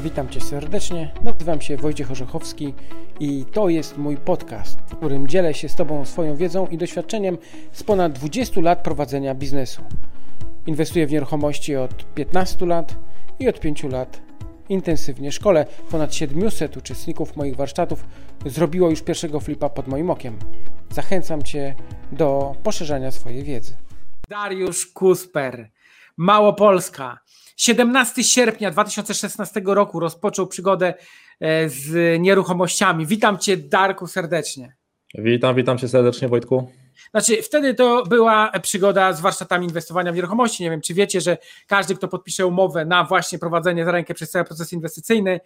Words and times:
Witam 0.00 0.28
Cię 0.28 0.40
serdecznie. 0.40 1.12
Nazywam 1.22 1.60
się 1.60 1.76
Wojciech 1.76 2.10
Orzechowski 2.10 2.74
i 3.20 3.44
to 3.52 3.68
jest 3.68 3.98
mój 3.98 4.16
podcast, 4.16 4.78
w 4.86 4.96
którym 4.96 5.28
dzielę 5.28 5.54
się 5.54 5.68
z 5.68 5.74
Tobą 5.74 6.04
swoją 6.04 6.36
wiedzą 6.36 6.66
i 6.66 6.78
doświadczeniem 6.78 7.38
z 7.72 7.82
ponad 7.82 8.12
20 8.12 8.60
lat 8.60 8.82
prowadzenia 8.82 9.34
biznesu. 9.34 9.82
Inwestuję 10.66 11.06
w 11.06 11.12
nieruchomości 11.12 11.76
od 11.76 12.14
15 12.14 12.66
lat 12.66 12.96
i 13.38 13.48
od 13.48 13.60
5 13.60 13.82
lat 13.82 14.20
intensywnie 14.68 15.32
szkole. 15.32 15.66
Ponad 15.90 16.14
700 16.14 16.76
uczestników 16.76 17.36
moich 17.36 17.56
warsztatów 17.56 18.04
zrobiło 18.46 18.90
już 18.90 19.02
pierwszego 19.02 19.40
flipa 19.40 19.68
pod 19.68 19.88
moim 19.88 20.10
okiem. 20.10 20.38
Zachęcam 20.90 21.42
Cię 21.42 21.74
do 22.12 22.54
poszerzania 22.62 23.10
swojej 23.10 23.44
wiedzy. 23.44 23.76
Dariusz 24.28 24.86
Kusper, 24.86 25.70
Małopolska. 26.16 27.18
17 27.56 28.24
sierpnia 28.24 28.70
2016 28.70 29.62
roku 29.64 30.00
rozpoczął 30.00 30.46
przygodę 30.46 30.94
e, 31.40 31.68
z 31.68 32.20
nieruchomościami. 32.20 33.06
Witam 33.06 33.38
Cię, 33.38 33.56
Darku, 33.56 34.06
serdecznie. 34.06 34.76
Witam, 35.14 35.54
witam 35.56 35.78
Cię 35.78 35.88
serdecznie, 35.88 36.28
Wojtku. 36.28 36.70
Znaczy, 37.10 37.42
wtedy 37.42 37.74
to 37.74 38.02
była 38.02 38.52
przygoda 38.62 39.12
z 39.12 39.20
warsztatami 39.20 39.66
inwestowania 39.66 40.12
w 40.12 40.14
nieruchomości. 40.14 40.62
Nie 40.62 40.70
wiem, 40.70 40.80
czy 40.80 40.94
wiecie, 40.94 41.20
że 41.20 41.38
każdy, 41.66 41.94
kto 41.94 42.08
podpisze 42.08 42.46
umowę 42.46 42.84
na 42.84 43.04
właśnie 43.04 43.38
prowadzenie 43.38 43.84
za 43.84 43.92
rękę 43.92 44.14
przez 44.14 44.30
cały 44.30 44.44
proces 44.44 44.72
inwestycyjny, 44.72 45.40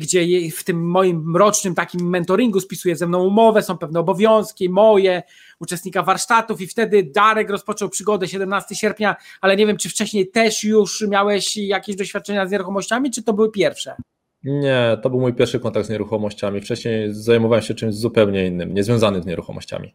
gdzie 0.00 0.50
w 0.50 0.64
tym 0.64 0.90
moim 0.90 1.36
rocznym 1.36 1.74
takim 1.74 2.08
mentoringu 2.08 2.60
spisuje 2.60 2.96
ze 2.96 3.06
mną 3.06 3.24
umowę, 3.24 3.62
są 3.62 3.78
pewne 3.78 4.00
obowiązki 4.00 4.68
moje, 4.68 5.22
uczestnika 5.60 6.02
warsztatów 6.02 6.60
i 6.60 6.66
wtedy 6.66 7.02
Darek 7.02 7.50
rozpoczął 7.50 7.88
przygodę 7.88 8.28
17 8.28 8.74
sierpnia, 8.74 9.16
ale 9.40 9.56
nie 9.56 9.66
wiem, 9.66 9.76
czy 9.76 9.88
wcześniej 9.88 10.30
też 10.30 10.64
już 10.64 11.06
miałeś 11.08 11.56
jakieś 11.56 11.96
doświadczenia 11.96 12.46
z 12.46 12.50
nieruchomościami, 12.50 13.10
czy 13.10 13.22
to 13.22 13.32
były 13.32 13.50
pierwsze? 13.50 13.96
Nie, 14.44 14.98
to 15.02 15.10
był 15.10 15.20
mój 15.20 15.34
pierwszy 15.34 15.60
kontakt 15.60 15.86
z 15.86 15.90
nieruchomościami. 15.90 16.60
Wcześniej 16.60 17.14
zajmowałem 17.14 17.62
się 17.62 17.74
czymś 17.74 17.94
zupełnie 17.94 18.46
innym, 18.46 18.74
niezwiązanym 18.74 19.22
z 19.22 19.26
nieruchomościami. 19.26 19.94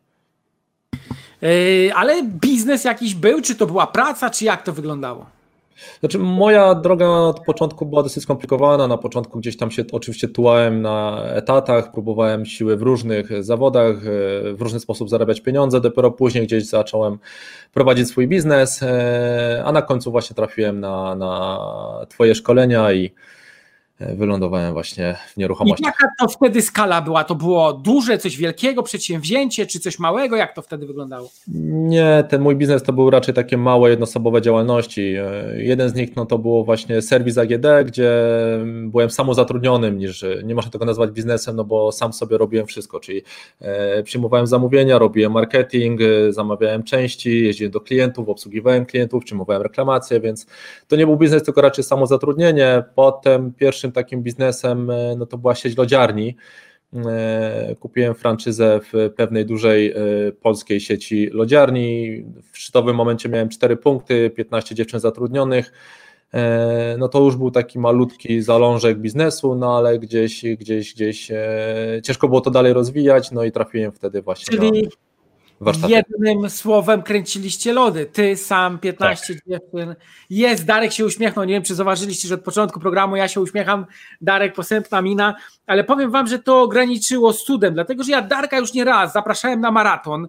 Yy, 1.41 1.93
ale 1.95 2.23
biznes 2.23 2.83
jakiś 2.83 3.15
był, 3.15 3.41
czy 3.41 3.55
to 3.55 3.67
była 3.67 3.87
praca, 3.87 4.29
czy 4.29 4.45
jak 4.45 4.63
to 4.63 4.73
wyglądało? 4.73 5.38
Znaczy, 5.99 6.19
moja 6.19 6.75
droga 6.75 7.07
od 7.07 7.39
początku 7.39 7.85
była 7.85 8.03
dosyć 8.03 8.23
skomplikowana. 8.23 8.87
Na 8.87 8.97
początku 8.97 9.39
gdzieś 9.39 9.57
tam 9.57 9.71
się 9.71 9.83
oczywiście 9.91 10.27
tułałem 10.27 10.81
na 10.81 11.23
etatach, 11.25 11.91
próbowałem 11.91 12.45
siły 12.45 12.77
w 12.77 12.81
różnych 12.81 13.43
zawodach, 13.43 13.95
e, 13.97 14.53
w 14.53 14.61
różny 14.61 14.79
sposób 14.79 15.09
zarabiać 15.09 15.41
pieniądze. 15.41 15.81
Dopiero 15.81 16.11
później 16.11 16.43
gdzieś 16.43 16.65
zacząłem 16.65 17.17
prowadzić 17.73 18.07
swój 18.07 18.27
biznes, 18.27 18.83
e, 18.83 19.61
a 19.65 19.71
na 19.71 19.81
końcu 19.81 20.11
właśnie 20.11 20.35
trafiłem 20.35 20.79
na, 20.79 21.15
na 21.15 21.59
Twoje 22.09 22.35
szkolenia 22.35 22.93
i 22.93 23.11
wylądowałem 23.99 24.73
właśnie 24.73 25.15
w 25.33 25.37
nieruchomości. 25.37 25.83
I 25.83 25.85
jaka 25.85 26.07
to 26.19 26.27
wtedy 26.27 26.61
skala 26.61 27.01
była? 27.01 27.23
To 27.23 27.35
było 27.35 27.73
duże, 27.73 28.17
coś 28.17 28.37
wielkiego, 28.37 28.83
przedsięwzięcie, 28.83 29.65
czy 29.65 29.79
coś 29.79 29.99
małego? 29.99 30.35
Jak 30.35 30.55
to 30.55 30.61
wtedy 30.61 30.85
wyglądało? 30.85 31.29
Nie, 31.73 32.23
ten 32.29 32.41
mój 32.41 32.55
biznes 32.55 32.83
to 32.83 32.93
był 32.93 33.09
raczej 33.09 33.33
takie 33.33 33.57
małe, 33.57 33.89
jednoosobowe 33.89 34.41
działalności. 34.41 35.15
Jeden 35.57 35.89
z 35.89 35.95
nich 35.95 36.15
no, 36.15 36.25
to 36.25 36.37
było 36.37 36.63
właśnie 36.63 37.01
serwis 37.01 37.37
AGD, 37.37 37.65
gdzie 37.85 38.11
byłem 38.83 39.09
samozatrudnionym, 39.09 39.97
niż 39.97 40.25
nie 40.43 40.55
można 40.55 40.71
tego 40.71 40.85
nazwać 40.85 41.11
biznesem, 41.11 41.55
no 41.55 41.63
bo 41.63 41.91
sam 41.91 42.13
sobie 42.13 42.37
robiłem 42.37 42.67
wszystko, 42.67 42.99
czyli 42.99 43.21
e, 43.61 44.03
przyjmowałem 44.03 44.47
zamówienia, 44.47 44.97
robiłem 44.99 45.31
marketing, 45.31 46.01
e, 46.01 46.33
zamawiałem 46.33 46.83
części, 46.83 47.43
jeździłem 47.43 47.71
do 47.71 47.81
klientów, 47.81 48.29
obsługiwałem 48.29 48.85
klientów, 48.85 49.23
przyjmowałem 49.23 49.61
reklamacje, 49.61 50.19
więc 50.19 50.45
to 50.87 50.95
nie 50.95 51.05
był 51.05 51.17
biznes, 51.17 51.43
tylko 51.43 51.61
raczej 51.61 51.83
samozatrudnienie. 51.83 52.83
Potem 52.95 53.53
pierwszy 53.53 53.88
pierwszym 53.89 53.91
takim 53.91 54.23
biznesem 54.23 54.89
e, 54.89 55.15
no 55.17 55.25
to 55.25 55.37
była 55.37 55.55
sieć 55.55 55.77
lodziarni. 55.77 56.35
E, 56.93 57.75
kupiłem 57.79 58.15
franczyzę 58.15 58.79
w 58.93 59.11
pewnej 59.15 59.45
dużej 59.45 59.91
e, 59.91 59.95
polskiej 60.31 60.79
sieci 60.79 61.29
lodziarni. 61.31 62.23
W 62.51 62.57
szczytowym 62.57 62.95
momencie 62.95 63.29
miałem 63.29 63.49
4 63.49 63.77
punkty, 63.77 64.29
15 64.29 64.75
dziewczyn 64.75 64.99
zatrudnionych. 64.99 65.71
No 66.97 67.07
to 67.07 67.19
już 67.19 67.35
był 67.35 67.51
taki 67.51 67.79
malutki 67.79 68.41
zalążek 68.41 68.99
biznesu, 68.99 69.55
no 69.55 69.77
ale 69.77 69.99
gdzieś, 69.99 70.43
gdzieś, 70.59 70.93
gdzieś 70.93 71.31
ciężko 72.03 72.27
było 72.27 72.41
to 72.41 72.51
dalej 72.51 72.73
rozwijać, 72.73 73.31
no 73.31 73.43
i 73.43 73.51
trafiłem 73.51 73.91
wtedy 73.91 74.21
właśnie 74.21 74.57
Czyli... 74.57 74.81
na 74.83 74.89
warsztaty. 75.61 75.93
Jednym 75.93 76.49
słowem 76.49 77.03
kręciliście 77.03 77.73
lody. 77.73 78.05
Ty 78.05 78.37
sam, 78.37 78.79
15 78.79 79.33
tak. 79.33 79.43
dziewczyn. 79.47 79.95
Jest, 80.29 80.65
Darek 80.65 80.91
się 80.91 81.05
uśmiechnął. 81.05 81.45
Nie 81.45 81.53
wiem, 81.53 81.63
czy 81.63 81.75
zauważyliście, 81.75 82.27
że 82.27 82.35
od 82.35 82.41
początku 82.41 82.79
programu 82.79 83.15
ja 83.15 83.27
się 83.27 83.41
uśmiecham. 83.41 83.85
Darek, 84.21 84.55
posępna 84.55 85.01
mina, 85.01 85.35
ale 85.67 85.83
powiem 85.83 86.11
wam, 86.11 86.27
że 86.27 86.39
to 86.39 86.61
ograniczyło 86.61 87.33
studem, 87.33 87.73
dlatego 87.73 88.03
że 88.03 88.11
ja 88.11 88.21
Darka 88.21 88.57
już 88.57 88.73
nie 88.73 88.83
raz 88.83 89.13
zapraszałem 89.13 89.61
na 89.61 89.71
maraton 89.71 90.27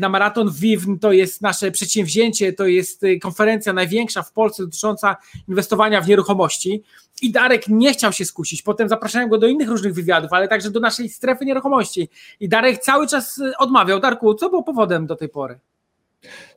na 0.00 0.08
maraton 0.08 0.50
WIWN 0.50 0.98
to 0.98 1.12
jest 1.12 1.42
nasze 1.42 1.70
przedsięwzięcie, 1.70 2.52
to 2.52 2.66
jest 2.66 3.04
e, 3.04 3.18
konferencja 3.18 3.72
największa 3.72 4.22
w 4.22 4.32
Polsce 4.32 4.62
dotycząca 4.62 5.16
inwestowania 5.48 6.00
w 6.00 6.08
nieruchomości. 6.08 6.82
I 7.22 7.32
Darek 7.32 7.68
nie 7.68 7.92
chciał 7.92 8.12
się 8.12 8.24
skusić. 8.24 8.62
Potem 8.62 8.88
zapraszałem 8.88 9.28
go 9.28 9.38
do 9.38 9.46
innych 9.46 9.68
różnych 9.68 9.94
wywiadów, 9.94 10.32
ale 10.32 10.48
także 10.48 10.70
do 10.70 10.80
naszej 10.80 11.08
strefy 11.08 11.44
nieruchomości. 11.44 12.08
I 12.40 12.48
Darek 12.48 12.78
cały 12.78 13.08
czas 13.08 13.38
e, 13.38 13.56
odmawiał. 13.58 14.00
Darku, 14.00 14.34
co 14.34 14.50
było 14.50 14.62
powodem 14.62 15.06
do 15.06 15.16
tej 15.16 15.28
pory? 15.28 15.60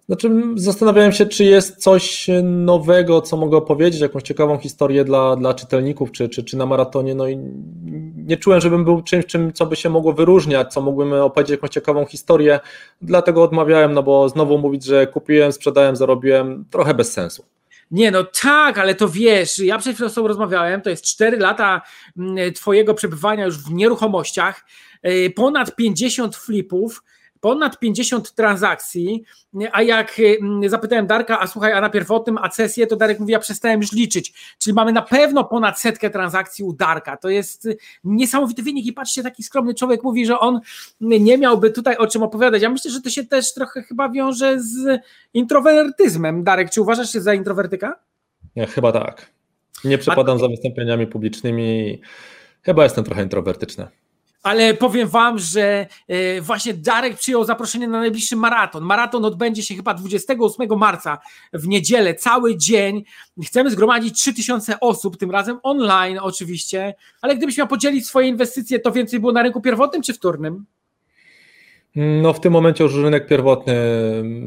Znaczy, 0.07 0.31
zastanawiałem 0.55 1.11
się, 1.11 1.25
czy 1.25 1.43
jest 1.43 1.77
coś 1.77 2.27
nowego, 2.43 3.21
co 3.21 3.37
mogę 3.37 3.57
opowiedzieć, 3.57 4.01
jakąś 4.01 4.23
ciekawą 4.23 4.57
historię 4.57 5.03
dla, 5.03 5.35
dla 5.35 5.53
czytelników, 5.53 6.11
czy, 6.11 6.29
czy, 6.29 6.43
czy 6.43 6.57
na 6.57 6.65
maratonie. 6.65 7.15
No 7.15 7.27
i 7.27 7.37
nie 8.15 8.37
czułem, 8.37 8.61
żebym 8.61 8.85
był 8.85 9.01
czymś, 9.01 9.25
czym, 9.25 9.53
co 9.53 9.65
by 9.65 9.75
się 9.75 9.89
mogło 9.89 10.13
wyróżniać, 10.13 10.73
co 10.73 10.81
mógłbym 10.81 11.13
opowiedzieć 11.13 11.51
jakąś 11.51 11.69
ciekawą 11.69 12.05
historię, 12.05 12.59
dlatego 13.01 13.43
odmawiałem, 13.43 13.93
no 13.93 14.03
bo 14.03 14.29
znowu 14.29 14.57
mówić, 14.57 14.85
że 14.85 15.07
kupiłem, 15.07 15.51
sprzedałem, 15.51 15.95
zarobiłem, 15.95 16.65
trochę 16.71 16.93
bez 16.93 17.11
sensu. 17.11 17.45
Nie, 17.91 18.11
no 18.11 18.23
tak, 18.41 18.77
ale 18.77 18.95
to 18.95 19.09
wiesz, 19.09 19.59
ja 19.59 19.77
przed 19.77 19.95
chwilą 19.95 20.09
z 20.09 20.13
tobą 20.13 20.27
rozmawiałem, 20.27 20.81
to 20.81 20.89
jest 20.89 21.05
4 21.05 21.37
lata 21.37 21.81
mm, 22.17 22.53
twojego 22.53 22.93
przebywania 22.93 23.45
już 23.45 23.57
w 23.57 23.71
nieruchomościach, 23.71 24.65
y, 25.07 25.33
ponad 25.35 25.75
50 25.75 26.35
flipów, 26.35 27.03
ponad 27.45 27.79
50 27.79 28.35
transakcji, 28.35 29.23
a 29.71 29.81
jak 29.81 30.21
mm, 30.41 30.69
zapytałem 30.69 31.07
Darka, 31.07 31.39
a 31.39 31.47
słuchaj, 31.47 31.73
a 31.73 31.81
na 31.81 31.89
pierwotnym 31.89 32.37
accesję, 32.37 32.87
to 32.87 32.95
Darek 32.95 33.19
mówi, 33.19 33.31
ja 33.31 33.39
przestałem 33.39 33.81
już 33.81 33.91
liczyć, 33.91 34.33
czyli 34.59 34.73
mamy 34.73 34.91
na 34.91 35.01
pewno 35.01 35.43
ponad 35.43 35.79
setkę 35.79 36.09
transakcji 36.09 36.65
u 36.65 36.73
Darka, 36.73 37.17
to 37.17 37.29
jest 37.29 37.67
niesamowity 38.03 38.63
wynik 38.63 38.85
i 38.85 38.93
patrzcie, 38.93 39.23
taki 39.23 39.43
skromny 39.43 39.73
człowiek 39.73 40.03
mówi, 40.03 40.25
że 40.25 40.39
on 40.39 40.59
nie 41.01 41.37
miałby 41.37 41.71
tutaj 41.71 41.97
o 41.97 42.07
czym 42.07 42.23
opowiadać, 42.23 42.61
ja 42.61 42.69
myślę, 42.69 42.91
że 42.91 43.01
to 43.01 43.09
się 43.09 43.25
też 43.25 43.53
trochę 43.53 43.83
chyba 43.83 44.09
wiąże 44.09 44.59
z 44.59 45.01
introwertyzmem. 45.33 46.43
Darek, 46.43 46.69
czy 46.69 46.81
uważasz 46.81 47.11
się 47.11 47.21
za 47.21 47.33
introwertyka? 47.33 47.99
Ja, 48.55 48.65
chyba 48.65 48.91
tak. 48.91 49.31
Nie 49.83 49.97
przepadam 49.97 50.35
a... 50.35 50.39
za 50.39 50.47
wystąpieniami 50.47 51.07
publicznymi, 51.07 52.01
chyba 52.61 52.83
jestem 52.83 53.03
trochę 53.03 53.23
introwertyczny 53.23 53.87
ale 54.45 54.73
powiem 54.73 55.07
wam, 55.07 55.39
że 55.39 55.87
e, 56.07 56.41
właśnie 56.41 56.73
Darek 56.73 57.17
przyjął 57.17 57.43
zaproszenie 57.43 57.87
na 57.87 57.99
najbliższy 57.99 58.35
maraton. 58.35 58.83
Maraton 58.83 59.25
odbędzie 59.25 59.63
się 59.63 59.75
chyba 59.75 59.93
28 59.93 60.77
marca 60.77 61.17
w 61.53 61.67
niedzielę, 61.67 62.15
cały 62.15 62.57
dzień. 62.57 63.03
Chcemy 63.45 63.71
zgromadzić 63.71 64.19
3000 64.19 64.79
osób, 64.79 65.17
tym 65.17 65.31
razem 65.31 65.59
online 65.63 66.19
oczywiście, 66.21 66.93
ale 67.21 67.35
gdybyś 67.35 67.57
miał 67.57 67.67
podzielić 67.67 68.07
swoje 68.07 68.27
inwestycje, 68.27 68.79
to 68.79 68.91
więcej 68.91 69.19
było 69.19 69.31
na 69.31 69.43
rynku 69.43 69.61
pierwotnym 69.61 70.01
czy 70.01 70.13
wtórnym? 70.13 70.65
No 71.95 72.33
w 72.33 72.39
tym 72.39 72.53
momencie 72.53 72.83
już 72.83 72.95
rynek 72.95 73.27
pierwotny 73.27 73.75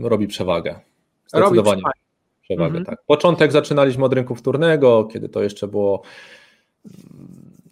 robi 0.03 0.26
przewagę. 0.26 0.80
Zdecydowanie. 1.26 1.82
Robi 1.82 1.94
przewagę, 2.42 2.78
mhm. 2.78 2.84
tak. 2.84 2.98
Początek 3.06 3.53
zaczynaliśmy 3.53 4.04
od 4.04 4.12
rynku 4.12 4.34
wtórnego, 4.34 5.04
kiedy 5.12 5.28
to 5.28 5.42
jeszcze 5.42 5.69
było 5.69 6.03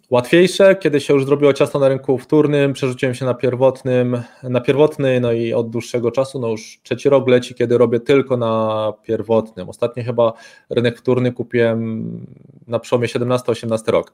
łatwiejsze. 0.09 0.75
Kiedy 0.75 0.99
się 0.99 1.13
już 1.13 1.25
zrobiło 1.25 1.53
ciasto 1.53 1.79
na 1.79 1.89
rynku 1.89 2.17
wtórnym, 2.17 2.73
przerzuciłem 2.73 3.15
się 3.15 3.25
na 3.25 3.33
pierwotnym, 3.33 4.21
na 4.43 4.61
pierwotny, 4.61 5.19
no 5.19 5.31
i 5.31 5.53
od 5.53 5.69
dłuższego 5.69 6.11
czasu, 6.11 6.39
no 6.39 6.47
już 6.47 6.79
trzeci 6.83 7.09
rok 7.09 7.27
leci, 7.27 7.55
kiedy 7.55 7.77
robię 7.77 7.99
tylko 7.99 8.37
na 8.37 8.93
pierwotnym. 9.03 9.69
Ostatnio 9.69 10.03
chyba 10.03 10.33
rynek 10.69 10.99
wtórny 10.99 11.31
kupiłem 11.31 12.25
na 12.67 12.79
przełomie 12.79 13.07
17-18 13.07 13.91
rok. 13.91 14.13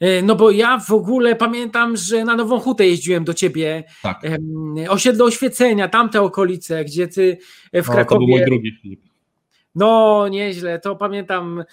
E, 0.00 0.22
no 0.22 0.36
bo 0.36 0.50
ja 0.50 0.78
w 0.78 0.90
ogóle 0.90 1.36
pamiętam, 1.36 1.96
że 1.96 2.24
na 2.24 2.36
Nową 2.36 2.60
Hutę 2.60 2.86
jeździłem 2.86 3.24
do 3.24 3.34
ciebie. 3.34 3.84
Tak. 4.02 4.22
Osiedle 4.88 5.24
Oświecenia, 5.24 5.88
tamte 5.88 6.22
okolice, 6.22 6.84
gdzie 6.84 7.08
ty 7.08 7.38
w 7.72 7.88
no, 7.88 7.94
Krakowie. 7.94 8.04
To 8.04 8.18
był 8.18 8.28
mój 8.28 8.44
drugi 8.44 8.78
Filip. 8.82 9.00
No, 9.74 10.28
nieźle. 10.28 10.78
To 10.78 10.96
pamiętam, 10.96 11.64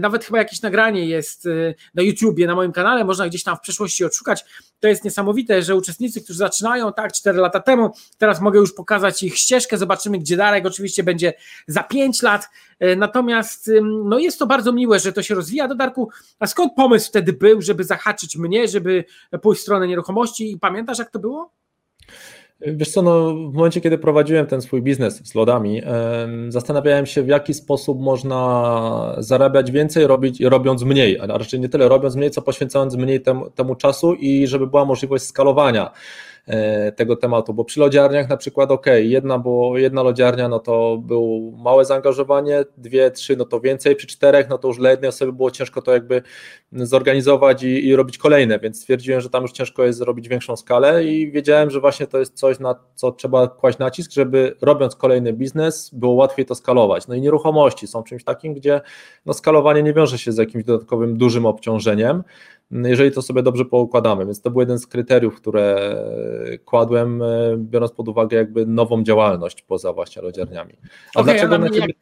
nawet 0.00 0.24
chyba 0.24 0.38
jakieś 0.38 0.62
nagranie 0.62 1.06
jest 1.06 1.46
e, 1.46 1.74
na 1.94 2.02
YouTubie, 2.02 2.46
na 2.46 2.54
moim 2.54 2.72
kanale, 2.72 3.04
można 3.04 3.28
gdzieś 3.28 3.42
tam 3.42 3.56
w 3.56 3.60
przeszłości 3.60 4.04
odszukać. 4.04 4.44
To 4.80 4.88
jest 4.88 5.04
niesamowite, 5.04 5.62
że 5.62 5.76
uczestnicy, 5.76 6.20
którzy 6.20 6.38
zaczynają 6.38 6.92
tak 6.92 7.12
4 7.12 7.38
lata 7.38 7.60
temu, 7.60 7.90
teraz 8.18 8.40
mogę 8.40 8.58
już 8.58 8.74
pokazać 8.74 9.22
ich 9.22 9.38
ścieżkę, 9.38 9.78
zobaczymy, 9.78 10.18
gdzie 10.18 10.36
Darek 10.36 10.66
oczywiście 10.66 11.02
będzie 11.02 11.32
za 11.66 11.82
5 11.82 12.22
lat. 12.22 12.48
E, 12.80 12.96
natomiast 12.96 13.70
no 14.04 14.18
jest 14.18 14.38
to 14.38 14.46
bardzo 14.46 14.72
miłe, 14.72 15.00
że 15.00 15.12
to 15.12 15.22
się 15.22 15.34
rozwija. 15.34 15.68
Do 15.68 15.74
Darku, 15.74 16.10
a 16.38 16.46
skąd 16.46 16.72
pomysł 16.76 17.08
wtedy 17.08 17.32
był, 17.32 17.62
żeby 17.62 17.84
zahaczyć 17.84 18.36
mnie, 18.36 18.68
żeby 18.68 19.04
pójść 19.42 19.60
w 19.60 19.62
stronę 19.62 19.88
nieruchomości? 19.88 20.52
I 20.52 20.58
pamiętasz, 20.58 20.98
jak 20.98 21.10
to 21.10 21.18
było? 21.18 21.61
Wiesz 22.66 22.90
co, 22.90 23.02
no, 23.02 23.34
w 23.34 23.54
momencie, 23.54 23.80
kiedy 23.80 23.98
prowadziłem 23.98 24.46
ten 24.46 24.62
swój 24.62 24.82
biznes 24.82 25.28
z 25.28 25.34
lodami, 25.34 25.82
zastanawiałem 26.48 27.06
się, 27.06 27.22
w 27.22 27.28
jaki 27.28 27.54
sposób 27.54 28.00
można 28.00 29.14
zarabiać 29.18 29.70
więcej, 29.70 30.06
robić, 30.06 30.40
robiąc 30.40 30.82
mniej, 30.82 31.20
a 31.20 31.26
raczej 31.26 31.60
nie 31.60 31.68
tyle 31.68 31.88
robiąc 31.88 32.16
mniej, 32.16 32.30
co 32.30 32.42
poświęcając 32.42 32.96
mniej 32.96 33.20
temu, 33.20 33.50
temu 33.50 33.74
czasu 33.74 34.14
i 34.14 34.46
żeby 34.46 34.66
była 34.66 34.84
możliwość 34.84 35.24
skalowania. 35.24 35.90
E, 36.46 36.92
tego 36.92 37.16
tematu, 37.16 37.54
bo 37.54 37.64
przy 37.64 37.80
lodziarniach 37.80 38.28
na 38.28 38.36
przykład 38.36 38.70
ok, 38.70 38.86
jedna, 39.02 39.38
bo 39.38 39.78
jedna 39.78 40.02
lodziarnia 40.02 40.48
no 40.48 40.58
to 40.58 40.98
było 40.98 41.50
małe 41.56 41.84
zaangażowanie, 41.84 42.64
dwie, 42.76 43.10
trzy 43.10 43.36
no 43.36 43.44
to 43.44 43.60
więcej, 43.60 43.96
przy 43.96 44.06
czterech 44.06 44.48
no 44.48 44.58
to 44.58 44.68
już 44.68 44.76
dla 44.76 44.90
jednej 44.90 45.08
osoby 45.08 45.32
było 45.32 45.50
ciężko 45.50 45.82
to 45.82 45.92
jakby 45.92 46.22
zorganizować 46.72 47.62
i, 47.62 47.86
i 47.86 47.96
robić 47.96 48.18
kolejne, 48.18 48.58
więc 48.58 48.80
stwierdziłem, 48.80 49.20
że 49.20 49.30
tam 49.30 49.42
już 49.42 49.52
ciężko 49.52 49.84
jest 49.84 49.98
zrobić 49.98 50.28
większą 50.28 50.56
skalę 50.56 51.04
i 51.04 51.30
wiedziałem, 51.30 51.70
że 51.70 51.80
właśnie 51.80 52.06
to 52.06 52.18
jest 52.18 52.34
coś, 52.34 52.58
na 52.58 52.74
co 52.94 53.12
trzeba 53.12 53.48
kłaść 53.48 53.78
nacisk, 53.78 54.12
żeby 54.12 54.56
robiąc 54.60 54.96
kolejny 54.96 55.32
biznes 55.32 55.90
było 55.92 56.12
łatwiej 56.12 56.46
to 56.46 56.54
skalować. 56.54 57.08
No 57.08 57.14
i 57.14 57.20
nieruchomości 57.20 57.86
są 57.86 58.02
czymś 58.02 58.24
takim, 58.24 58.54
gdzie 58.54 58.80
no 59.26 59.32
skalowanie 59.32 59.82
nie 59.82 59.92
wiąże 59.92 60.18
się 60.18 60.32
z 60.32 60.38
jakimś 60.38 60.64
dodatkowym 60.64 61.16
dużym 61.16 61.46
obciążeniem, 61.46 62.22
jeżeli 62.72 63.10
to 63.10 63.22
sobie 63.22 63.42
dobrze 63.42 63.64
poukładamy. 63.64 64.26
Więc 64.26 64.40
to 64.40 64.50
był 64.50 64.60
jeden 64.60 64.78
z 64.78 64.86
kryteriów, 64.86 65.36
które 65.36 65.96
kładłem, 66.64 67.22
e, 67.22 67.26
biorąc 67.56 67.92
pod 67.92 68.08
uwagę 68.08 68.36
jakby 68.36 68.66
nową 68.66 69.02
działalność 69.02 69.62
poza 69.62 69.92
właśnie 69.92 70.22
lodziarniami. 70.22 70.74
A 71.14 71.20
okay, 71.20 71.34
dlaczego 71.34 71.58
na 71.58 71.68
ciebie... 71.68 71.80
Jak... 71.80 71.96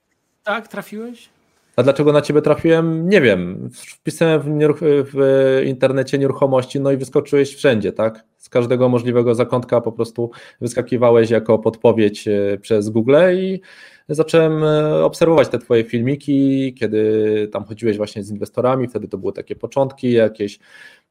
Tak, 0.44 0.68
trafiłeś? 0.68 1.28
A 1.76 1.82
dlaczego 1.82 2.12
na 2.12 2.22
ciebie 2.22 2.42
trafiłem? 2.42 3.08
Nie 3.08 3.20
wiem. 3.20 3.70
Wpisałem 3.72 4.40
w, 4.40 4.46
nieruch- 4.46 5.04
w, 5.14 5.62
internecie 5.66 6.18
nieruchomości, 6.18 6.80
no 6.80 6.92
i 6.92 6.96
wyskoczyłeś 6.96 7.54
wszędzie, 7.54 7.92
tak? 7.92 8.24
Z 8.36 8.48
każdego 8.48 8.88
możliwego 8.88 9.34
zakątka 9.34 9.80
po 9.80 9.92
prostu 9.92 10.30
wyskakiwałeś 10.60 11.30
jako 11.30 11.58
podpowiedź 11.58 12.28
e, 12.28 12.58
przez 12.60 12.88
Google 12.88 13.16
i 13.34 13.60
zacząłem 14.14 14.64
e, 14.64 15.04
obserwować 15.04 15.48
te 15.48 15.58
Twoje 15.58 15.84
filmiki, 15.84 16.74
kiedy 16.74 17.48
tam 17.52 17.64
chodziłeś 17.64 17.96
właśnie 17.96 18.22
z 18.22 18.30
inwestorami, 18.30 18.88
wtedy 18.88 19.08
to 19.08 19.18
były 19.18 19.32
takie 19.32 19.56
początki 19.56 20.12
jakieś. 20.12 20.58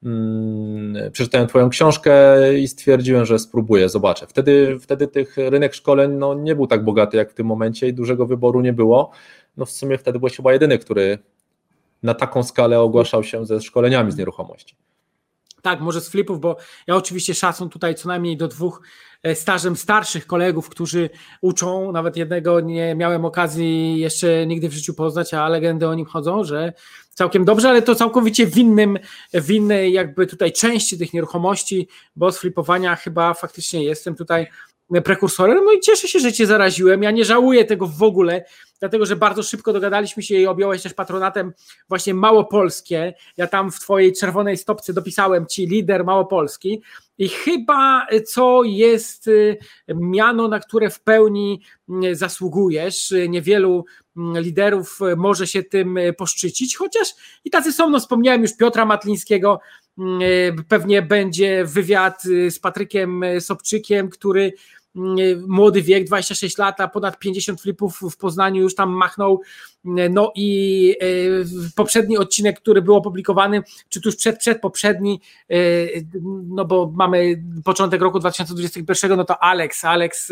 Hmm, 0.04 1.12
przeczytałem 1.12 1.48
Twoją 1.48 1.70
książkę 1.70 2.14
i 2.60 2.68
stwierdziłem, 2.68 3.26
że 3.26 3.40
spróbuję, 3.40 3.90
zobaczę. 3.90 4.28
Wtedy, 4.28 4.78
wtedy 4.80 5.08
tych 5.08 5.38
rynek 5.38 5.74
szkoleń 5.74 6.12
no, 6.12 6.34
nie 6.34 6.56
był 6.56 6.68
tak 6.68 6.84
bogaty 6.84 7.18
jak 7.18 7.32
w 7.32 7.34
tym 7.34 7.48
momencie 7.48 7.88
i 7.88 7.94
dużego 7.94 8.26
wyboru 8.26 8.62
nie 8.62 8.74
było. 8.74 9.12
No 9.58 9.66
w 9.66 9.72
sumie 9.72 9.98
wtedy 9.98 10.20
byłeś 10.20 10.36
chyba 10.36 10.54
jedyny, 10.54 10.80
który 10.80 11.20
na 12.04 12.14
taką 12.14 12.44
skalę 12.44 12.80
ogłaszał 12.80 13.24
się 13.24 13.46
ze 13.46 13.62
szkoleniami 13.62 14.12
z 14.12 14.18
nieruchomości. 14.18 14.76
Tak, 15.62 15.82
może 15.82 16.02
z 16.02 16.10
flipów, 16.10 16.40
bo 16.40 16.58
ja 16.88 16.96
oczywiście 16.96 17.36
szacun 17.36 17.70
tutaj 17.70 17.96
co 17.96 18.08
najmniej 18.08 18.38
do 18.38 18.48
dwóch 18.48 18.82
stażem 19.34 19.76
starszych 19.76 20.28
kolegów, 20.28 20.70
którzy 20.70 21.10
uczą. 21.42 21.92
Nawet 21.92 22.18
jednego 22.18 22.60
nie 22.60 22.96
miałem 22.96 23.26
okazji 23.26 24.00
jeszcze 24.00 24.48
nigdy 24.48 24.70
w 24.70 24.74
życiu 24.74 24.94
poznać, 24.94 25.34
a 25.34 25.50
legendy 25.50 25.88
o 25.88 25.96
nim 25.96 26.06
chodzą, 26.06 26.44
że 26.44 26.74
całkiem 27.14 27.46
dobrze, 27.46 27.70
ale 27.70 27.82
to 27.82 27.96
całkowicie 27.96 28.48
w 28.48 28.58
innym, 28.58 29.00
w 29.34 29.52
innej 29.52 29.94
jakby 29.94 30.28
tutaj 30.28 30.52
części 30.52 30.98
tych 30.98 31.14
nieruchomości, 31.14 31.88
bo 32.16 32.32
z 32.32 32.40
flipowania 32.40 32.96
chyba 32.96 33.34
faktycznie 33.34 33.84
jestem 33.84 34.16
tutaj 34.16 34.48
prekursorem. 35.04 35.66
No 35.66 35.72
i 35.72 35.80
cieszę 35.80 36.08
się, 36.08 36.20
że 36.20 36.34
cię 36.34 36.48
zaraziłem. 36.48 37.04
Ja 37.04 37.12
nie 37.12 37.26
żałuję 37.26 37.66
tego 37.66 37.88
w 37.88 38.04
ogóle, 38.04 38.46
dlatego 38.80 39.06
że 39.06 39.16
bardzo 39.16 39.44
szybko 39.44 39.74
dogadaliśmy 39.74 40.24
się 40.24 40.36
i 40.36 40.48
objąłeś 40.48 40.82
też 40.84 40.94
patronatem 40.94 41.54
właśnie 41.90 42.14
Małopolskie. 42.14 43.14
Ja 43.38 43.48
tam 43.48 43.72
w 43.72 43.80
twojej 43.80 44.14
czerwonej 44.14 44.58
stopce 44.58 44.94
dopisałem 44.94 45.48
ci 45.48 45.68
lider 45.68 46.06
Małopolski 46.06 46.82
i 47.18 47.30
chyba 47.30 48.08
co 48.26 48.64
jest 48.64 49.28
y, 49.28 49.58
miano, 49.88 50.48
na 50.48 50.60
które 50.60 50.90
w 50.90 51.02
pełni 51.02 51.62
zasługujesz. 52.12 53.14
Niewielu 53.30 53.86
y, 54.18 54.42
liderów 54.42 55.00
może 55.18 55.48
się 55.48 55.64
tym 55.64 56.00
poszczycić, 56.18 56.76
chociaż 56.76 57.08
i 57.46 57.50
tacy 57.50 57.74
są, 57.74 57.90
no 57.90 58.00
wspomniałem 58.00 58.42
już 58.42 58.58
Piotra 58.58 58.86
Matlińskiego, 58.86 59.60
pewnie 60.68 61.02
będzie 61.02 61.66
wywiad 61.66 62.24
z 62.50 62.60
Patrykiem 62.60 63.22
Sobczykiem, 63.40 64.10
który 64.10 64.54
młody 65.48 65.82
wiek, 65.82 66.08
26 66.08 66.58
lat, 66.58 66.82
a 66.82 66.88
ponad 66.88 67.20
50 67.20 67.62
flipów 67.62 68.00
w 68.12 68.18
Poznaniu 68.18 68.62
już 68.62 68.76
tam 68.76 68.90
machnął. 68.90 69.42
No 70.10 70.32
i 70.36 70.96
e, 71.02 71.06
poprzedni 71.76 72.18
odcinek, 72.18 72.60
który 72.60 72.82
był 72.82 72.96
opublikowany, 72.96 73.64
czy 73.90 74.02
tuż 74.02 74.16
przed, 74.16 74.40
przed 74.40 74.62
poprzedni, 74.62 75.22
e, 75.50 75.56
no 76.48 76.66
bo 76.66 76.92
mamy 76.96 77.44
początek 77.64 78.02
roku 78.02 78.20
2021, 78.20 79.18
no 79.18 79.26
to 79.26 79.44
Alex. 79.44 79.86
Alex 79.86 80.32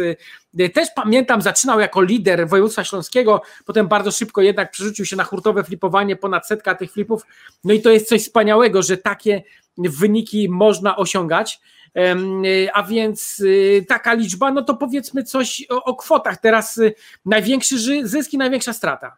e, 0.59 0.69
też 0.69 0.87
pamiętam, 0.95 1.41
zaczynał 1.41 1.79
jako 1.79 2.01
lider 2.01 2.47
województwa 2.47 2.83
śląskiego, 2.83 3.41
potem 3.65 3.87
bardzo 3.87 4.11
szybko 4.11 4.41
jednak 4.41 4.71
przerzucił 4.71 5.05
się 5.05 5.15
na 5.15 5.23
hurtowe 5.23 5.63
flipowanie, 5.63 6.15
ponad 6.15 6.47
setka 6.47 6.75
tych 6.75 6.91
flipów. 6.91 7.21
No 7.63 7.73
i 7.73 7.81
to 7.81 7.91
jest 7.91 8.09
coś 8.09 8.21
wspaniałego, 8.21 8.81
że 8.81 8.97
takie 8.97 9.43
wyniki 9.77 10.49
można 10.49 10.97
osiągać. 10.97 11.59
Y, 11.95 12.69
a 12.73 12.83
więc 12.83 13.39
y, 13.39 13.85
taka 13.87 14.13
liczba, 14.13 14.51
no 14.51 14.61
to 14.61 14.75
powiedzmy 14.75 15.23
coś 15.23 15.65
o, 15.69 15.83
o 15.83 15.95
kwotach. 15.95 16.37
Teraz 16.41 16.77
y, 16.77 16.93
największy 17.25 18.07
zysk 18.07 18.33
i 18.33 18.37
największa 18.37 18.73
strata. 18.73 19.15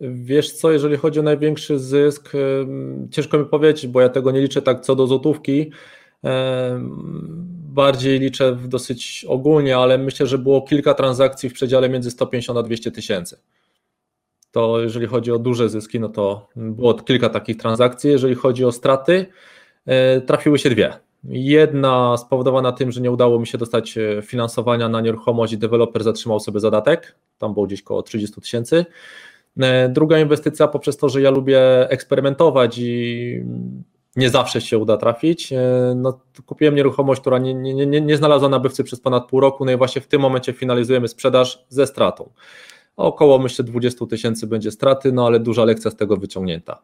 Wiesz 0.00 0.52
co, 0.52 0.72
jeżeli 0.72 0.96
chodzi 0.96 1.20
o 1.20 1.22
największy 1.22 1.78
zysk, 1.78 2.32
ciężko 3.10 3.38
mi 3.38 3.44
powiedzieć, 3.44 3.86
bo 3.86 4.00
ja 4.00 4.08
tego 4.08 4.30
nie 4.30 4.40
liczę 4.40 4.62
tak 4.62 4.80
co 4.80 4.94
do 4.94 5.06
złotówki. 5.06 5.70
Bardziej 7.74 8.18
liczę 8.18 8.56
dosyć 8.64 9.26
ogólnie, 9.28 9.76
ale 9.76 9.98
myślę, 9.98 10.26
że 10.26 10.38
było 10.38 10.62
kilka 10.62 10.94
transakcji 10.94 11.48
w 11.48 11.52
przedziale 11.52 11.88
między 11.88 12.10
150 12.10 12.58
a 12.58 12.62
200 12.62 12.90
tysięcy. 12.90 13.38
To 14.50 14.80
jeżeli 14.80 15.06
chodzi 15.06 15.32
o 15.32 15.38
duże 15.38 15.68
zyski, 15.68 16.00
no 16.00 16.08
to 16.08 16.48
było 16.56 16.94
kilka 16.94 17.28
takich 17.28 17.56
transakcji. 17.56 18.10
Jeżeli 18.10 18.34
chodzi 18.34 18.64
o 18.64 18.72
straty, 18.72 19.26
e, 19.86 20.20
trafiły 20.20 20.58
się 20.58 20.70
dwie. 20.70 21.05
Jedna 21.28 22.16
spowodowana 22.16 22.72
tym, 22.72 22.92
że 22.92 23.00
nie 23.00 23.10
udało 23.10 23.38
mi 23.38 23.46
się 23.46 23.58
dostać 23.58 23.98
e, 23.98 24.22
finansowania 24.22 24.88
na 24.88 25.00
nieruchomość 25.00 25.52
i 25.52 25.58
deweloper 25.58 26.04
zatrzymał 26.04 26.40
sobie 26.40 26.60
zadatek, 26.60 27.16
tam 27.38 27.54
było 27.54 27.66
gdzieś 27.66 27.82
około 27.82 28.02
30 28.02 28.40
tysięcy. 28.40 28.86
E, 29.60 29.88
druga 29.88 30.18
inwestycja 30.18 30.68
poprzez 30.68 30.96
to, 30.96 31.08
że 31.08 31.20
ja 31.20 31.30
lubię 31.30 31.90
eksperymentować 31.90 32.78
i 32.78 33.40
nie 34.16 34.30
zawsze 34.30 34.60
się 34.60 34.78
uda 34.78 34.96
trafić. 34.96 35.52
E, 35.52 35.58
no, 35.96 36.20
kupiłem 36.46 36.74
nieruchomość, 36.74 37.20
która 37.20 37.38
nie, 37.38 37.54
nie, 37.54 37.86
nie, 37.86 38.00
nie 38.00 38.16
znalazła 38.16 38.48
nabywcy 38.48 38.84
przez 38.84 39.00
ponad 39.00 39.28
pół 39.28 39.40
roku, 39.40 39.64
no 39.64 39.72
i 39.72 39.76
właśnie 39.76 40.02
w 40.02 40.06
tym 40.06 40.20
momencie 40.20 40.52
finalizujemy 40.52 41.08
sprzedaż 41.08 41.64
ze 41.68 41.86
stratą. 41.86 42.30
Około 42.96 43.38
myślę 43.38 43.64
20 43.64 44.06
tysięcy 44.06 44.46
będzie 44.46 44.70
straty, 44.70 45.12
no 45.12 45.26
ale 45.26 45.40
duża 45.40 45.64
lekcja 45.64 45.90
z 45.90 45.96
tego 45.96 46.16
wyciągnięta. 46.16 46.82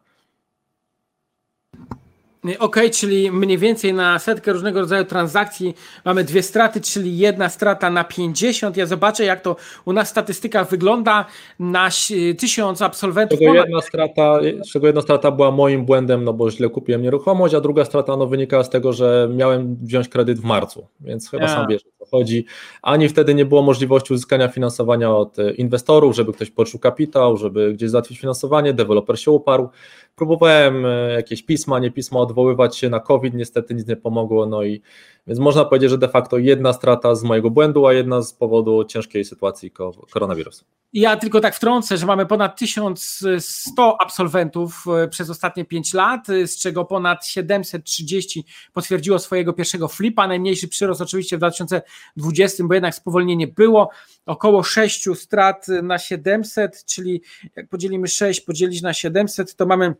Ok, 2.59 2.75
czyli 2.91 3.31
mniej 3.31 3.57
więcej 3.57 3.93
na 3.93 4.19
setkę 4.19 4.53
różnego 4.53 4.79
rodzaju 4.79 5.05
transakcji 5.05 5.75
mamy 6.05 6.23
dwie 6.23 6.43
straty, 6.43 6.81
czyli 6.81 7.17
jedna 7.17 7.49
strata 7.49 7.89
na 7.89 8.03
50. 8.03 8.77
Ja 8.77 8.85
zobaczę, 8.85 9.23
jak 9.23 9.41
to 9.41 9.55
u 9.85 9.93
nas 9.93 10.09
statystyka 10.09 10.63
wygląda 10.63 11.25
na 11.59 11.89
tysiąc 12.37 12.81
absolwentów. 12.81 13.39
Czego 13.39 13.53
jedna, 13.53 13.81
strata, 13.81 14.39
czego 14.71 14.87
jedna 14.87 15.01
strata 15.01 15.31
była 15.31 15.51
moim 15.51 15.85
błędem, 15.85 16.23
no 16.23 16.33
bo 16.33 16.51
źle 16.51 16.69
kupiłem 16.69 17.01
nieruchomość, 17.01 17.53
a 17.53 17.61
druga 17.61 17.85
strata 17.85 18.17
no, 18.17 18.27
wynikała 18.27 18.63
z 18.63 18.69
tego, 18.69 18.93
że 18.93 19.29
miałem 19.35 19.75
wziąć 19.81 20.09
kredyt 20.09 20.39
w 20.39 20.43
marcu, 20.43 20.87
więc 21.01 21.29
chyba 21.29 21.43
ja. 21.43 21.49
sam 21.49 21.67
wiesz 21.69 21.81
o 21.81 22.05
co 22.05 22.11
chodzi. 22.17 22.45
Ani 22.81 23.09
wtedy 23.09 23.35
nie 23.35 23.45
było 23.45 23.61
możliwości 23.61 24.13
uzyskania 24.13 24.47
finansowania 24.47 25.15
od 25.15 25.39
e, 25.39 25.51
inwestorów, 25.51 26.15
żeby 26.15 26.33
ktoś 26.33 26.51
poczuł 26.51 26.79
kapitał, 26.79 27.37
żeby 27.37 27.73
gdzieś 27.73 27.89
załatwić 27.89 28.19
finansowanie, 28.19 28.73
deweloper 28.73 29.19
się 29.19 29.31
uparł. 29.31 29.69
Próbowałem 30.15 30.85
e, 30.85 31.13
jakieś 31.13 31.43
pisma, 31.43 31.79
nie 31.79 31.91
pisma 31.91 32.19
od 32.19 32.29
odwoływać 32.29 32.77
się 32.77 32.89
na 32.89 32.99
COVID, 32.99 33.33
niestety 33.33 33.75
nic 33.75 33.87
nie 33.87 33.95
pomogło, 33.95 34.45
no 34.45 34.63
i 34.63 34.81
więc 35.27 35.39
można 35.39 35.65
powiedzieć, 35.65 35.89
że 35.89 35.97
de 35.97 36.07
facto 36.09 36.37
jedna 36.37 36.73
strata 36.73 37.15
z 37.15 37.23
mojego 37.23 37.49
błędu, 37.49 37.87
a 37.87 37.93
jedna 37.93 38.21
z 38.21 38.33
powodu 38.33 38.83
ciężkiej 38.83 39.25
sytuacji 39.25 39.71
koronawirusa. 40.11 40.65
Ja 40.93 41.17
tylko 41.17 41.39
tak 41.39 41.55
wtrącę, 41.55 41.97
że 41.97 42.05
mamy 42.05 42.25
ponad 42.25 42.57
1100 42.57 44.01
absolwentów 44.01 44.85
e, 45.03 45.07
przez 45.07 45.29
ostatnie 45.29 45.65
5 45.65 45.93
lat, 45.93 46.29
e, 46.29 46.47
z 46.47 46.59
czego 46.59 46.85
ponad 46.85 47.25
730 47.25 48.45
potwierdziło 48.73 49.19
swojego 49.19 49.53
pierwszego 49.53 49.87
flipa. 49.87 50.27
Najmniejszy 50.27 50.67
przyrost 50.67 51.01
oczywiście 51.01 51.37
w 51.37 51.39
2020, 51.39 52.63
bo 52.63 52.73
jednak 52.73 52.95
spowolnienie 52.95 53.47
było. 53.47 53.89
Około 54.25 54.63
6 54.63 55.07
strat 55.15 55.67
na 55.83 55.99
700, 55.99 56.85
czyli 56.85 57.21
jak 57.55 57.69
podzielimy 57.69 58.07
6 58.07 58.41
podzielić 58.41 58.81
na 58.81 58.93
700, 58.93 59.55
to 59.55 59.65
mamy 59.65 59.95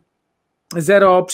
0,0, 0.75 1.25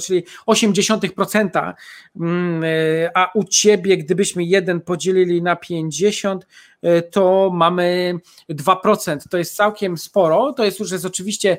czyli 0.00 0.24
0,8%, 0.46 1.74
mm, 2.16 2.64
e, 2.64 3.10
a 3.14 3.30
u 3.34 3.44
ciebie, 3.44 3.96
gdybyśmy 3.96 4.44
jeden 4.44 4.80
podzielili 4.80 5.42
na 5.42 5.56
50, 5.56 6.46
e, 6.82 7.02
to 7.02 7.50
mamy 7.54 8.14
2%. 8.48 9.28
To 9.30 9.38
jest 9.38 9.56
całkiem 9.56 9.98
sporo. 9.98 10.52
To 10.52 10.64
jest 10.64 10.80
już 10.80 10.90
jest 10.90 11.04
oczywiście 11.04 11.58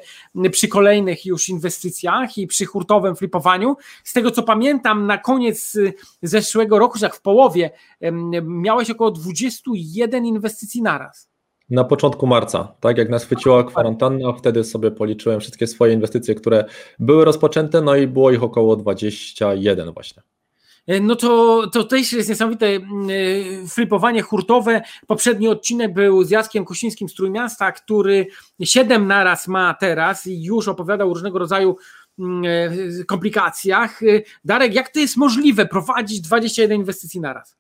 przy 0.52 0.68
kolejnych 0.68 1.26
już 1.26 1.50
inwestycjach 1.50 2.38
i 2.38 2.48
przy 2.48 2.66
hurtowym 2.66 3.16
flipowaniu. 3.16 3.76
Z 4.04 4.14
tego 4.14 4.32
co 4.32 4.44
pamiętam, 4.44 5.08
na 5.08 5.18
koniec 5.18 5.78
zeszłego 6.22 6.80
roku, 6.80 7.00
jak 7.02 7.16
w 7.16 7.22
połowie, 7.22 7.72
miałeś 8.44 8.90
około 8.90 9.12
21 9.12 10.26
inwestycji 10.26 10.82
naraz 10.82 11.37
na 11.70 11.84
początku 11.84 12.28
marca, 12.28 12.74
tak 12.80 12.98
jak 12.98 13.10
nas 13.10 13.26
chwyciła 13.26 13.64
kwarantanna, 13.64 14.34
wtedy 14.34 14.64
sobie 14.64 14.92
policzyłem 14.92 15.40
wszystkie 15.40 15.68
swoje 15.68 15.94
inwestycje, 15.94 16.36
które 16.36 16.66
były 17.00 17.26
rozpoczęte, 17.26 17.82
no 17.82 17.96
i 17.96 18.08
było 18.08 18.32
ich 18.32 18.44
około 18.44 18.76
21 18.76 19.92
właśnie. 19.92 20.24
E, 20.88 21.00
no 21.00 21.16
to, 21.16 21.64
to 21.74 21.84
też 21.84 22.14
jest 22.14 22.30
niesamowite 22.30 22.68
mm, 22.68 23.10
e, 23.10 23.68
flipowanie 23.68 24.22
hurtowe. 24.22 24.82
Poprzedni 25.08 25.48
odcinek 25.48 25.94
był 25.94 26.24
z 26.24 26.30
Jackiem 26.30 26.66
Kosińskim 26.66 27.10
z 27.10 27.14
Trójmiasta, 27.14 27.72
który 27.72 28.28
7 28.64 29.08
naraz 29.08 29.48
ma 29.48 29.74
teraz 29.74 30.28
i 30.28 30.44
już 30.44 30.68
opowiadał 30.68 31.10
różnego 31.10 31.40
rodzaju 31.40 31.78
mm, 32.20 32.44
e, 33.00 33.04
komplikacjach. 33.04 34.00
Darek, 34.46 34.74
jak 34.74 34.90
to 34.90 35.00
jest 35.00 35.18
możliwe 35.18 35.66
prowadzić 35.66 36.22
21 36.22 36.78
inwestycji 36.80 37.22
naraz? 37.22 37.58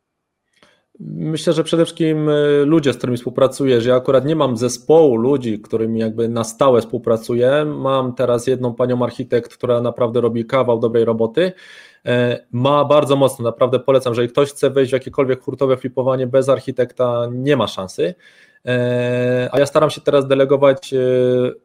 Myślę, 0.99 1.53
że 1.53 1.63
przede 1.63 1.85
wszystkim 1.85 2.29
e, 2.29 2.33
ludzie, 2.65 2.93
z 2.93 2.97
którymi 2.97 3.17
współpracuję, 3.17 3.81
że 3.81 3.89
ja 3.89 3.95
akurat 3.95 4.25
nie 4.25 4.35
mam 4.35 4.57
zespołu 4.57 5.15
ludzi, 5.15 5.59
którymi 5.59 5.99
jakby 5.99 6.29
na 6.29 6.43
stałe 6.43 6.81
współpracuję. 6.81 7.65
Mam 7.65 8.15
teraz 8.15 8.47
jedną 8.47 8.73
panią 8.73 9.03
architekt, 9.03 9.53
która 9.53 9.81
naprawdę 9.81 10.21
robi 10.21 10.45
kawał 10.45 10.79
dobrej 10.79 11.05
roboty. 11.05 11.51
E, 12.05 12.45
ma 12.51 12.85
bardzo 12.85 13.15
mocno, 13.15 13.45
naprawdę 13.45 13.79
polecam, 13.79 14.11
jeżeli 14.11 14.29
ktoś 14.29 14.49
chce 14.49 14.69
wejść 14.69 14.91
w 14.91 14.93
jakiekolwiek 14.93 15.41
hurtowe 15.41 15.77
flipowanie 15.77 16.27
bez 16.27 16.49
architekta, 16.49 17.27
nie 17.31 17.57
ma 17.57 17.67
szansy. 17.67 18.15
E, 18.65 19.49
a 19.51 19.59
ja 19.59 19.65
staram 19.65 19.89
się 19.89 20.01
teraz 20.01 20.27
delegować 20.27 20.93
e, 20.93 20.97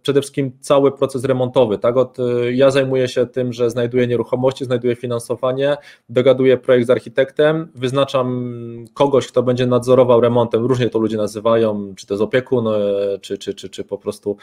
przede 0.02 0.20
wszystkim 0.20 0.52
cały 0.60 0.92
proces 0.92 1.24
remontowy. 1.24 1.78
Tak? 1.78 1.96
Od, 1.96 2.18
e, 2.18 2.52
ja 2.52 2.70
zajmuję 2.70 3.08
się 3.08 3.26
tym, 3.26 3.52
że 3.52 3.70
znajduję 3.70 4.06
nieruchomości, 4.06 4.64
znajduję 4.64 4.96
finansowanie, 4.96 5.76
dogaduję 6.08 6.56
projekt 6.56 6.86
z 6.86 6.90
architektem, 6.90 7.68
wyznaczam 7.74 8.54
kogoś, 8.94 9.26
kto 9.26 9.42
będzie 9.42 9.66
nadzorował 9.66 10.20
remontem. 10.20 10.66
Różnie 10.66 10.90
to 10.90 10.98
ludzie 10.98 11.16
nazywają, 11.16 11.94
czy 11.96 12.06
to 12.06 12.14
jest 12.14 12.22
opiekun, 12.22 12.68
czy, 13.20 13.38
czy, 13.38 13.54
czy, 13.54 13.68
czy 13.68 13.84
po 13.84 13.98
prostu 13.98 14.36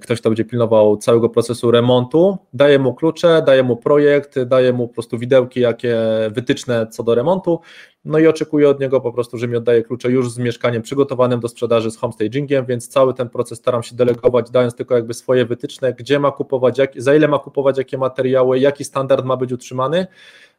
ktoś, 0.00 0.20
kto 0.20 0.30
będzie 0.30 0.44
pilnował 0.44 0.96
całego 0.96 1.28
procesu 1.28 1.70
remontu. 1.70 2.38
Daję 2.52 2.78
mu 2.78 2.94
klucze, 2.94 3.42
daję 3.46 3.62
mu 3.62 3.76
projekt, 3.76 4.42
daję 4.42 4.72
mu 4.72 4.88
po 4.88 4.94
prostu 4.94 5.18
widełki, 5.18 5.60
jakie 5.60 5.96
wytyczne 6.30 6.86
co 6.86 7.02
do 7.02 7.14
remontu 7.14 7.60
no 8.06 8.18
i 8.18 8.26
oczekuję 8.26 8.68
od 8.68 8.80
niego 8.80 9.00
po 9.00 9.12
prostu, 9.12 9.38
że 9.38 9.48
mi 9.48 9.56
oddaje 9.56 9.82
klucze 9.82 10.10
już 10.10 10.30
z 10.30 10.38
mieszkaniem 10.38 10.82
przygotowanym 10.82 11.40
do 11.40 11.48
sprzedaży 11.48 11.90
z 11.90 11.96
homestagingiem, 11.96 12.66
więc 12.66 12.88
cały 12.88 13.14
ten 13.14 13.28
proces 13.28 13.58
staram 13.58 13.82
się 13.82 13.96
delegować, 13.96 14.50
dając 14.50 14.74
tylko 14.74 14.94
jakby 14.94 15.14
swoje 15.14 15.44
wytyczne, 15.44 15.92
gdzie 15.92 16.18
ma 16.18 16.30
kupować, 16.32 16.78
jak, 16.78 17.02
za 17.02 17.14
ile 17.14 17.28
ma 17.28 17.38
kupować, 17.38 17.78
jakie 17.78 17.98
materiały, 17.98 18.58
jaki 18.58 18.84
standard 18.84 19.24
ma 19.24 19.36
być 19.36 19.52
utrzymany, 19.52 20.06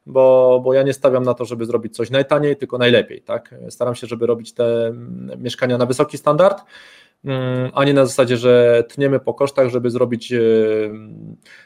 bo, 0.06 0.60
bo 0.64 0.74
ja 0.74 0.84
nie 0.84 0.94
stawiam 0.94 1.24
na 1.24 1.34
to, 1.34 1.46
żeby 1.46 1.66
zrobić 1.66 1.96
coś 1.96 2.10
najtaniej, 2.10 2.56
tylko 2.56 2.78
najlepiej. 2.78 3.22
Tak? 3.22 3.56
Staram 3.70 3.96
się, 3.96 4.08
żeby 4.08 4.26
robić 4.26 4.54
te 4.54 4.94
mieszkania 5.38 5.78
na 5.78 5.86
wysoki 5.86 6.18
standard, 6.18 6.64
a 7.74 7.84
nie 7.84 7.94
na 7.94 8.06
zasadzie, 8.06 8.38
że 8.38 8.84
tniemy 8.90 9.20
po 9.20 9.34
kosztach, 9.34 9.70
żeby 9.70 9.90
zrobić 9.90 10.34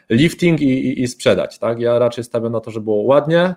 lifting 0.10 0.62
i, 0.62 0.88
i, 0.88 1.02
i 1.02 1.08
sprzedać. 1.08 1.60
Tak? 1.60 1.80
Ja 1.80 2.00
raczej 2.00 2.24
stawiam 2.24 2.52
na 2.52 2.60
to, 2.60 2.72
żeby 2.72 2.84
było 2.84 3.02
ładnie, 3.04 3.56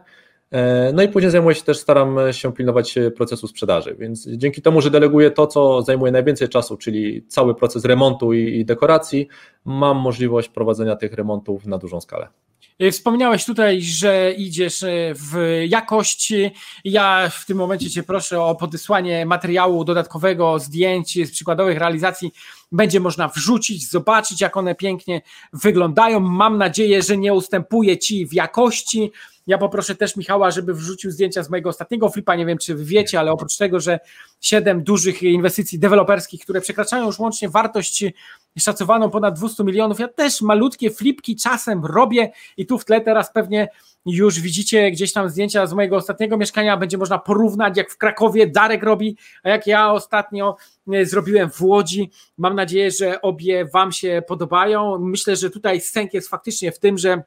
no 0.93 1.03
i 1.03 1.09
później 1.09 1.31
zajmuję 1.31 1.55
się 1.55 1.63
też, 1.63 1.79
staram 1.79 2.17
się 2.33 2.53
pilnować 2.53 2.95
procesu 3.17 3.49
sprzedaży, 3.49 3.97
więc 3.99 4.29
dzięki 4.29 4.63
temu, 4.63 4.81
że 4.81 4.91
deleguję 4.91 5.31
to, 5.31 5.47
co 5.47 5.83
zajmuje 5.83 6.13
najwięcej 6.13 6.49
czasu, 6.49 6.77
czyli 6.77 7.27
cały 7.29 7.55
proces 7.55 7.85
remontu 7.85 8.33
i, 8.33 8.65
dekoracji, 8.65 9.29
mam 9.65 9.97
możliwość 9.97 10.49
prowadzenia 10.49 10.97
tych 10.97 11.13
remontów 11.13 11.67
na 11.67 11.79
dużą 11.79 12.01
skalę. 12.01 12.29
E, 12.79 12.91
wspomniałeś 12.91 13.45
tutaj, 13.45 13.83
że 13.83 14.33
idziesz 14.33 14.83
e, 14.83 15.15
w 15.15 15.63
jakość. 15.69 16.33
Ja 16.85 17.31
w 17.31 17.47
tym 17.47 17.59
momencie 17.59 17.91
Cię 17.91 18.03
proszę 18.03 18.43
o 18.43 18.55
podesłanie 18.55 19.27
materiału 19.27 19.85
dodatkowego, 19.85 20.59
zdjęć 20.59 21.27
z 21.27 21.31
przykładowych 21.31 21.79
realizacji. 21.79 22.33
Będzie 22.73 23.01
można 23.01 23.29
wrzucić, 23.29 23.91
zobaczyć, 23.91 24.41
jak 24.41 24.57
one 24.57 24.75
pięknie 24.75 25.23
wyglądają. 25.53 26.21
Mam 26.21 26.59
nadzieję, 26.59 27.03
że 27.03 27.17
nie 27.17 27.35
ustępuje 27.35 27.99
Ci 27.99 28.27
w 28.27 28.33
jakości 28.33 29.13
ja 29.47 29.59
poproszę 29.59 29.95
też 29.95 30.17
Michała, 30.17 30.51
żeby 30.51 30.75
wrzucił 30.75 31.11
zdjęcia 31.11 31.43
z 31.43 31.51
mojego 31.51 31.69
ostatniego 31.69 32.09
flipa. 32.09 32.35
Nie 32.35 32.47
wiem, 32.47 32.59
czy 32.59 32.75
wiecie, 32.75 33.21
ale 33.21 33.33
oprócz 33.33 33.57
tego, 33.57 33.81
że 33.81 34.01
siedem 34.41 34.83
dużych 34.83 35.23
inwestycji 35.23 35.79
deweloperskich, 35.79 36.41
które 36.41 36.61
przekraczają 36.61 37.07
już 37.07 37.19
łącznie 37.19 37.49
wartość 37.49 38.05
szacowaną 38.59 39.11
ponad 39.11 39.39
200 39.39 39.65
milionów, 39.65 40.01
ja 40.01 40.09
też 40.09 40.43
malutkie 40.43 40.91
flipki 40.91 41.37
czasem 41.37 41.85
robię 41.85 42.33
i 42.57 42.67
tu 42.67 42.79
w 42.79 42.85
tle 42.85 43.01
teraz 43.01 43.33
pewnie 43.33 43.69
już 44.07 44.41
widzicie 44.41 44.91
gdzieś 44.91 45.13
tam 45.13 45.29
zdjęcia 45.29 45.67
z 45.67 45.73
mojego 45.73 45.97
ostatniego 45.97 46.37
mieszkania, 46.37 46.77
będzie 46.77 46.99
można 46.99 47.19
porównać, 47.19 47.77
jak 47.77 47.91
w 47.91 47.99
Krakowie 47.99 48.47
Darek 48.47 48.83
robi, 48.83 49.17
a 49.43 49.49
jak 49.49 49.67
ja 49.67 49.93
ostatnio 49.93 50.57
e, 50.93 51.07
zrobiłem 51.07 51.51
w 51.51 51.63
Łodzi. 51.63 52.11
Mam 52.39 52.55
nadzieję, 52.55 52.91
że 52.91 53.23
obie 53.23 53.65
Wam 53.65 53.93
się 53.93 54.23
podobają. 54.29 54.99
Myślę, 54.99 55.37
że 55.37 55.51
tutaj 55.51 55.81
sęk 55.81 56.15
jest 56.15 56.29
faktycznie 56.29 56.73
w 56.73 56.79
tym, 56.79 56.99
że 56.99 57.23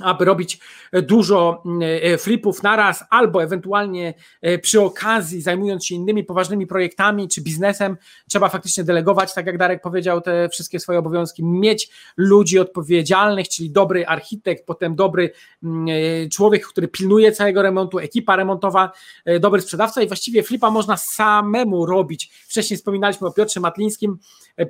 aby 0.00 0.24
robić 0.24 0.60
dużo 0.92 1.62
e, 1.80 2.18
flipów 2.18 2.62
naraz, 2.62 3.04
albo 3.10 3.42
ewentualnie 3.42 4.14
e, 4.42 4.58
przy 4.58 4.80
okazji, 4.80 5.42
zajmując 5.42 5.86
się 5.86 5.94
innymi 5.94 6.24
poważnymi 6.24 6.66
projektami 6.66 7.28
czy 7.28 7.42
biznesem, 7.42 7.96
trzeba 8.28 8.48
faktycznie 8.48 8.84
delegować, 8.84 9.34
tak 9.34 9.46
jak 9.46 9.58
Darek 9.58 9.82
powiedział, 9.82 10.20
te 10.20 10.48
wszystkie 10.48 10.80
swoje 10.80 10.98
obowiązki, 10.98 11.44
mieć 11.44 11.90
ludzi 12.16 12.58
odpowiedzialnych, 12.58 13.48
czyli 13.48 13.70
dobry 13.70 14.06
architekt, 14.06 14.66
potem 14.66 14.94
dobry 14.94 15.30
mm, 15.62 15.86
e, 15.88 16.28
człowiek, 16.28 16.66
który 16.66 16.88
pilnuje 16.88 17.32
całego 17.32 17.62
remontu, 17.62 17.98
ekipa 17.98 18.36
remontowa, 18.36 18.92
dobry 19.40 19.60
sprzedawca 19.60 20.02
i 20.02 20.06
właściwie 20.06 20.42
flipa 20.42 20.70
można 20.70 20.96
samemu 20.96 21.86
robić. 21.86 22.30
Wcześniej 22.48 22.76
wspominaliśmy 22.76 23.26
o 23.26 23.32
Piotrze 23.32 23.60
Matlińskim, 23.60 24.18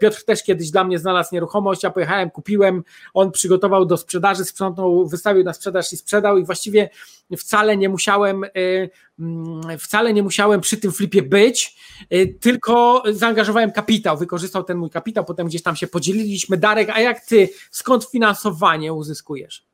Piotr 0.00 0.24
też 0.24 0.42
kiedyś 0.42 0.70
dla 0.70 0.84
mnie 0.84 0.98
znalazł 0.98 1.34
nieruchomość, 1.34 1.82
ja 1.82 1.90
pojechałem, 1.90 2.30
kupiłem, 2.30 2.82
on 3.14 3.30
przygotował 3.30 3.86
do 3.86 3.96
sprzedaży, 3.96 4.44
sprzątnął 4.44 5.08
wystawił 5.12 5.44
na 5.44 5.52
sprzedaż 5.52 5.92
i 5.92 5.96
sprzedał 5.96 6.38
i 6.38 6.44
właściwie 6.44 6.90
wcale 7.36 7.76
nie 7.76 7.88
musiałem 7.88 8.44
y, 8.44 8.90
mm, 9.18 9.78
wcale 9.78 10.12
nie 10.12 10.22
musiałem 10.22 10.60
przy 10.60 10.76
tym 10.76 10.92
flipie 10.92 11.22
być, 11.22 11.76
y, 12.14 12.38
tylko 12.40 13.02
zaangażowałem 13.12 13.72
kapitał, 13.72 14.18
wykorzystał 14.18 14.64
ten 14.64 14.78
mój 14.78 14.90
kapitał, 14.90 15.24
potem 15.24 15.46
gdzieś 15.46 15.62
tam 15.62 15.76
się 15.76 15.86
podzieliliśmy. 15.86 16.56
Darek, 16.56 16.90
a 16.90 17.00
jak 17.00 17.20
ty, 17.20 17.48
skąd 17.70 18.04
finansowanie 18.04 18.92
uzyskujesz? 18.92 19.71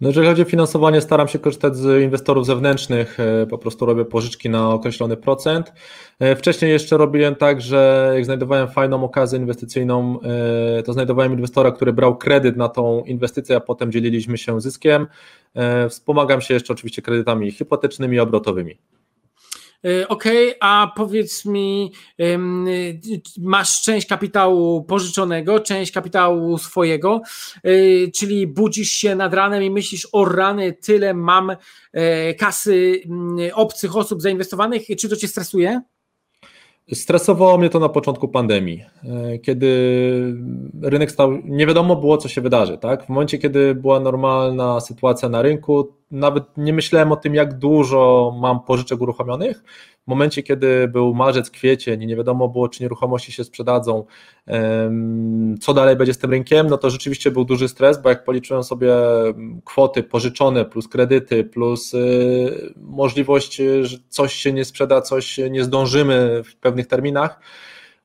No 0.00 0.08
jeżeli 0.08 0.26
chodzi 0.26 0.42
o 0.42 0.44
finansowanie, 0.44 1.00
staram 1.00 1.28
się 1.28 1.38
korzystać 1.38 1.76
z 1.76 2.02
inwestorów 2.02 2.46
zewnętrznych, 2.46 3.20
e, 3.20 3.46
po 3.46 3.58
prostu 3.58 3.86
robię 3.86 4.04
pożyczki 4.04 4.50
na 4.50 4.70
określony 4.70 5.16
procent. 5.16 5.72
E, 6.18 6.36
wcześniej 6.36 6.70
jeszcze 6.70 6.96
robiłem 6.96 7.34
tak, 7.34 7.60
że 7.60 8.12
jak 8.14 8.24
znajdowałem 8.24 8.68
fajną 8.68 9.04
okazję 9.04 9.38
inwestycyjną, 9.38 10.20
e, 10.78 10.82
to 10.82 10.92
znajdowałem 10.92 11.32
inwestora, 11.32 11.72
który 11.72 11.92
brał 11.92 12.16
kredyt 12.16 12.56
na 12.56 12.68
tą 12.68 13.04
inwestycję, 13.04 13.56
a 13.56 13.60
potem 13.60 13.92
dzieliliśmy 13.92 14.38
się 14.38 14.60
zyskiem. 14.60 15.06
Wspomagam 15.88 16.40
się 16.40 16.54
jeszcze 16.54 16.72
oczywiście 16.72 17.02
kredytami 17.02 17.50
hipotecznymi 17.50 18.16
i 18.16 18.20
obrotowymi. 18.20 18.78
E, 19.86 20.08
OK, 20.08 20.24
a 20.60 20.92
powiedz 20.96 21.44
mi, 21.44 21.92
masz 23.38 23.82
część 23.82 24.06
kapitału 24.06 24.84
pożyczonego, 24.84 25.60
część 25.60 25.92
kapitału 25.92 26.58
swojego, 26.58 27.20
e, 27.62 27.70
czyli 28.10 28.46
budzisz 28.46 28.90
się 28.90 29.14
nad 29.14 29.34
ranem 29.34 29.62
i 29.62 29.70
myślisz, 29.70 30.08
o 30.12 30.24
rany, 30.24 30.72
tyle 30.72 31.14
mam 31.14 31.56
e, 31.92 32.34
kasy 32.34 33.00
obcych 33.54 33.96
osób 33.96 34.22
zainwestowanych, 34.22 34.82
czy 34.98 35.08
to 35.08 35.16
cię 35.16 35.28
stresuje? 35.28 35.80
Stresowało 36.94 37.58
mnie 37.58 37.70
to 37.70 37.78
na 37.78 37.88
początku 37.88 38.28
pandemii, 38.28 38.84
e, 39.04 39.38
kiedy 39.38 39.70
rynek 40.82 41.10
stał, 41.10 41.32
nie 41.44 41.66
wiadomo 41.66 41.96
było, 41.96 42.16
co 42.16 42.28
się 42.28 42.40
wydarzy. 42.40 42.78
Tak? 42.78 43.06
W 43.06 43.08
momencie, 43.08 43.38
kiedy 43.38 43.74
była 43.74 44.00
normalna 44.00 44.80
sytuacja 44.80 45.28
na 45.28 45.42
rynku, 45.42 45.92
nawet 46.10 46.44
nie 46.56 46.72
myślałem 46.72 47.12
o 47.12 47.16
tym, 47.16 47.34
jak 47.34 47.58
dużo 47.58 48.32
mam 48.40 48.60
pożyczek 48.60 49.00
uruchomionych. 49.00 49.64
W 50.06 50.08
momencie, 50.08 50.42
kiedy 50.42 50.88
był 50.88 51.14
marzec, 51.14 51.50
kwiecień 51.50 52.02
i 52.02 52.06
nie 52.06 52.16
wiadomo 52.16 52.48
było, 52.48 52.68
czy 52.68 52.82
nieruchomości 52.82 53.32
się 53.32 53.44
sprzedadzą, 53.44 54.04
co 55.60 55.74
dalej 55.74 55.96
będzie 55.96 56.14
z 56.14 56.18
tym 56.18 56.30
rynkiem, 56.30 56.66
no 56.66 56.78
to 56.78 56.90
rzeczywiście 56.90 57.30
był 57.30 57.44
duży 57.44 57.68
stres, 57.68 58.02
bo 58.02 58.08
jak 58.08 58.24
policzyłem 58.24 58.62
sobie 58.62 58.94
kwoty 59.64 60.02
pożyczone 60.02 60.64
plus 60.64 60.88
kredyty, 60.88 61.44
plus 61.44 61.94
y, 61.94 62.74
możliwość, 62.80 63.56
że 63.82 63.98
coś 64.08 64.32
się 64.32 64.52
nie 64.52 64.64
sprzeda, 64.64 65.00
coś 65.00 65.38
nie 65.50 65.64
zdążymy 65.64 66.42
w 66.44 66.56
pewnych 66.56 66.86
terminach, 66.86 67.40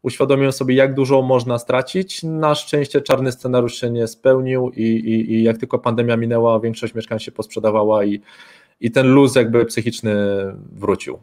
uświadomiłem 0.02 0.52
sobie, 0.52 0.76
jak 0.76 0.94
dużo 0.94 1.22
można 1.22 1.58
stracić. 1.58 2.24
Na 2.24 2.56
szczęście 2.56 3.02
czarny 3.02 3.32
scenariusz 3.32 3.76
się 3.76 3.90
nie 3.90 4.08
spełnił 4.08 4.72
i, 4.76 4.84
i, 4.84 5.34
i 5.34 5.44
jak 5.44 5.58
tylko 5.58 5.80
pandemia 5.80 6.18
minęła, 6.18 6.60
większość 6.60 6.96
mieszkań 6.96 7.20
się 7.20 7.32
posprzedawała 7.32 8.06
i, 8.06 8.22
i 8.80 8.92
ten 8.92 9.14
luz 9.14 9.36
jakby 9.36 9.66
psychiczny 9.66 10.16
wrócił. 10.72 11.20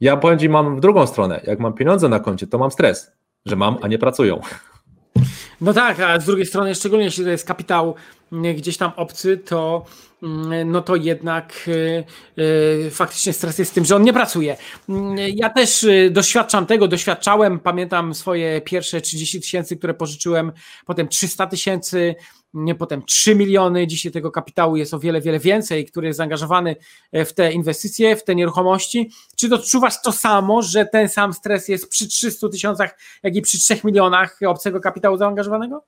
Ja 0.00 0.16
powiem 0.16 0.38
Ci, 0.38 0.48
mam 0.48 0.76
w 0.76 0.80
drugą 0.80 1.06
stronę. 1.06 1.40
Jak 1.44 1.58
mam 1.58 1.72
pieniądze 1.72 2.08
na 2.08 2.20
koncie, 2.20 2.46
to 2.46 2.58
mam 2.58 2.70
stres, 2.70 3.12
że 3.46 3.56
mam, 3.56 3.78
a 3.82 3.88
nie 3.88 3.98
pracują. 3.98 4.40
No 5.60 5.72
tak, 5.72 6.00
a 6.00 6.20
z 6.20 6.24
drugiej 6.24 6.46
strony, 6.46 6.74
szczególnie 6.74 7.04
jeśli 7.04 7.24
to 7.24 7.30
jest 7.30 7.46
kapitał 7.46 7.94
gdzieś 8.56 8.76
tam 8.76 8.92
obcy, 8.96 9.38
to 9.38 9.84
mm, 10.22 10.70
no 10.70 10.80
to 10.80 10.96
jednak 10.96 11.70
yy, 12.36 12.90
faktycznie 12.90 13.32
stres 13.32 13.58
jest 13.58 13.74
tym, 13.74 13.84
że 13.84 13.96
on 13.96 14.02
nie 14.02 14.12
pracuje. 14.12 14.56
Mm, 14.88 15.16
ja 15.18 15.50
też 15.50 15.82
y, 15.82 16.10
doświadczam 16.12 16.66
tego, 16.66 16.88
doświadczałem, 16.88 17.58
pamiętam 17.58 18.14
swoje 18.14 18.60
pierwsze 18.60 19.00
30 19.00 19.40
tysięcy, 19.40 19.76
które 19.76 19.94
pożyczyłem, 19.94 20.52
potem 20.86 21.08
300 21.08 21.46
tysięcy, 21.46 22.14
potem 22.78 23.02
3 23.02 23.34
miliony. 23.34 23.86
Dzisiaj 23.86 24.12
tego 24.12 24.30
kapitału 24.30 24.76
jest 24.76 24.94
o 24.94 24.98
wiele, 24.98 25.20
wiele 25.20 25.38
więcej, 25.38 25.84
który 25.84 26.06
jest 26.06 26.16
zaangażowany 26.16 26.76
e, 27.12 27.24
w 27.24 27.34
te 27.34 27.52
inwestycje, 27.52 28.16
w 28.16 28.24
te 28.24 28.34
nieruchomości. 28.34 29.10
Czy 29.36 29.54
odczuwasz 29.54 30.02
to 30.02 30.12
samo, 30.12 30.62
że 30.62 30.86
ten 30.86 31.08
sam 31.08 31.32
stres 31.32 31.68
jest 31.68 31.88
przy 31.88 32.08
300 32.08 32.48
tysiącach, 32.48 32.98
jak 33.22 33.36
i 33.36 33.42
przy 33.42 33.58
3 33.58 33.80
milionach 33.84 34.38
obcego 34.46 34.80
kapitału 34.80 35.16
zaangażowanego? 35.16 35.84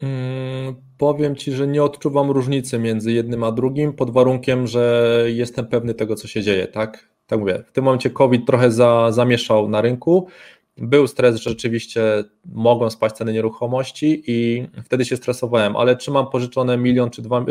Hmm, 0.00 0.74
powiem 0.98 1.36
Ci, 1.36 1.52
że 1.52 1.66
nie 1.66 1.82
odczuwam 1.82 2.30
różnicy 2.30 2.78
między 2.78 3.12
jednym 3.12 3.44
a 3.44 3.52
drugim, 3.52 3.92
pod 3.92 4.10
warunkiem, 4.10 4.66
że 4.66 5.24
jestem 5.26 5.66
pewny 5.66 5.94
tego, 5.94 6.14
co 6.14 6.28
się 6.28 6.42
dzieje, 6.42 6.66
tak? 6.66 7.08
Tak 7.26 7.38
mówię, 7.38 7.64
w 7.66 7.72
tym 7.72 7.84
momencie 7.84 8.10
COVID 8.10 8.46
trochę 8.46 8.70
za, 8.70 9.12
zamieszał 9.12 9.68
na 9.68 9.80
rynku, 9.80 10.28
był 10.76 11.06
stres, 11.06 11.36
że 11.36 11.50
rzeczywiście 11.50 12.24
mogą 12.44 12.90
spaść 12.90 13.14
ceny 13.14 13.32
nieruchomości 13.32 14.22
i 14.26 14.68
wtedy 14.84 15.04
się 15.04 15.16
stresowałem, 15.16 15.76
ale 15.76 15.96
czy 15.96 16.10
mam 16.10 16.30
pożyczone 16.30 16.76
milion 16.76 17.10
czy 17.10 17.22
dwa, 17.22 17.44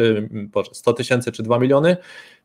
100 0.72 0.92
y, 0.92 0.94
tysięcy 0.94 1.32
czy 1.32 1.44
2 1.44 1.60
miliony, 1.60 1.98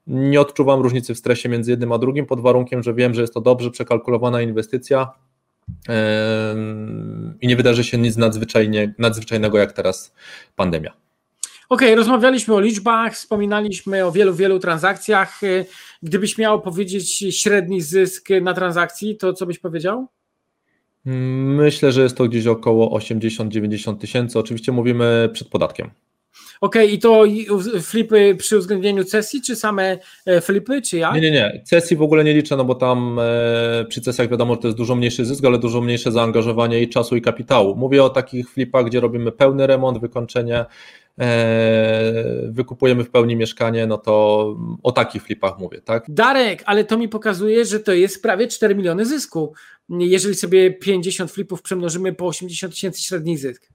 nie 0.06 0.40
odczuwam 0.40 0.80
różnicy 0.80 1.14
w 1.14 1.18
stresie 1.18 1.48
między 1.48 1.70
jednym 1.70 1.92
a 1.92 1.98
drugim 1.98 2.26
pod 2.26 2.40
warunkiem, 2.40 2.82
że 2.82 2.94
wiem, 2.94 3.14
że 3.14 3.20
jest 3.20 3.34
to 3.34 3.40
dobrze 3.40 3.70
przekalkulowana 3.70 4.42
inwestycja 4.42 5.12
i 7.40 7.46
nie 7.46 7.56
wydarzy 7.56 7.84
się 7.84 7.98
nic 7.98 8.16
nadzwyczajnie, 8.16 8.94
nadzwyczajnego 8.98 9.58
jak 9.58 9.72
teraz 9.72 10.14
pandemia. 10.56 10.90
Okej, 11.68 11.88
okay, 11.88 11.96
rozmawialiśmy 11.96 12.54
o 12.54 12.60
liczbach, 12.60 13.14
wspominaliśmy 13.14 14.04
o 14.04 14.12
wielu, 14.12 14.34
wielu 14.34 14.58
transakcjach. 14.58 15.40
Gdybyś 16.02 16.38
miał 16.38 16.60
powiedzieć 16.60 17.24
średni 17.40 17.82
zysk 17.82 18.28
na 18.42 18.54
transakcji, 18.54 19.16
to 19.16 19.32
co 19.32 19.46
byś 19.46 19.58
powiedział? 19.58 20.08
Myślę, 21.04 21.92
że 21.92 22.02
jest 22.02 22.16
to 22.16 22.28
gdzieś 22.28 22.46
około 22.46 22.98
80-90 22.98 23.98
tysięcy. 23.98 24.38
Oczywiście 24.38 24.72
mówimy 24.72 25.30
przed 25.32 25.48
podatkiem. 25.48 25.90
Okej, 26.60 26.84
okay, 26.84 26.94
i 26.94 26.98
to 26.98 27.24
flipy 27.82 28.34
przy 28.38 28.58
uwzględnieniu 28.58 29.04
cesji, 29.04 29.42
czy 29.42 29.56
same 29.56 29.98
e, 30.26 30.40
flipy, 30.40 30.82
czy 30.82 30.96
ja? 30.98 31.12
Nie, 31.14 31.20
nie, 31.20 31.30
nie. 31.30 31.62
Cesji 31.64 31.96
w 31.96 32.02
ogóle 32.02 32.24
nie 32.24 32.34
liczę, 32.34 32.56
no 32.56 32.64
bo 32.64 32.74
tam 32.74 33.18
e, 33.18 33.84
przy 33.88 34.00
cesjach 34.00 34.28
wiadomo, 34.28 34.54
że 34.54 34.60
to 34.60 34.68
jest 34.68 34.78
dużo 34.78 34.94
mniejszy 34.94 35.24
zysk, 35.24 35.44
ale 35.44 35.58
dużo 35.58 35.80
mniejsze 35.80 36.12
zaangażowanie 36.12 36.82
i 36.82 36.88
czasu 36.88 37.16
i 37.16 37.22
kapitału. 37.22 37.76
Mówię 37.76 38.04
o 38.04 38.10
takich 38.10 38.50
flipach, 38.50 38.86
gdzie 38.86 39.00
robimy 39.00 39.32
pełny 39.32 39.66
remont, 39.66 39.98
wykończenie, 39.98 40.64
e, 41.18 42.22
wykupujemy 42.48 43.04
w 43.04 43.10
pełni 43.10 43.36
mieszkanie, 43.36 43.86
no 43.86 43.98
to 43.98 44.56
o 44.82 44.92
takich 44.92 45.22
flipach 45.22 45.58
mówię, 45.58 45.80
tak? 45.80 46.04
Darek, 46.08 46.62
ale 46.66 46.84
to 46.84 46.98
mi 46.98 47.08
pokazuje, 47.08 47.64
że 47.64 47.80
to 47.80 47.92
jest 47.92 48.22
prawie 48.22 48.48
4 48.48 48.74
miliony 48.74 49.06
zysku 49.06 49.52
jeżeli 49.90 50.34
sobie 50.34 50.70
50 50.70 51.32
flipów 51.32 51.62
przemnożymy 51.62 52.14
po 52.14 52.26
80 52.26 52.74
tysięcy 52.74 53.02
średni 53.02 53.38
zysk. 53.38 53.68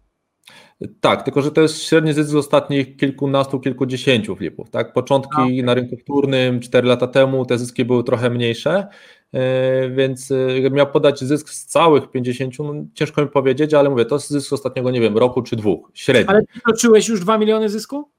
Tak, 1.02 1.24
tylko 1.24 1.42
że 1.42 1.52
to 1.52 1.62
jest 1.62 1.84
średni 1.84 2.14
zysk 2.14 2.30
z 2.30 2.36
ostatnich 2.36 2.98
kilkunastu, 2.98 3.60
kilkudziesięciu 3.60 4.36
flipów. 4.36 4.70
Tak? 4.70 4.94
Początki 4.94 5.42
okay. 5.42 5.64
na 5.64 5.74
rynku 5.74 5.98
wtórnym 5.98 6.60
4 6.60 6.88
lata 6.88 7.08
temu 7.08 7.46
te 7.46 7.58
zyski 7.58 7.86
były 7.86 8.04
trochę 8.04 8.30
mniejsze, 8.30 8.88
e, 9.34 9.90
więc 9.90 10.32
e, 10.32 10.36
jakbym 10.36 10.74
miał 10.74 10.92
podać 10.92 11.20
zysk 11.20 11.50
z 11.50 11.66
całych 11.66 12.12
50, 12.12 12.60
no 12.60 12.74
ciężko 12.94 13.22
mi 13.22 13.28
powiedzieć, 13.28 13.74
ale 13.74 13.90
mówię, 13.90 14.06
to 14.06 14.16
jest 14.16 14.30
zysk 14.30 14.50
z 14.50 14.54
ostatniego, 14.54 14.92
nie 14.92 15.02
wiem, 15.02 15.18
roku 15.18 15.42
czy 15.42 15.56
dwóch, 15.56 15.92
średni. 15.94 16.30
Ale 16.30 16.44
przekroczyłeś 16.44 17.08
już 17.08 17.20
2 17.20 17.38
miliony 17.38 17.70
zysku? 17.70 18.10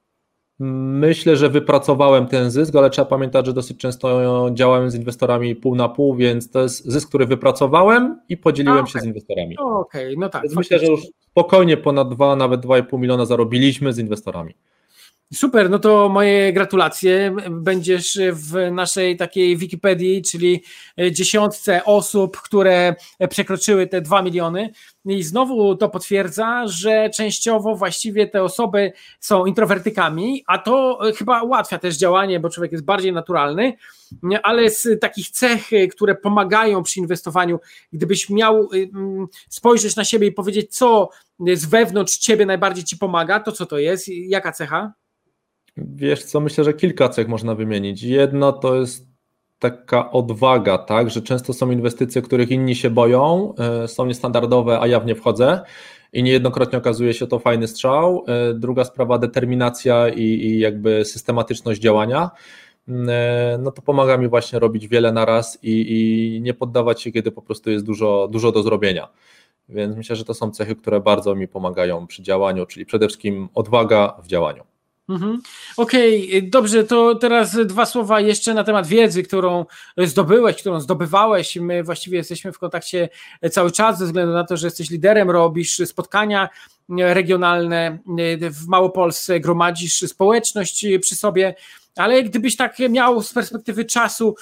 Myślę, 0.59 1.37
że 1.37 1.49
wypracowałem 1.49 2.27
ten 2.27 2.51
zysk, 2.51 2.77
ale 2.77 2.91
trzeba 2.91 3.07
pamiętać, 3.07 3.47
że 3.47 3.53
dosyć 3.53 3.79
często 3.79 4.51
działałem 4.53 4.91
z 4.91 4.95
inwestorami 4.95 5.57
pół 5.57 5.75
na 5.75 5.89
pół, 5.89 6.15
więc 6.15 6.51
to 6.51 6.63
jest 6.63 6.85
zysk, 6.85 7.09
który 7.09 7.27
wypracowałem 7.27 8.21
i 8.29 8.37
podzieliłem 8.37 8.79
okay. 8.79 8.93
się 8.93 9.01
z 9.01 9.05
inwestorami. 9.05 9.57
Okej, 9.59 10.07
okay, 10.07 10.15
no 10.19 10.29
tak. 10.29 10.43
Więc 10.43 10.57
myślę, 10.57 10.79
że 10.79 10.87
już 10.87 11.01
spokojnie 11.31 11.77
ponad 11.77 12.15
2, 12.15 12.37
nawet 12.37 12.61
2,5 12.61 12.99
miliona 12.99 13.27
zarobiliśmy 13.27 13.93
z 13.93 13.99
inwestorami. 13.99 14.55
Super, 15.35 15.71
no 15.71 15.79
to 15.79 16.09
moje 16.09 16.53
gratulacje. 16.53 17.37
Będziesz 17.51 18.19
w 18.33 18.71
naszej 18.73 19.17
takiej 19.17 19.57
Wikipedii, 19.57 20.23
czyli 20.23 20.63
dziesiątce 21.11 21.85
osób, 21.85 22.37
które 22.41 22.95
przekroczyły 23.31 23.87
te 23.87 24.01
2 24.01 24.23
miliony. 24.23 24.71
I 25.05 25.23
znowu 25.23 25.77
to 25.77 25.89
potwierdza, 25.89 26.67
że 26.67 27.11
częściowo 27.11 27.77
właściwie 27.77 28.27
te 28.27 28.43
osoby 28.43 28.93
są 29.21 29.47
introwertykami, 29.47 30.45
a 30.47 30.59
to 30.59 30.99
chyba 31.17 31.43
ułatwia 31.43 31.79
też 31.79 31.97
działanie, 31.97 32.41
bo 32.41 32.51
człowiek 32.51 32.73
jest 32.73 32.85
bardziej 32.85 33.13
naturalny. 33.13 33.73
Ale 34.43 34.71
z 34.71 35.01
takich 35.01 35.31
cech, 35.31 35.71
które 35.91 36.15
pomagają 36.15 36.83
przy 36.83 37.01
inwestowaniu, 37.01 37.61
gdybyś 37.93 38.31
miał 38.31 38.69
mm, 38.73 39.27
spojrzeć 39.49 39.97
na 39.97 40.05
siebie 40.05 40.27
i 40.27 40.33
powiedzieć, 40.33 40.77
co 40.77 41.09
z 41.55 41.67
wewnątrz 41.67 42.19
ciebie 42.19 42.47
najbardziej 42.47 42.85
ci 42.85 42.99
pomaga, 42.99 43.41
to 43.41 43.53
co 43.53 43.67
to 43.67 43.79
jest? 43.79 44.09
Jaka 44.09 44.53
cecha? 44.53 45.04
Wiesz 45.77 46.25
co, 46.25 46.41
myślę, 46.41 46.65
że 46.65 46.75
kilka 46.75 47.09
cech 47.09 47.29
można 47.29 47.55
wymienić. 47.55 48.03
Jedno 48.03 48.53
to 48.53 48.75
jest 48.75 49.15
taka 49.59 50.11
odwaga, 50.11 50.79
tak, 50.79 51.11
że 51.11 51.23
często 51.23 51.53
są 51.53 51.71
inwestycje, 51.71 52.23
których 52.23 52.51
inni 52.51 52.77
się 52.77 52.91
boją, 52.91 53.55
e, 53.59 53.89
są 53.89 54.07
niestandardowe, 54.07 54.81
a 54.81 54.87
ja 54.87 55.01
w 55.01 55.07
nie 55.07 55.15
wchodzę 55.15 55.61
i 56.13 56.23
niejednokrotnie 56.23 56.79
okazuje 56.79 57.15
się 57.15 57.27
to 57.27 57.39
fajny 57.39 57.69
strzał. 57.69 58.25
E, 58.29 58.55
druga 58.55 58.85
sprawa, 58.85 59.19
determinacja 59.19 60.09
i, 60.09 60.23
i 60.23 60.59
jakby 60.59 61.05
systematyczność 61.05 61.81
działania. 61.81 62.31
E, 62.89 63.59
no 63.61 63.71
to 63.71 63.83
pomaga 63.83 64.17
mi 64.17 64.29
właśnie 64.29 64.59
robić 64.59 64.89
wiele 64.89 65.13
na 65.13 65.25
raz 65.25 65.59
i, 65.63 65.87
i 65.89 66.41
nie 66.41 66.55
poddawać 66.55 67.03
się, 67.03 67.13
kiedy 67.13 67.33
po 67.33 67.43
prostu 67.43 67.71
jest 67.71 67.85
dużo, 67.85 68.29
dużo 68.33 68.53
do 68.53 68.63
zrobienia. 68.63 69.09
Więc 69.69 69.97
myślę, 69.97 70.17
że 70.17 70.25
to 70.25 70.35
są 70.35 70.51
cechy, 70.51 70.77
które 70.77 71.01
bardzo 71.01 71.35
mi 71.35 71.49
pomagają 71.49 72.07
przy 72.07 72.23
działaniu, 72.23 72.67
czyli 72.67 72.87
przede 72.87 73.09
wszystkim 73.09 73.49
odwaga 73.55 74.17
w 74.23 74.27
działaniu. 74.27 74.74
Mhm. 75.09 75.43
Okej, 75.77 76.29
okay, 76.29 76.51
dobrze, 76.51 76.85
to 76.85 77.15
teraz 77.15 77.57
dwa 77.67 77.87
słowa 77.87 78.21
jeszcze 78.21 78.55
na 78.55 78.65
temat 78.65 78.87
wiedzy, 78.87 79.23
którą 79.23 79.67
zdobyłeś, 79.97 80.57
którą 80.57 80.81
zdobywałeś. 80.81 81.57
My 81.57 81.83
właściwie 81.83 82.19
jesteśmy 82.19 82.53
w 82.53 82.59
kontakcie 82.59 83.09
cały 83.51 83.73
czas, 83.73 83.99
ze 83.99 84.05
względu 84.05 84.33
na 84.33 84.45
to, 84.45 84.57
że 84.57 84.67
jesteś 84.67 84.91
liderem, 84.91 85.31
robisz 85.31 85.83
spotkania 85.85 86.49
regionalne 86.89 87.99
w 88.51 88.67
Małopolsce, 88.67 89.41
gromadzisz 89.41 90.01
społeczność 90.01 90.87
przy 91.01 91.17
sobie. 91.17 91.55
Ale 91.97 92.23
gdybyś 92.23 92.57
tak 92.57 92.79
miał 92.91 93.23
z 93.23 93.33
perspektywy 93.33 93.85
czasu 93.85 94.35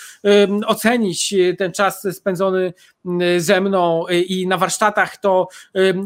ocenić 0.67 1.35
e, 1.35 1.55
ten 1.57 1.73
czas 1.73 2.09
spędzony 2.13 2.73
ze 3.39 3.61
mną 3.61 4.07
e, 4.07 4.21
i 4.21 4.47
na 4.47 4.59
warsztatach, 4.59 5.17
to 5.17 5.49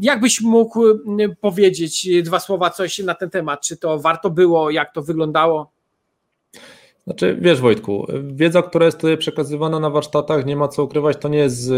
jakbyś 0.01 0.41
mógł 0.41 0.83
powiedzieć 1.41 2.09
dwa 2.23 2.41
słowa 2.41 2.71
coś 2.71 2.99
na 2.99 3.15
ten 3.15 3.31
temat? 3.31 3.61
Czy 3.61 3.77
to 3.77 3.99
warto 3.99 4.31
było, 4.31 4.71
jak 4.71 4.95
to 4.95 5.03
wyglądało? 5.03 5.73
Znaczy, 7.05 7.39
wiesz 7.41 7.61
Wojtku, 7.61 8.07
wiedza, 8.25 8.63
która 8.63 8.87
jest 8.87 8.99
tutaj 8.99 9.19
przekazywana 9.19 9.81
na 9.81 9.91
warsztatach, 9.91 10.47
nie 10.47 10.57
ma 10.57 10.69
co 10.69 10.85
ukrywać, 10.85 11.17
to 11.17 11.29
nie 11.29 11.39
jest 11.39 11.71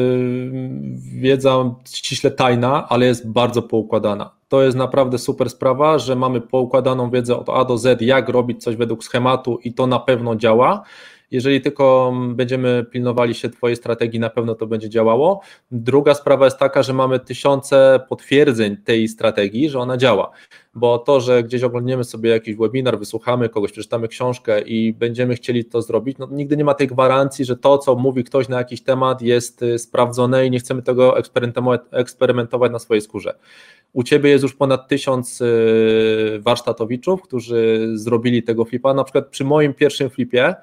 wiedza 1.21 1.75
ściśle 1.89 2.31
tajna, 2.31 2.89
ale 2.89 3.07
jest 3.07 3.31
bardzo 3.31 3.63
poukładana. 3.63 4.38
To 4.49 4.63
jest 4.63 4.77
naprawdę 4.77 5.19
super 5.19 5.51
sprawa, 5.51 5.99
że 5.99 6.17
mamy 6.17 6.41
poukładaną 6.41 7.11
wiedzę 7.11 7.37
od 7.37 7.49
A 7.49 7.65
do 7.65 7.79
Z, 7.79 8.03
jak 8.03 8.29
robić 8.29 8.63
coś 8.63 8.77
według 8.77 9.05
schematu 9.05 9.59
i 9.65 9.75
to 9.75 9.87
na 9.87 9.99
pewno 9.99 10.37
działa. 10.37 10.83
Jeżeli 11.31 11.61
tylko 11.61 12.13
będziemy 12.29 12.87
pilnowali 12.91 13.35
się 13.35 13.51
Twojej 13.51 13.77
strategii, 13.77 14.21
na 14.21 14.31
pewno 14.31 14.55
to 14.55 14.67
będzie 14.67 14.89
działało. 14.91 15.41
Druga 15.71 16.15
sprawa 16.15 16.45
jest 16.45 16.59
taka, 16.59 16.83
że 16.83 16.93
mamy 16.93 17.21
tysiące 17.21 18.01
potwierdzeń 18.09 18.77
tej 18.77 19.09
strategii, 19.09 19.71
że 19.71 19.79
ona 19.79 19.97
działa 19.97 20.31
bo 20.75 20.99
to, 20.99 21.21
że 21.21 21.43
gdzieś 21.43 21.63
oglądniemy 21.63 22.05
sobie 22.05 22.31
jakiś 22.31 22.57
webinar, 22.57 22.99
wysłuchamy 22.99 23.49
kogoś, 23.49 23.73
przeczytamy 23.73 24.09
książkę 24.09 24.61
i 24.61 24.93
będziemy 24.93 25.35
chcieli 25.35 25.65
to 25.65 25.83
zrobić, 25.83 26.19
no 26.19 26.29
nigdy 26.31 26.57
nie 26.57 26.65
ma 26.65 26.75
tej 26.75 26.87
gwarancji, 26.87 27.45
że 27.45 27.57
to, 27.57 27.79
co 27.79 27.95
mówi 27.95 28.25
ktoś 28.25 28.49
na 28.49 28.59
jakiś 28.59 28.83
temat 28.83 29.23
jest 29.23 29.63
y, 29.63 29.79
sprawdzone 29.79 30.47
i 30.47 30.51
nie 30.51 30.59
chcemy 30.59 30.83
tego 30.83 31.15
eksperymentować 31.93 32.73
na 32.73 32.79
swojej 32.79 33.01
skórze. 33.01 33.35
U 33.93 34.03
Ciebie 34.03 34.31
jest 34.31 34.43
już 34.43 34.55
ponad 34.55 34.89
tysiąc 34.89 35.41
y, 35.41 36.39
warsztatowiczów, 36.41 37.23
którzy 37.23 37.89
zrobili 37.95 38.43
tego 38.43 38.65
flipa, 38.65 38.95
na 38.95 39.05
przykład 39.05 39.27
przy 39.27 39.45
moim 39.45 39.75
pierwszym 39.75 40.11
flipie, 40.11 40.55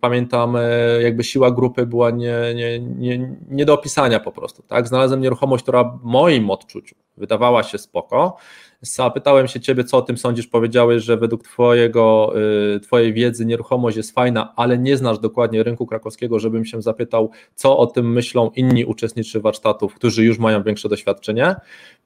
pamiętam, 0.00 0.56
e, 0.56 0.62
jakby 1.02 1.24
siła 1.24 1.50
grupy 1.50 1.86
była 1.86 2.10
nie, 2.10 2.36
nie, 2.54 2.80
nie, 2.80 3.36
nie 3.48 3.64
do 3.64 3.74
opisania 3.74 4.20
po 4.20 4.32
prostu. 4.32 4.62
Tak? 4.62 4.88
Znalazłem 4.88 5.20
nieruchomość, 5.20 5.62
która 5.62 5.84
w 5.84 5.98
moim 6.02 6.50
odczuciu 6.50 6.96
wydawała 7.16 7.62
się 7.62 7.78
spoko, 7.78 8.36
Zapytałem 8.84 9.48
się 9.48 9.60
ciebie, 9.60 9.84
co 9.84 9.96
o 9.96 10.02
tym 10.02 10.16
sądzisz. 10.16 10.46
Powiedziałeś, 10.46 11.02
że 11.02 11.16
według 11.16 11.42
twojego, 11.42 12.32
y, 12.76 12.80
twojej 12.80 13.12
wiedzy 13.12 13.46
nieruchomość 13.46 13.96
jest 13.96 14.14
fajna, 14.14 14.52
ale 14.56 14.78
nie 14.78 14.96
znasz 14.96 15.18
dokładnie 15.18 15.62
rynku 15.62 15.86
krakowskiego, 15.86 16.38
żebym 16.38 16.64
się 16.64 16.82
zapytał, 16.82 17.30
co 17.54 17.78
o 17.78 17.86
tym 17.86 18.12
myślą 18.12 18.50
inni 18.56 18.84
uczestnicy 18.84 19.40
warsztatów, 19.40 19.94
którzy 19.94 20.24
już 20.24 20.38
mają 20.38 20.62
większe 20.62 20.88
doświadczenie. 20.88 21.54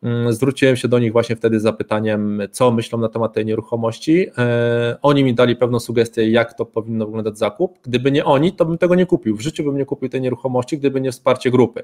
Mm, 0.03 0.33
zwróciłem 0.33 0.77
się 0.77 0.89
do 0.89 0.99
nich 0.99 1.12
właśnie 1.12 1.37
wtedy 1.37 1.61
z 1.61 1.62
zapytaniem, 1.62 2.43
co 2.51 2.71
myślą 2.71 2.99
na 2.99 3.09
temat 3.09 3.33
tej 3.33 3.47
nieruchomości. 3.47 4.27
E, 4.39 4.97
oni 5.03 5.25
mi 5.25 5.35
dali 5.35 5.57
pewną 5.57 5.81
sugestię, 5.81 6.31
jak 6.31 6.55
to 6.55 6.67
powinno 6.67 7.07
wyglądać 7.07 7.39
zakup. 7.39 7.79
Gdyby 7.83 8.12
nie 8.12 8.25
oni, 8.25 8.53
to 8.53 8.65
bym 8.65 8.79
tego 8.79 8.95
nie 8.95 9.07
kupił. 9.07 9.37
W 9.37 9.41
życiu 9.41 9.65
bym 9.65 9.77
nie 9.77 9.85
kupił 9.85 10.09
tej 10.09 10.21
nieruchomości, 10.21 10.79
gdyby 10.79 11.01
nie 11.01 11.12
wsparcie 11.12 11.51
grupy. 11.51 11.83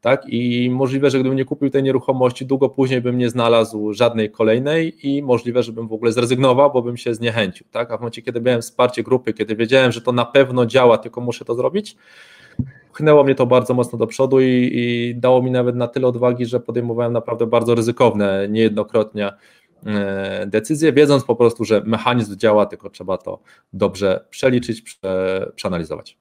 Tak? 0.00 0.24
I 0.28 0.70
możliwe, 0.70 1.10
że 1.10 1.20
gdybym 1.20 1.38
nie 1.38 1.44
kupił 1.44 1.70
tej 1.70 1.82
nieruchomości, 1.82 2.46
długo 2.46 2.68
później 2.68 3.00
bym 3.00 3.18
nie 3.18 3.30
znalazł 3.30 3.92
żadnej 3.92 4.31
kolejnej 4.32 5.08
i 5.08 5.22
możliwe, 5.22 5.62
żebym 5.62 5.88
w 5.88 5.92
ogóle 5.92 6.12
zrezygnował, 6.12 6.72
bo 6.72 6.82
bym 6.82 6.96
się 6.96 7.14
zniechęcił. 7.14 7.66
Tak? 7.70 7.90
A 7.90 7.96
w 7.96 8.00
momencie, 8.00 8.22
kiedy 8.22 8.40
miałem 8.40 8.62
wsparcie 8.62 9.02
grupy, 9.02 9.32
kiedy 9.32 9.56
wiedziałem, 9.56 9.92
że 9.92 10.00
to 10.00 10.12
na 10.12 10.24
pewno 10.24 10.66
działa, 10.66 10.98
tylko 10.98 11.20
muszę 11.20 11.44
to 11.44 11.54
zrobić, 11.54 11.96
pchnęło 12.92 13.24
mnie 13.24 13.34
to 13.34 13.46
bardzo 13.46 13.74
mocno 13.74 13.98
do 13.98 14.06
przodu 14.06 14.40
i, 14.40 14.70
i 14.72 15.14
dało 15.16 15.42
mi 15.42 15.50
nawet 15.50 15.76
na 15.76 15.88
tyle 15.88 16.06
odwagi, 16.06 16.46
że 16.46 16.60
podejmowałem 16.60 17.12
naprawdę 17.12 17.46
bardzo 17.46 17.74
ryzykowne, 17.74 18.48
niejednokrotnie 18.48 19.32
e, 19.86 20.46
decyzje, 20.46 20.92
wiedząc 20.92 21.24
po 21.24 21.36
prostu, 21.36 21.64
że 21.64 21.82
mechanizm 21.86 22.36
działa, 22.36 22.66
tylko 22.66 22.90
trzeba 22.90 23.18
to 23.18 23.40
dobrze 23.72 24.24
przeliczyć, 24.30 24.82
prze, 24.82 25.52
przeanalizować. 25.54 26.18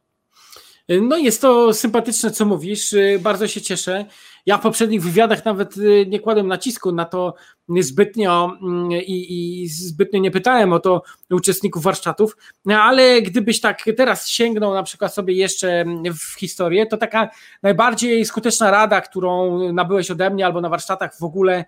No 1.02 1.18
jest 1.18 1.42
to 1.42 1.74
sympatyczne, 1.74 2.32
co 2.32 2.46
mówisz, 2.46 2.96
bardzo 3.20 3.48
się 3.48 3.62
cieszę. 3.62 4.06
Ja 4.46 4.58
w 4.58 4.62
poprzednich 4.62 5.04
wywiadach 5.04 5.46
nawet 5.46 5.78
y, 5.78 6.06
nie 6.10 6.20
kładłem 6.20 6.48
nacisku 6.48 6.92
na 6.92 7.06
to 7.06 7.34
zbytnio 7.80 8.58
mm, 8.62 8.92
i, 8.92 9.62
i 9.64 9.68
zbytnio 9.68 10.20
nie 10.20 10.32
pytałem 10.32 10.74
o 10.74 10.80
to 10.80 11.04
uczestników 11.30 11.84
warsztatów, 11.84 12.38
ale 12.70 13.22
gdybyś 13.22 13.62
tak 13.62 13.84
teraz 13.98 14.28
sięgnął 14.28 14.74
na 14.74 14.84
przykład 14.84 15.14
sobie 15.14 15.34
jeszcze 15.34 15.86
w 16.14 16.40
historię, 16.40 16.86
to 16.86 16.98
taka 16.98 17.30
najbardziej 17.64 18.26
skuteczna 18.26 18.72
rada, 18.72 19.02
którą 19.02 19.60
nabyłeś 19.74 20.12
ode 20.12 20.30
mnie 20.30 20.46
albo 20.46 20.62
na 20.62 20.70
warsztatach 20.70 21.18
w 21.20 21.24
ogóle, 21.24 21.66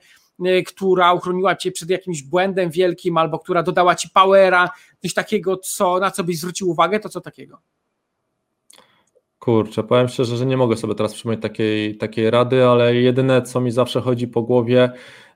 y, 0.47 0.63
która 0.63 1.13
uchroniła 1.13 1.55
cię 1.55 1.71
przed 1.71 1.89
jakimś 1.89 2.23
błędem 2.23 2.69
wielkim, 2.69 3.17
albo 3.17 3.39
która 3.39 3.63
dodała 3.63 3.95
ci 3.95 4.09
powera, 4.09 4.69
coś 5.01 5.13
takiego, 5.13 5.57
co, 5.57 5.99
na 5.99 6.11
co 6.11 6.23
byś 6.23 6.39
zwrócił 6.39 6.69
uwagę, 6.69 6.99
to 6.99 7.09
co 7.09 7.21
takiego? 7.21 7.61
Kurczę, 9.43 9.83
powiem 9.83 10.07
szczerze, 10.07 10.37
że 10.37 10.45
nie 10.45 10.57
mogę 10.57 10.77
sobie 10.77 10.95
teraz 10.95 11.13
przypomnieć 11.13 11.41
takiej, 11.41 11.97
takiej 11.97 12.31
rady, 12.31 12.65
ale 12.65 12.95
jedyne, 12.95 13.41
co 13.41 13.61
mi 13.61 13.71
zawsze 13.71 14.01
chodzi 14.01 14.27
po 14.27 14.41
głowie, 14.41 14.91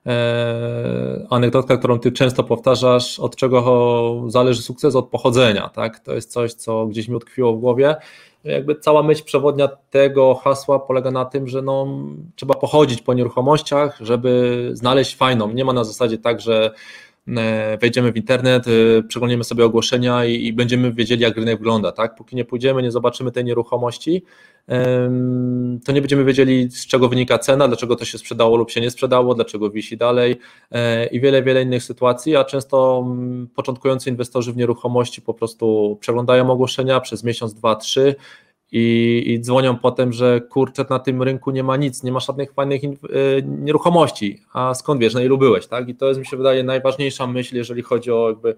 e, 0.06 1.26
anegdotka, 1.30 1.76
którą 1.76 1.98
ty 1.98 2.12
często 2.12 2.44
powtarzasz, 2.44 3.20
od 3.20 3.36
czego 3.36 4.24
zależy 4.26 4.62
sukces, 4.62 4.96
od 4.96 5.08
pochodzenia, 5.08 5.68
tak? 5.68 6.00
To 6.00 6.14
jest 6.14 6.32
coś, 6.32 6.54
co 6.54 6.86
gdzieś 6.86 7.08
mi 7.08 7.14
utkwiło 7.14 7.54
w 7.54 7.60
głowie. 7.60 7.96
Jakby 8.44 8.74
cała 8.74 9.02
myśl 9.02 9.24
przewodnia 9.24 9.68
tego 9.90 10.34
hasła 10.34 10.78
polega 10.78 11.10
na 11.10 11.24
tym, 11.24 11.48
że 11.48 11.62
no, 11.62 11.86
trzeba 12.36 12.54
pochodzić 12.54 13.02
po 13.02 13.14
nieruchomościach, 13.14 13.98
żeby 14.00 14.70
znaleźć 14.72 15.16
fajną. 15.16 15.52
Nie 15.52 15.64
ma 15.64 15.72
na 15.72 15.84
zasadzie 15.84 16.18
tak, 16.18 16.40
że 16.40 16.70
wejdziemy 17.80 18.12
w 18.12 18.16
internet, 18.16 18.64
e, 18.68 19.02
przeglądniemy 19.02 19.44
sobie 19.44 19.64
ogłoszenia 19.64 20.24
i, 20.24 20.46
i, 20.46 20.52
będziemy 20.52 20.92
wiedzieli, 20.92 21.22
jak 21.22 21.36
rynek 21.36 21.58
wygląda. 21.58 21.92
Tak? 21.92 22.14
Póki 22.14 22.36
nie 22.36 22.44
pójdziemy, 22.44 22.82
nie 22.82 22.90
zobaczymy 22.90 23.32
tej 23.32 23.44
nieruchomości, 23.44 24.22
to 25.84 25.92
nie 25.92 26.00
będziemy 26.00 26.24
wiedzieli, 26.24 26.70
z 26.70 26.86
czego 26.86 27.08
wynika 27.08 27.38
cena, 27.38 27.68
dlaczego 27.68 27.96
to 27.96 28.04
się 28.04 28.18
sprzedało 28.18 28.56
lub 28.56 28.70
się 28.70 28.80
nie 28.80 28.90
sprzedało, 28.90 29.34
dlaczego 29.34 29.70
wisi 29.70 29.96
dalej 29.96 30.38
e, 30.70 31.06
i 31.06 31.20
wiele, 31.20 31.42
wiele 31.42 31.62
innych 31.62 31.82
sytuacji, 31.82 32.36
a 32.36 32.44
często 32.44 33.06
początkujący 33.54 34.10
inwestorzy 34.10 34.52
w 34.52 34.56
nieruchomości 34.56 35.22
po 35.22 35.34
prostu 35.34 35.98
przeglądają 36.00 36.50
ogłoszenia 36.50 37.00
przez 37.00 37.24
miesiąc, 37.24 37.54
dwa, 37.54 37.76
trzy 37.76 38.14
i, 38.72 39.22
i 39.26 39.40
dzwonią 39.40 39.76
potem, 39.76 40.12
że 40.12 40.40
kurczę, 40.40 40.84
na 40.90 40.98
tym 40.98 41.22
rynku 41.22 41.50
nie 41.50 41.64
ma 41.64 41.76
nic, 41.76 42.02
nie 42.02 42.12
ma 42.12 42.20
żadnych 42.20 42.52
fajnych 42.52 42.84
y, 42.84 42.88
nieruchomości, 43.46 44.42
a 44.52 44.74
skąd 44.74 45.00
wiesz, 45.00 45.14
na 45.14 45.22
ilu 45.22 45.38
byłeś, 45.38 45.66
tak? 45.66 45.88
I 45.88 45.94
to 45.94 46.08
jest 46.08 46.20
mi 46.20 46.26
się 46.26 46.36
wydaje 46.36 46.64
najważniejsza 46.64 47.26
myśl, 47.26 47.56
jeżeli 47.56 47.82
chodzi 47.82 48.10
o 48.10 48.28
jakby 48.28 48.56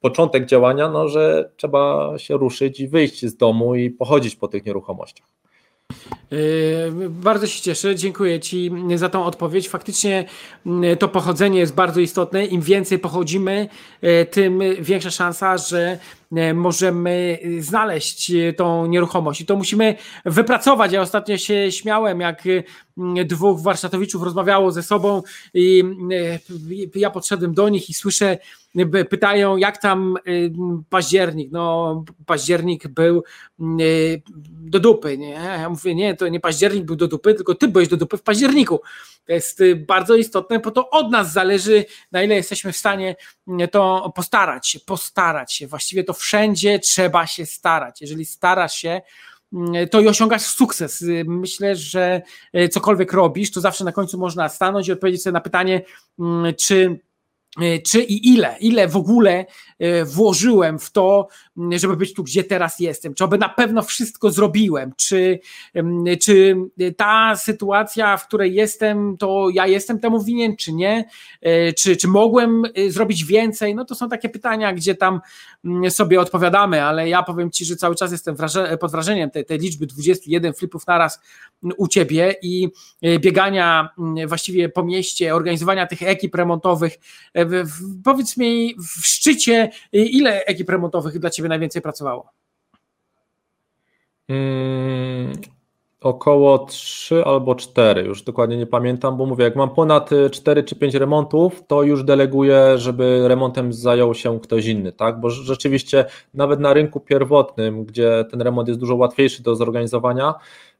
początek 0.00 0.46
działania, 0.46 0.90
no, 0.90 1.08
że 1.08 1.50
trzeba 1.56 2.12
się 2.18 2.36
ruszyć 2.36 2.80
i 2.80 2.88
wyjść 2.88 3.26
z 3.26 3.36
domu 3.36 3.74
i 3.74 3.90
pochodzić 3.90 4.36
po 4.36 4.48
tych 4.48 4.66
nieruchomościach. 4.66 5.26
Yy, 6.30 7.10
bardzo 7.10 7.46
się 7.46 7.62
cieszę, 7.62 7.96
dziękuję 7.96 8.40
Ci 8.40 8.70
za 8.94 9.08
tą 9.08 9.24
odpowiedź. 9.24 9.68
Faktycznie 9.68 10.24
yy, 10.66 10.96
to 10.96 11.08
pochodzenie 11.08 11.58
jest 11.58 11.74
bardzo 11.74 12.00
istotne. 12.00 12.46
Im 12.46 12.60
więcej 12.60 12.98
pochodzimy, 12.98 13.68
yy, 14.02 14.26
tym 14.26 14.60
większa 14.80 15.10
szansa, 15.10 15.58
że 15.58 15.98
możemy 16.54 17.38
znaleźć 17.60 18.32
tą 18.56 18.86
nieruchomość. 18.86 19.40
I 19.40 19.46
to 19.46 19.56
musimy 19.56 19.96
wypracować. 20.24 20.92
Ja 20.92 21.00
ostatnio 21.00 21.38
się 21.38 21.72
śmiałem, 21.72 22.20
jak 22.20 22.42
dwóch 23.24 23.62
warsztatowiczów 23.62 24.22
rozmawiało 24.22 24.72
ze 24.72 24.82
sobą 24.82 25.22
i 25.54 25.84
ja 26.94 27.10
podszedłem 27.10 27.54
do 27.54 27.68
nich 27.68 27.90
i 27.90 27.94
słyszę, 27.94 28.38
pytają, 29.10 29.56
jak 29.56 29.78
tam 29.78 30.16
październik. 30.90 31.52
No, 31.52 32.04
październik 32.26 32.88
był 32.88 33.24
do 34.48 34.80
dupy, 34.80 35.18
nie? 35.18 35.30
Ja 35.30 35.68
mówię, 35.68 35.94
nie, 35.94 36.14
to 36.14 36.28
nie 36.28 36.40
październik 36.40 36.84
był 36.84 36.96
do 36.96 37.08
dupy, 37.08 37.34
tylko 37.34 37.54
ty 37.54 37.68
byłeś 37.68 37.88
do 37.88 37.96
dupy 37.96 38.16
w 38.16 38.22
październiku. 38.22 38.80
To 39.26 39.32
jest 39.32 39.60
y, 39.60 39.76
bardzo 39.76 40.14
istotne, 40.14 40.58
bo 40.58 40.70
to 40.70 40.90
od 40.90 41.10
nas 41.10 41.32
zależy, 41.32 41.84
na 42.12 42.22
ile 42.22 42.34
jesteśmy 42.34 42.72
w 42.72 42.76
stanie 42.76 43.16
y, 43.62 43.68
to 43.68 44.12
postarać 44.14 44.68
się, 44.68 44.80
postarać 44.80 45.52
się. 45.52 45.66
Właściwie 45.66 46.04
to 46.04 46.12
wszędzie 46.12 46.78
trzeba 46.78 47.26
się 47.26 47.46
starać. 47.46 48.00
Jeżeli 48.00 48.24
starasz 48.24 48.74
się, 48.74 49.00
y, 49.52 49.86
to 49.86 50.00
i 50.00 50.08
osiągasz 50.08 50.42
sukces. 50.42 51.04
Myślę, 51.24 51.76
że 51.76 52.22
cokolwiek 52.70 53.12
robisz, 53.12 53.50
to 53.50 53.60
zawsze 53.60 53.84
na 53.84 53.92
końcu 53.92 54.18
można 54.18 54.48
stanąć 54.48 54.88
i 54.88 54.92
odpowiedzieć 54.92 55.22
sobie 55.22 55.32
na 55.34 55.40
pytanie, 55.40 55.82
czy 56.58 57.00
czy 57.90 58.02
i 58.02 58.34
ile, 58.34 58.56
ile 58.60 58.88
w 58.88 58.96
ogóle 58.96 59.46
e, 59.78 60.04
włożyłem 60.04 60.78
w 60.78 60.90
to, 60.90 61.28
żeby 61.76 61.96
być 61.96 62.14
tu, 62.14 62.24
gdzie 62.24 62.44
teraz 62.44 62.80
jestem, 62.80 63.14
czy 63.14 63.24
aby 63.24 63.38
na 63.38 63.48
pewno 63.48 63.82
wszystko 63.82 64.30
zrobiłem, 64.30 64.92
czy, 64.96 65.40
czy 66.20 66.56
ta 66.96 67.36
sytuacja, 67.36 68.16
w 68.16 68.26
której 68.26 68.54
jestem, 68.54 69.16
to 69.16 69.48
ja 69.52 69.66
jestem 69.66 70.00
temu 70.00 70.22
winien, 70.22 70.56
czy 70.56 70.72
nie, 70.72 71.04
e, 71.42 71.72
czy, 71.72 71.96
czy 71.96 72.08
mogłem 72.08 72.62
zrobić 72.88 73.24
więcej, 73.24 73.74
no 73.74 73.84
to 73.84 73.94
są 73.94 74.08
takie 74.08 74.28
pytania, 74.28 74.72
gdzie 74.72 74.94
tam 74.94 75.20
sobie 75.88 76.20
odpowiadamy, 76.20 76.82
ale 76.82 77.08
ja 77.08 77.22
powiem 77.22 77.50
Ci, 77.50 77.64
że 77.64 77.76
cały 77.76 77.94
czas 77.94 78.12
jestem 78.12 78.36
pod 78.80 78.90
wrażeniem 78.90 79.30
tej 79.30 79.58
liczby 79.58 79.86
21 79.86 80.54
flipów 80.54 80.86
naraz 80.86 81.20
u 81.76 81.88
Ciebie 81.88 82.34
i 82.42 82.68
biegania 83.20 83.88
właściwie 84.26 84.68
po 84.68 84.84
mieście, 84.84 85.34
organizowania 85.34 85.86
tych 85.86 86.02
ekip 86.02 86.34
remontowych, 86.34 86.98
powiedz 88.04 88.36
mi 88.36 88.74
w 88.74 89.06
szczycie, 89.06 89.70
ile 89.92 90.44
ekip 90.44 90.68
remontowych 90.68 91.18
dla 91.18 91.30
Ciebie 91.30 91.48
najwięcej 91.48 91.82
pracowało? 91.82 92.32
Hmm, 94.28 95.32
około 96.00 96.58
3 96.58 97.24
albo 97.24 97.54
4, 97.54 98.02
już 98.02 98.22
dokładnie 98.22 98.56
nie 98.56 98.66
pamiętam, 98.66 99.16
bo 99.16 99.26
mówię, 99.26 99.44
jak 99.44 99.56
mam 99.56 99.70
ponad 99.70 100.10
4 100.30 100.62
czy 100.62 100.76
5 100.76 100.94
remontów, 100.94 101.62
to 101.66 101.82
już 101.82 102.04
deleguję, 102.04 102.78
żeby 102.78 103.28
remontem 103.28 103.72
zajął 103.72 104.14
się 104.14 104.40
ktoś 104.40 104.66
inny, 104.66 104.92
tak? 104.92 105.20
Bo 105.20 105.30
rzeczywiście 105.30 106.04
nawet 106.34 106.60
na 106.60 106.72
rynku 106.72 107.00
pierwotnym, 107.00 107.84
gdzie 107.84 108.24
ten 108.30 108.42
remont 108.42 108.68
jest 108.68 108.80
dużo 108.80 108.94
łatwiejszy 108.94 109.42
do 109.42 109.56
zorganizowania, 109.56 110.34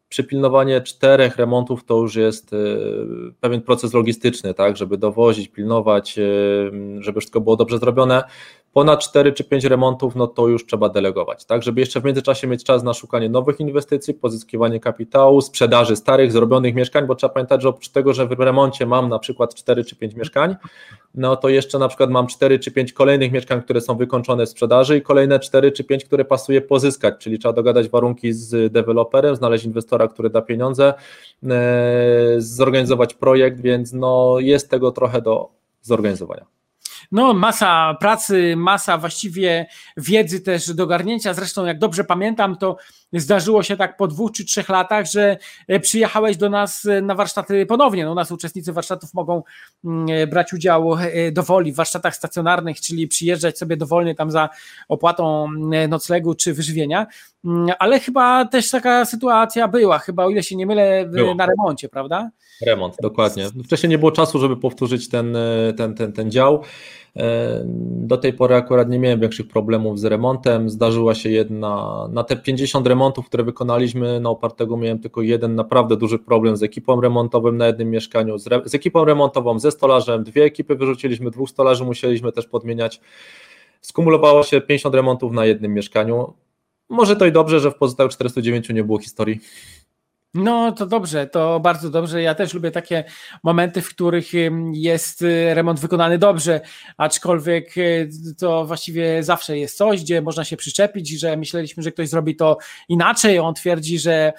przypilnowanie 0.09 0.81
czterech 0.81 1.37
remontów 1.37 1.85
to 1.85 1.97
już 1.97 2.15
jest 2.15 2.53
y, 2.53 2.57
pewien 3.41 3.63
proces 3.63 3.95
logistyczny, 3.95 4.55
tak, 4.55 4.77
żeby 4.77 4.99
dowozić, 4.99 5.49
pilnować, 5.49 6.19
y, 6.19 6.71
żeby 6.99 7.21
wszystko 7.21 7.41
było 7.41 7.57
dobrze 7.57 7.79
zrobione. 7.79 8.25
Ponad 8.77 9.01
4 9.01 9.33
czy 9.33 9.45
5 9.45 9.65
remontów, 9.65 10.17
no 10.17 10.27
to 10.27 10.49
już 10.49 10.67
trzeba 10.67 10.89
delegować, 10.89 11.45
tak, 11.45 11.63
żeby 11.63 11.81
jeszcze 11.81 12.01
w 12.01 12.05
międzyczasie 12.05 12.47
mieć 12.47 12.65
czas 12.65 12.83
na 12.83 12.95
szukanie 12.95 13.29
nowych 13.29 13.61
inwestycji, 13.61 14.15
pozyskiwanie 14.15 14.81
kapitału, 14.81 15.41
sprzedaży 15.41 15.97
starych, 15.97 16.33
zrobionych 16.33 16.75
mieszkań, 16.75 17.07
bo 17.07 17.15
trzeba 17.15 17.33
pamiętać, 17.35 17.63
że 17.63 17.69
oprócz 17.69 17.89
tego, 17.89 18.13
że 18.13 18.27
w 18.27 18.41
remoncie 18.41 18.87
mam 18.87 19.09
na 19.09 19.19
przykład 19.19 19.55
4 19.55 19.85
czy 19.85 19.97
5 19.97 20.15
mieszkań, 20.15 20.57
no 21.15 21.37
to 21.37 21.49
jeszcze 21.49 21.79
na 21.79 21.89
przykład 21.89 22.11
mam 22.11 22.27
4 22.27 22.59
czy 22.59 22.71
5 22.71 22.93
kolejnych 22.93 23.33
mieszkań, 23.33 23.63
które 23.63 23.81
są 23.81 23.97
wykończone 23.97 24.47
w 24.47 24.49
sprzedaży 24.49 24.99
i 24.99 25.03
kolejne 25.03 25.39
4 25.41 25.73
czy 25.73 25.85
5, 25.85 26.05
które 26.05 26.25
pasuje 26.25 26.61
pozyskać, 26.61 27.15
czyli 27.19 27.39
trzeba 27.39 27.53
dogadać 27.53 27.89
warunki 27.89 28.33
z 28.33 28.73
deweloperem, 28.73 29.37
znaleźć 29.37 29.65
inwestora, 29.65 30.09
który 30.09 30.31
da 30.31 30.43
pieniądze, 30.43 30.95
e, 31.45 31.55
zorganizować 32.39 33.15
projekt, 33.15 33.61
więc 33.61 33.93
no 33.93 34.37
jest 34.39 34.71
tego 34.71 34.93
trochę 34.93 35.23
do 35.23 35.49
zorganizowania 35.83 36.56
no, 37.13 37.35
masa 37.35 37.97
pracy, 38.01 38.55
masa 38.57 38.99
właściwie 38.99 39.67
wiedzy 39.97 40.41
też 40.41 40.75
do 40.75 40.87
garnięcia. 40.87 41.35
Zresztą, 41.35 41.65
jak 41.65 41.79
dobrze 41.79 42.05
pamiętam, 42.05 42.57
to 42.57 42.77
zdarzyło 43.13 43.63
się 43.63 43.77
tak 43.77 43.97
po 43.97 44.07
dwóch 44.09 44.33
czy 44.33 44.45
trzech 44.45 44.69
latach, 44.69 45.07
że 45.07 45.37
e, 45.69 45.81
przyjechałeś 45.81 46.37
do 46.37 46.51
nas 46.51 46.85
e, 46.85 47.03
na 47.03 47.15
warsztaty 47.15 47.67
ponownie. 47.67 48.05
No, 48.05 48.13
u 48.13 48.15
nas 48.15 48.33
uczestnicy 48.33 48.73
warsztatów 48.73 49.15
mogą 49.15 49.43
mm, 49.85 50.07
e, 50.11 50.27
brać 50.27 50.53
udział 50.53 50.97
dowoli 51.33 51.73
w 51.73 51.77
warsztatach 51.77 52.17
stacjonarnych, 52.17 52.81
czyli 52.81 53.09
przyjeżdżać 53.09 53.59
sobie 53.59 53.77
dowolnie 53.77 54.15
tam 54.15 54.31
za 54.31 54.49
opłatą 54.89 55.45
mm, 55.45 55.91
noclegu 55.91 56.35
czy 56.35 56.55
wyżywienia. 56.55 57.07
Mm, 57.47 57.75
ale 57.79 58.01
chyba 58.01 58.45
też 58.45 58.71
taka 58.71 59.05
sytuacja 59.05 59.69
była, 59.69 59.99
chyba 59.99 60.25
o 60.25 60.31
ile 60.31 60.43
się 60.43 60.57
nie 60.57 60.67
mylę, 60.67 61.07
Było. 61.07 61.35
na 61.35 61.47
remoncie, 61.47 61.89
prawda? 61.89 62.31
Remont, 62.67 62.97
dokładnie. 63.03 63.47
Wcześniej 63.65 63.91
nie 63.91 63.99
było 63.99 64.13
czasu, 64.13 64.39
żeby 64.39 64.57
powtórzyć 64.57 65.09
ten, 65.09 65.37
ten, 65.77 65.95
ten, 65.95 66.13
ten 66.13 66.31
dział. 66.31 66.63
E, 67.17 67.63
do 67.89 68.17
tej 68.17 68.33
pory 68.33 68.55
akurat 68.55 68.89
nie 68.89 68.99
miałem 68.99 69.21
większych 69.21 69.49
problemów 69.49 70.01
z 70.01 70.05
remontem. 70.05 70.71
Zdarzyła 70.71 71.15
się 71.15 71.31
jedna, 71.31 72.09
na 72.13 72.25
te 72.25 72.37
50 72.37 72.87
remontów, 72.87 73.27
które 73.27 73.45
wykonaliśmy, 73.45 74.21
na 74.21 74.31
opartego 74.31 74.77
miałem 74.77 74.99
tylko 74.99 75.23
jeden 75.23 75.55
naprawdę 75.55 75.97
duży 75.97 76.19
problem 76.19 76.57
z 76.57 76.63
ekipą 76.63 77.01
remontową 77.01 77.53
na 77.53 77.67
jednym 77.67 77.91
mieszkaniu, 77.91 78.39
z, 78.39 78.47
re, 78.47 78.63
z 78.65 78.75
ekipą 78.75 79.05
remontową, 79.05 79.59
ze 79.59 79.71
stolarzem. 79.71 80.25
Dwie 80.25 80.45
ekipy 80.45 80.75
wyrzuciliśmy, 80.75 81.31
dwóch 81.31 81.51
stolarzy 81.51 81.85
musieliśmy 81.85 82.33
też 82.33 82.47
podmieniać. 82.47 83.01
Skumulowało 83.81 84.43
się 84.43 84.61
50 84.61 84.95
remontów 84.95 85.33
na 85.33 85.47
jednym 85.47 85.75
mieszkaniu. 85.75 86.35
Może 86.91 87.17
to 87.17 87.27
i 87.27 87.33
dobrze, 87.33 87.61
że 87.61 87.71
w 87.71 87.75
pozostałych 87.75 88.13
409 88.13 88.69
nie 88.69 88.85
było 88.85 88.99
historii. 88.99 89.41
No 90.37 90.73
to 90.73 90.87
dobrze, 90.87 91.27
to 91.27 91.61
bardzo 91.61 91.91
dobrze. 91.91 92.23
Ja 92.23 92.35
też 92.35 92.55
lubię 92.55 92.71
takie 92.71 93.05
momenty, 93.43 93.83
w 93.83 93.89
których 93.89 94.27
jest 94.73 95.23
y, 95.23 95.55
remont 95.55 95.81
wykonany 95.81 96.19
dobrze, 96.19 96.61
aczkolwiek 96.97 97.79
y, 97.79 98.11
to 98.39 98.65
właściwie 98.65 99.23
zawsze 99.23 99.59
jest 99.59 99.77
coś, 99.77 100.01
gdzie 100.01 100.23
można 100.23 100.45
się 100.45 100.57
przyczepić, 100.57 101.09
że 101.09 101.37
myśleliśmy, 101.37 101.83
że 101.83 101.93
ktoś 101.93 102.09
zrobi 102.09 102.37
to 102.37 102.59
inaczej. 102.89 103.39
On 103.39 103.55
twierdzi, 103.55 103.99
że 103.99 104.33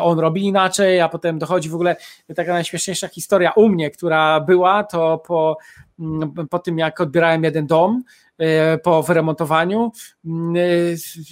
on 0.00 0.18
robi 0.18 0.44
inaczej, 0.44 1.00
a 1.00 1.08
potem 1.08 1.38
dochodzi 1.38 1.68
w 1.68 1.74
ogóle 1.74 1.96
taka 2.36 2.52
najśmieszniejsza 2.52 3.08
historia 3.08 3.52
u 3.56 3.68
mnie, 3.68 3.90
która 3.90 4.40
była, 4.40 4.84
to 4.84 5.18
po, 5.26 5.58
mm, 6.00 6.32
po 6.50 6.58
tym 6.58 6.78
jak 6.78 7.00
odbierałem 7.00 7.44
jeden 7.44 7.66
dom, 7.66 8.02
E, 8.38 8.78
po 8.78 9.02
wyremontowaniu 9.02 9.92
e, 10.24 10.30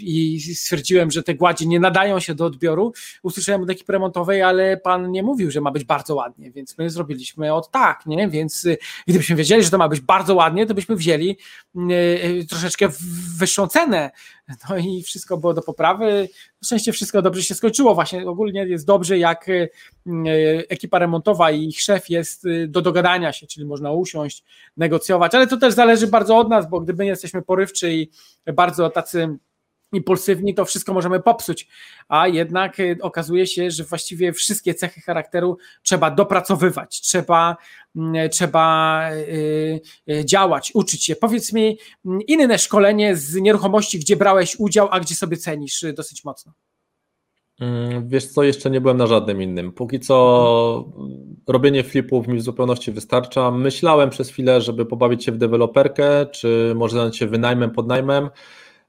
i 0.00 0.40
stwierdziłem, 0.40 1.10
że 1.10 1.22
te 1.22 1.34
gładzi 1.34 1.68
nie 1.68 1.80
nadają 1.80 2.20
się 2.20 2.34
do 2.34 2.44
odbioru. 2.44 2.92
Usłyszałem 3.22 3.62
od 3.62 3.70
ekipy 3.70 3.92
remontowej, 3.92 4.42
ale 4.42 4.76
pan 4.76 5.10
nie 5.10 5.22
mówił, 5.22 5.50
że 5.50 5.60
ma 5.60 5.70
być 5.70 5.84
bardzo 5.84 6.14
ładnie, 6.14 6.50
więc 6.50 6.78
my 6.78 6.90
zrobiliśmy 6.90 7.54
od 7.54 7.70
tak, 7.70 8.06
nie? 8.06 8.28
Więc 8.28 8.68
gdybyśmy 9.06 9.36
wiedzieli, 9.36 9.64
że 9.64 9.70
to 9.70 9.78
ma 9.78 9.88
być 9.88 10.00
bardzo 10.00 10.34
ładnie, 10.34 10.66
to 10.66 10.74
byśmy 10.74 10.96
wzięli 10.96 11.38
troszeczkę 12.48 12.88
wyższą 13.38 13.66
cenę. 13.66 14.10
No 14.70 14.76
i 14.76 15.02
wszystko 15.02 15.36
było 15.36 15.54
do 15.54 15.62
poprawy. 15.62 16.28
Na 16.62 16.66
szczęście 16.66 16.92
wszystko 16.92 17.22
dobrze 17.22 17.42
się 17.42 17.54
skończyło. 17.54 17.94
Właśnie 17.94 18.28
ogólnie 18.28 18.66
jest 18.66 18.86
dobrze, 18.86 19.18
jak 19.18 19.46
ekipa 20.68 20.98
remontowa 20.98 21.50
i 21.50 21.68
ich 21.68 21.80
szef 21.80 22.10
jest 22.10 22.44
do 22.68 22.82
dogadania 22.82 23.32
się, 23.32 23.46
czyli 23.46 23.66
można 23.66 23.92
usiąść, 23.92 24.44
negocjować, 24.76 25.34
ale 25.34 25.46
to 25.46 25.56
też 25.56 25.74
zależy 25.74 26.06
bardzo 26.06 26.36
od 26.38 26.48
nas, 26.48 26.70
bo 26.70 26.80
gdy 26.80 26.94
my 26.94 27.06
jesteśmy 27.06 27.42
porywczy 27.42 27.94
i 27.94 28.10
bardzo 28.54 28.90
tacy 28.90 29.38
impulsywni, 29.94 30.54
to 30.54 30.64
wszystko 30.64 30.94
możemy 30.94 31.20
popsuć, 31.20 31.68
a 32.08 32.28
jednak 32.28 32.80
y, 32.80 32.96
okazuje 33.00 33.46
się, 33.46 33.70
że 33.70 33.84
właściwie 33.84 34.32
wszystkie 34.32 34.74
cechy 34.74 35.00
charakteru 35.00 35.58
trzeba 35.82 36.10
dopracowywać, 36.10 37.00
trzeba, 37.00 37.56
trzeba 38.30 39.00
y, 39.12 39.80
y, 40.10 40.24
działać, 40.24 40.70
uczyć 40.74 41.04
się. 41.04 41.16
Powiedz 41.16 41.52
mi 41.52 41.78
inne 42.26 42.58
szkolenie 42.58 43.16
z 43.16 43.34
nieruchomości, 43.34 43.98
gdzie 43.98 44.16
brałeś 44.16 44.56
udział, 44.58 44.88
a 44.90 45.00
gdzie 45.00 45.14
sobie 45.14 45.36
cenisz 45.36 45.84
dosyć 45.94 46.24
mocno. 46.24 46.52
Mm, 47.60 48.08
wiesz 48.08 48.26
co, 48.26 48.42
jeszcze 48.42 48.70
nie 48.70 48.80
byłem 48.80 48.96
na 48.96 49.06
żadnym 49.06 49.42
innym. 49.42 49.72
Póki 49.72 50.00
co 50.00 50.84
robienie 51.46 51.84
flipów 51.84 52.28
mi 52.28 52.38
w 52.38 52.42
zupełności 52.42 52.92
wystarcza. 52.92 53.50
Myślałem 53.50 54.10
przez 54.10 54.30
chwilę, 54.30 54.60
żeby 54.60 54.86
pobawić 54.86 55.24
się 55.24 55.32
w 55.32 55.38
deweloperkę, 55.38 56.26
czy 56.26 56.72
może 56.76 56.96
zająć 56.96 57.16
się 57.16 57.26
wynajmem, 57.26 57.70
podnajmem, 57.70 58.30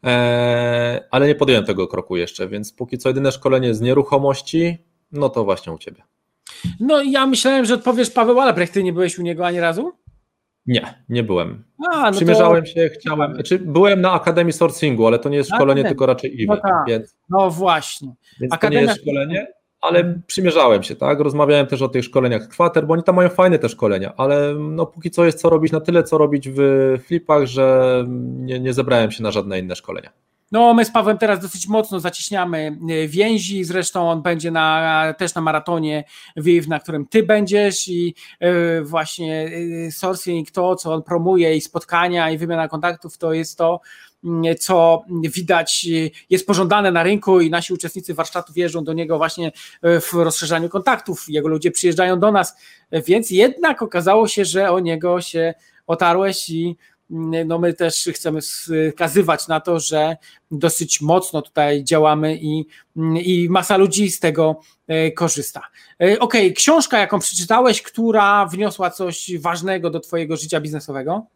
e, 0.03 1.07
ale 1.11 1.27
nie 1.27 1.35
podjąłem 1.35 1.65
tego 1.65 1.87
kroku 1.87 2.17
jeszcze, 2.17 2.47
więc 2.47 2.73
póki 2.73 2.97
co 2.97 3.09
jedyne 3.09 3.31
szkolenie 3.31 3.75
z 3.75 3.81
nieruchomości, 3.81 4.77
no 5.11 5.29
to 5.29 5.43
właśnie 5.43 5.73
u 5.73 5.77
Ciebie. 5.77 6.03
No 6.79 7.01
ja 7.01 7.27
myślałem, 7.27 7.65
że 7.65 7.73
odpowiesz 7.73 8.09
Paweł 8.09 8.39
Albrecht, 8.39 8.73
Ty 8.73 8.83
nie 8.83 8.93
byłeś 8.93 9.19
u 9.19 9.21
niego 9.21 9.45
ani 9.45 9.59
razu? 9.59 9.91
Nie, 10.65 11.03
nie 11.09 11.23
byłem. 11.23 11.63
A, 11.91 12.11
no 12.11 12.17
Przymierzałem 12.17 12.63
to... 12.63 12.69
się, 12.69 12.89
chciałem. 12.89 13.33
Znaczy, 13.33 13.59
byłem 13.59 14.01
na 14.01 14.11
Akademii 14.11 14.53
Sourcingu, 14.53 15.07
ale 15.07 15.19
to 15.19 15.29
nie 15.29 15.37
jest 15.37 15.49
szkolenie, 15.49 15.81
A, 15.85 15.87
tylko 15.87 16.05
raczej 16.05 16.43
event. 16.43 16.61
No, 16.63 16.69
tak. 16.69 16.83
więc, 16.87 17.15
no 17.29 17.49
właśnie. 17.49 18.13
Więc 18.41 18.53
Akademia... 18.53 18.79
to 18.79 18.85
nie 18.85 18.91
jest 18.91 19.01
szkolenie, 19.01 19.47
ale 19.81 20.19
przymierzałem 20.27 20.83
się, 20.83 20.95
tak? 20.95 21.19
Rozmawiałem 21.19 21.67
też 21.67 21.81
o 21.81 21.87
tych 21.87 22.03
szkoleniach 22.03 22.47
kwater, 22.47 22.87
bo 22.87 22.93
oni 22.93 23.03
tam 23.03 23.15
mają 23.15 23.29
fajne 23.29 23.59
te 23.59 23.69
szkolenia, 23.69 24.13
ale 24.17 24.55
no 24.59 24.85
póki 24.85 25.11
co 25.11 25.25
jest 25.25 25.41
co 25.41 25.49
robić, 25.49 25.71
na 25.71 25.81
tyle 25.81 26.03
co 26.03 26.17
robić 26.17 26.49
w 26.49 26.59
flipach, 27.05 27.45
że 27.45 28.03
nie, 28.19 28.59
nie 28.59 28.73
zebrałem 28.73 29.11
się 29.11 29.23
na 29.23 29.31
żadne 29.31 29.59
inne 29.59 29.75
szkolenia. 29.75 30.09
No, 30.55 30.73
my 30.73 30.85
z 30.85 30.91
Pawłem 30.91 31.17
teraz 31.17 31.39
dosyć 31.39 31.67
mocno 31.67 31.99
zacieśniamy 31.99 32.77
e, 32.89 33.07
więzi, 33.07 33.63
zresztą 33.63 34.09
on 34.09 34.21
będzie 34.21 34.51
na, 34.51 35.13
też 35.17 35.35
na 35.35 35.41
maratonie 35.41 36.03
WIV, 36.37 36.67
na 36.69 36.79
którym 36.79 37.07
ty 37.07 37.23
będziesz 37.23 37.87
i 37.87 38.15
e, 38.39 38.81
właśnie 38.81 39.51
e, 39.87 39.91
sourcing, 39.91 40.51
to 40.51 40.75
co 40.75 40.93
on 40.93 41.03
promuje 41.03 41.55
i 41.55 41.61
spotkania 41.61 42.31
i 42.31 42.37
wymiana 42.37 42.67
kontaktów, 42.67 43.17
to 43.17 43.33
jest 43.33 43.57
to, 43.57 43.79
mm, 44.23 44.55
co 44.59 45.03
widać 45.09 45.85
jest 46.29 46.47
pożądane 46.47 46.91
na 46.91 47.03
rynku 47.03 47.41
i 47.41 47.49
nasi 47.49 47.73
uczestnicy 47.73 48.13
warsztatów 48.13 48.57
jeżdżą 48.57 48.83
do 48.83 48.93
niego 48.93 49.17
właśnie 49.17 49.51
w 49.83 50.13
rozszerzaniu 50.13 50.69
kontaktów, 50.69 51.25
jego 51.27 51.47
ludzie 51.47 51.71
przyjeżdżają 51.71 52.19
do 52.19 52.31
nas, 52.31 52.57
więc 52.91 53.31
jednak 53.31 53.81
okazało 53.81 54.27
się, 54.27 54.45
że 54.45 54.71
o 54.71 54.79
niego 54.79 55.21
się 55.21 55.53
otarłeś 55.87 56.49
i 56.49 56.77
no 57.45 57.59
my 57.59 57.73
też 57.73 58.09
chcemy 58.13 58.39
wskazywać 58.41 59.47
na 59.47 59.59
to, 59.59 59.79
że 59.79 60.17
dosyć 60.51 61.01
mocno 61.01 61.41
tutaj 61.41 61.83
działamy 61.83 62.37
i, 62.41 62.65
i 63.21 63.47
masa 63.49 63.77
ludzi 63.77 64.11
z 64.11 64.19
tego 64.19 64.61
e, 64.87 65.11
korzysta. 65.11 65.61
E, 66.01 66.19
ok, 66.19 66.33
książka, 66.55 66.99
jaką 66.99 67.19
przeczytałeś, 67.19 67.81
która 67.81 68.45
wniosła 68.45 68.89
coś 68.89 69.37
ważnego 69.39 69.89
do 69.89 69.99
Twojego 69.99 70.37
życia 70.37 70.61
biznesowego? 70.61 71.27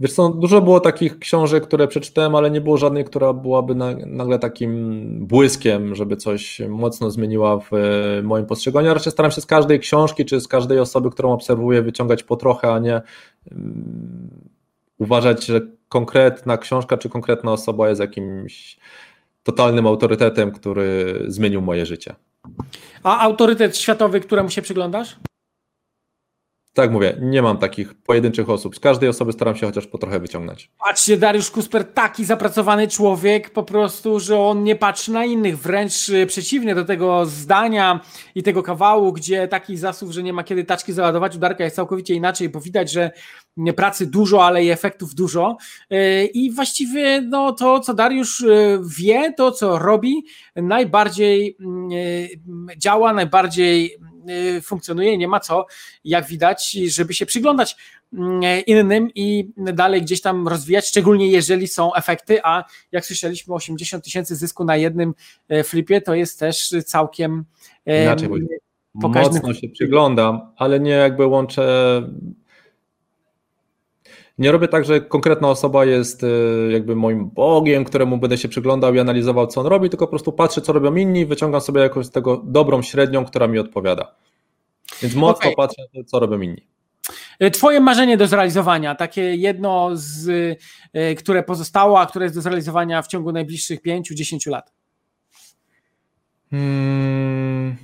Wiesz 0.00 0.12
dużo 0.34 0.60
było 0.60 0.80
takich 0.80 1.18
książek, 1.18 1.64
które 1.64 1.88
przeczytałem, 1.88 2.34
ale 2.34 2.50
nie 2.50 2.60
było 2.60 2.76
żadnej, 2.76 3.04
która 3.04 3.32
byłaby 3.32 3.74
nagle 4.06 4.38
takim 4.38 5.26
błyskiem, 5.26 5.94
żeby 5.94 6.16
coś 6.16 6.60
mocno 6.68 7.10
zmieniła 7.10 7.60
w 7.60 7.70
e, 7.72 8.22
moim 8.22 8.46
postrzeganiu. 8.46 8.86
Ja 8.86 8.94
raczej 8.94 9.12
staram 9.12 9.32
się 9.32 9.40
z 9.40 9.46
każdej 9.46 9.80
książki, 9.80 10.24
czy 10.24 10.40
z 10.40 10.48
każdej 10.48 10.78
osoby, 10.78 11.10
którą 11.10 11.32
obserwuję, 11.32 11.82
wyciągać 11.82 12.22
po 12.22 12.36
trochę, 12.36 12.72
a 12.72 12.78
nie 12.78 13.02
um, 13.50 14.30
uważać, 14.98 15.46
że 15.46 15.60
konkretna 15.88 16.58
książka, 16.58 16.96
czy 16.96 17.08
konkretna 17.08 17.52
osoba 17.52 17.88
jest 17.88 18.00
jakimś 18.00 18.78
totalnym 19.42 19.86
autorytetem, 19.86 20.52
który 20.52 21.22
zmienił 21.26 21.62
moje 21.62 21.86
życie. 21.86 22.14
A 23.02 23.20
autorytet 23.20 23.76
światowy, 23.76 24.20
któremu 24.20 24.50
się 24.50 24.62
przyglądasz? 24.62 25.16
Tak 26.74 26.90
mówię, 26.90 27.16
nie 27.20 27.42
mam 27.42 27.58
takich 27.58 27.94
pojedynczych 27.94 28.50
osób. 28.50 28.76
Z 28.76 28.80
każdej 28.80 29.08
osoby 29.08 29.32
staram 29.32 29.56
się 29.56 29.66
chociaż 29.66 29.86
po 29.86 29.98
trochę 29.98 30.20
wyciągnąć. 30.20 30.70
Patrzcie, 30.78 31.16
Dariusz 31.16 31.50
Kusper, 31.50 31.84
taki 31.84 32.24
zapracowany 32.24 32.88
człowiek, 32.88 33.50
po 33.50 33.62
prostu, 33.62 34.20
że 34.20 34.38
on 34.38 34.64
nie 34.64 34.76
patrzy 34.76 35.12
na 35.12 35.24
innych, 35.24 35.58
wręcz 35.58 36.08
y, 36.08 36.26
przeciwnie 36.26 36.74
do 36.74 36.84
tego 36.84 37.26
zdania 37.26 38.00
i 38.34 38.42
tego 38.42 38.62
kawału, 38.62 39.12
gdzie 39.12 39.48
taki 39.48 39.76
zasób, 39.76 40.10
że 40.10 40.22
nie 40.22 40.32
ma 40.32 40.44
kiedy 40.44 40.64
taczki 40.64 40.92
załadować, 40.92 41.36
u 41.36 41.38
Darka 41.38 41.64
jest 41.64 41.76
całkowicie 41.76 42.14
inaczej, 42.14 42.48
bo 42.48 42.60
widać, 42.60 42.92
że 42.92 43.10
pracy 43.76 44.06
dużo, 44.06 44.44
ale 44.44 44.64
i 44.64 44.70
efektów 44.70 45.14
dużo. 45.14 45.56
Y, 45.92 46.24
I 46.34 46.50
właściwie 46.50 47.20
no, 47.20 47.52
to, 47.52 47.80
co 47.80 47.94
Dariusz 47.94 48.40
y, 48.40 48.80
wie, 48.98 49.32
to 49.36 49.52
co 49.52 49.78
robi, 49.78 50.26
najbardziej 50.56 51.56
działa, 52.78 53.12
najbardziej 53.12 53.98
funkcjonuje, 54.62 55.18
nie 55.18 55.28
ma 55.28 55.40
co, 55.40 55.66
jak 56.04 56.26
widać, 56.26 56.70
żeby 56.72 57.14
się 57.14 57.26
przyglądać 57.26 57.76
mm, 58.12 58.42
innym 58.66 59.10
i 59.14 59.50
dalej 59.56 60.02
gdzieś 60.02 60.20
tam 60.20 60.48
rozwijać, 60.48 60.88
szczególnie 60.88 61.26
jeżeli 61.26 61.68
są 61.68 61.94
efekty, 61.94 62.38
a 62.44 62.64
jak 62.92 63.06
słyszeliśmy 63.06 63.54
80 63.54 64.04
tysięcy 64.04 64.36
zysku 64.36 64.64
na 64.64 64.76
jednym 64.76 65.14
flipie, 65.64 66.00
to 66.00 66.14
jest 66.14 66.38
też 66.38 66.74
całkiem 66.86 67.44
Inaczej, 67.86 68.28
pokaźny. 69.02 69.32
Mocno 69.34 69.54
się 69.54 69.68
przyglądam, 69.68 70.40
ale 70.56 70.80
nie 70.80 70.90
jakby 70.90 71.26
łączę 71.26 72.02
nie 74.38 74.52
robię 74.52 74.68
tak, 74.68 74.84
że 74.84 75.00
konkretna 75.00 75.48
osoba 75.48 75.84
jest 75.84 76.22
y, 76.22 76.68
jakby 76.72 76.96
moim 76.96 77.30
Bogiem, 77.30 77.84
któremu 77.84 78.18
będę 78.18 78.38
się 78.38 78.48
przyglądał 78.48 78.94
i 78.94 79.00
analizował, 79.00 79.46
co 79.46 79.60
on 79.60 79.66
robi, 79.66 79.90
tylko 79.90 80.06
po 80.06 80.10
prostu 80.10 80.32
patrzę, 80.32 80.60
co 80.60 80.72
robią 80.72 80.94
inni 80.94 81.20
i 81.20 81.26
wyciągam 81.26 81.60
sobie 81.60 81.80
jakąś 81.80 82.06
z 82.06 82.10
tego 82.10 82.42
dobrą 82.44 82.82
średnią, 82.82 83.24
która 83.24 83.46
mi 83.46 83.58
odpowiada. 83.58 84.14
Więc 85.02 85.14
mocno 85.14 85.50
okay. 85.50 85.54
patrzę, 85.56 85.82
co 86.06 86.20
robią 86.20 86.40
inni. 86.40 86.66
Y, 87.42 87.50
twoje 87.50 87.80
marzenie 87.80 88.16
do 88.16 88.26
zrealizowania, 88.26 88.94
takie 88.94 89.22
jedno, 89.22 89.90
z, 89.92 90.28
y, 90.96 91.14
które 91.14 91.42
pozostało, 91.42 92.00
a 92.00 92.06
które 92.06 92.24
jest 92.24 92.34
do 92.34 92.42
zrealizowania 92.42 93.02
w 93.02 93.06
ciągu 93.06 93.32
najbliższych 93.32 93.82
5-10 93.82 94.50
lat. 94.50 94.72
Hmm. 96.50 97.76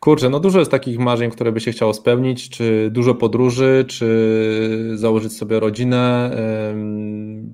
Kurczę, 0.00 0.30
no 0.30 0.40
dużo 0.40 0.58
jest 0.58 0.70
takich 0.70 0.98
marzeń, 0.98 1.30
które 1.30 1.52
by 1.52 1.60
się 1.60 1.72
chciało 1.72 1.94
spełnić, 1.94 2.50
czy 2.50 2.88
dużo 2.92 3.14
podróży, 3.14 3.84
czy 3.88 4.92
założyć 4.94 5.36
sobie 5.36 5.60
rodzinę, 5.60 6.30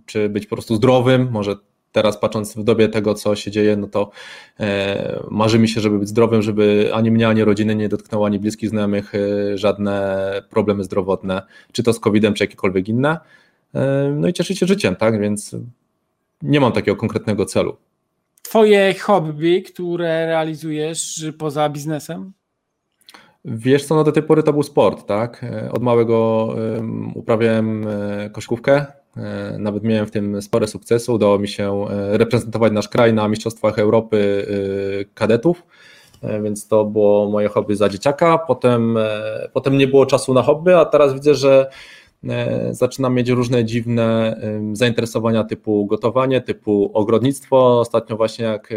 czy 0.07 0.28
być 0.28 0.46
po 0.46 0.57
prostu 0.57 0.76
zdrowym. 0.76 1.28
Może 1.30 1.57
teraz 1.94 2.18
patrząc 2.18 2.57
w 2.57 2.64
dobie 2.64 2.88
tego, 2.88 3.14
co 3.14 3.37
się 3.37 3.50
dzieje, 3.50 3.76
no 3.76 3.87
to 3.87 4.11
e, 4.61 5.22
marzy 5.30 5.59
mi 5.59 5.68
się, 5.68 5.80
żeby 5.80 5.98
być 5.98 6.09
zdrowym, 6.09 6.42
żeby 6.42 6.90
ani 6.94 7.11
mnie, 7.11 7.28
ani 7.28 7.44
rodziny 7.44 7.76
nie 7.76 7.88
dotknęło, 7.88 8.26
ani 8.26 8.38
bliskich 8.38 8.70
znajomych 8.70 9.14
e, 9.14 9.59
żadne 9.59 10.42
problemy 10.50 10.85
zdrowotne, 10.85 11.42
czy 11.72 11.83
to 11.83 11.92
z 11.92 12.00
COVID-em, 12.00 12.35
czy 12.35 12.44
jakiekolwiek 12.44 12.88
inne. 12.88 13.18
E, 13.74 14.14
no 14.16 14.28
i 14.28 14.33
cieszyć 14.33 14.59
się 14.59 14.66
życiem, 14.66 14.96
tak? 14.96 15.20
Więc 15.20 15.57
nie 16.42 16.61
mam 16.61 16.72
takiego 16.72 16.96
konkretnego 16.96 17.46
celu. 17.46 17.76
Twoje 18.54 18.94
hobby, 18.94 19.62
które 19.62 20.26
realizujesz 20.26 21.26
poza 21.38 21.68
biznesem? 21.68 22.32
Wiesz 23.44 23.84
co, 23.84 23.94
no 23.94 24.04
do 24.04 24.12
tej 24.12 24.22
pory 24.22 24.42
to 24.42 24.52
był 24.52 24.62
sport, 24.62 25.06
tak? 25.06 25.44
Od 25.72 25.82
małego 25.82 26.48
uprawiałem 27.14 27.86
e, 27.88 28.30
koszkówkę, 28.30 28.86
e, 29.16 29.56
nawet 29.58 29.84
miałem 29.84 30.06
w 30.06 30.10
tym 30.10 30.42
spore 30.42 30.66
sukcesu, 30.66 31.14
udało 31.14 31.38
mi 31.38 31.48
się 31.48 31.86
e, 31.90 32.18
reprezentować 32.18 32.72
nasz 32.72 32.88
kraj 32.88 33.14
na 33.14 33.28
Mistrzostwach 33.28 33.78
Europy 33.78 34.46
kadetów, 35.14 35.66
więc 36.42 36.68
to 36.68 36.84
było 36.84 37.30
moje 37.30 37.48
hobby 37.48 37.76
za 37.76 37.88
dzieciaka, 37.88 38.38
potem, 38.38 38.98
potem 39.52 39.78
nie 39.78 39.86
było 39.86 40.06
czasu 40.06 40.34
na 40.34 40.42
hobby, 40.42 40.74
a 40.74 40.84
teraz 40.84 41.14
widzę, 41.14 41.34
że 41.34 41.70
zaczynam 42.70 43.14
mieć 43.14 43.28
różne 43.28 43.64
dziwne 43.64 44.37
zainteresowania 44.72 45.44
typu 45.44 45.87
gotowanie, 45.87 46.40
typu 46.40 46.90
ogrodnictwo, 46.94 47.80
ostatnio 47.80 48.16
właśnie 48.16 48.44
jak 48.44 48.72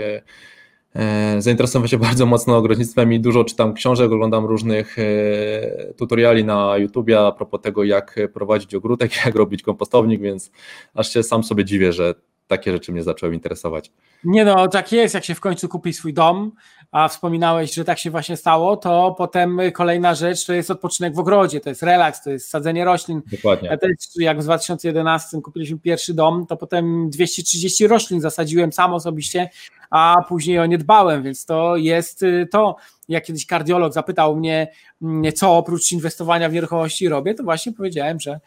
E, 0.98 1.42
zainteresowałem 1.42 1.88
się 1.88 1.98
bardzo 2.10 2.26
mocno 2.26 2.58
ogrodnictwem 2.58 3.14
i 3.14 3.20
dużo 3.20 3.44
czytam 3.44 3.74
książek, 3.74 4.12
oglądam 4.12 4.46
różnych 4.46 5.00
e, 5.00 5.94
tutoriali 5.94 6.44
na 6.44 6.78
YouTubie 6.78 7.20
a 7.20 7.32
propos 7.32 7.62
tego, 7.62 7.84
jak 7.84 8.20
prowadzić 8.34 8.76
ogródek, 8.76 9.12
jak 9.26 9.36
robić 9.36 9.64
kompostownik, 9.64 10.22
więc 10.22 10.52
aż 10.94 11.14
się 11.14 11.24
sam 11.24 11.44
sobie 11.44 11.66
dziwię, 11.66 11.94
że 11.94 12.14
takie 12.48 12.72
rzeczy 12.72 12.92
mnie 12.92 13.04
zaczęły 13.04 13.34
interesować. 13.34 13.92
Nie 14.24 14.46
no, 14.46 14.68
tak 14.68 14.92
jest, 14.92 15.16
jak 15.16 15.26
się 15.26 15.36
w 15.36 15.40
końcu 15.40 15.70
kupi 15.70 15.94
swój 15.94 16.14
dom, 16.14 16.52
a 16.92 17.08
wspominałeś, 17.08 17.74
że 17.74 17.86
tak 17.86 18.00
się 18.00 18.12
właśnie 18.12 18.38
stało, 18.38 18.78
to 18.78 19.16
potem 19.18 19.60
kolejna 19.74 20.16
rzecz 20.16 20.46
to 20.46 20.54
jest 20.54 20.72
odpoczynek 20.72 21.16
w 21.16 21.20
ogrodzie, 21.20 21.60
to 21.60 21.70
jest 21.70 21.84
relaks, 21.84 22.24
to 22.24 22.30
jest 22.30 22.50
sadzenie 22.50 22.86
roślin. 22.86 23.22
Dokładnie. 23.32 23.70
Ja 23.70 23.78
też 23.78 23.92
jak 24.16 24.40
w 24.40 24.44
2011 24.44 25.42
kupiliśmy 25.42 25.80
pierwszy 25.80 26.14
dom, 26.14 26.46
to 26.46 26.58
potem 26.58 27.10
230 27.10 27.88
roślin 27.88 28.22
zasadziłem 28.22 28.74
sam 28.74 28.94
osobiście, 28.94 29.50
a 29.90 30.16
później 30.28 30.60
o 30.60 30.66
nie 30.66 30.78
dbałem, 30.78 31.24
więc 31.24 31.46
to 31.46 31.78
jest 31.78 32.24
y, 32.24 32.48
to, 32.52 32.76
jak 33.08 33.24
kiedyś 33.24 33.46
kardiolog 33.46 33.94
zapytał 33.94 34.36
mnie, 34.36 34.72
mm, 35.02 35.34
co 35.34 35.58
oprócz 35.58 35.92
inwestowania 35.92 36.50
w 36.50 36.54
nieruchomości 36.54 37.10
robię, 37.10 37.34
to 37.34 37.44
właśnie 37.44 37.74
powiedziałem, 37.74 38.20
że, 38.20 38.40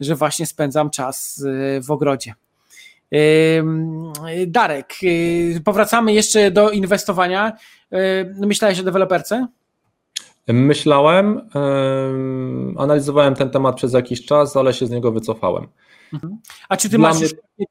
że 0.00 0.14
właśnie 0.14 0.46
spędzam 0.46 0.90
czas 0.90 1.38
y, 1.38 1.80
w 1.80 1.90
ogrodzie. 1.90 2.34
Darek, 4.46 4.94
y, 5.02 5.60
powracamy 5.64 6.12
jeszcze 6.12 6.50
do 6.50 6.70
inwestowania. 6.70 7.52
Myślałeś 8.36 8.80
o 8.80 8.82
deweloperce? 8.82 9.46
Myślałem, 10.48 11.50
analizowałem 12.78 13.34
ten 13.34 13.50
temat 13.50 13.76
przez 13.76 13.92
jakiś 13.92 14.24
czas, 14.24 14.56
ale 14.56 14.74
się 14.74 14.86
z 14.86 14.90
niego 14.90 15.12
wycofałem. 15.12 15.66
Mhm. 16.12 16.38
A 16.68 16.76
czy 16.76 16.90
ty 16.90 16.98
Dla 16.98 17.08
masz 17.08 17.20
mnie... 17.20 17.66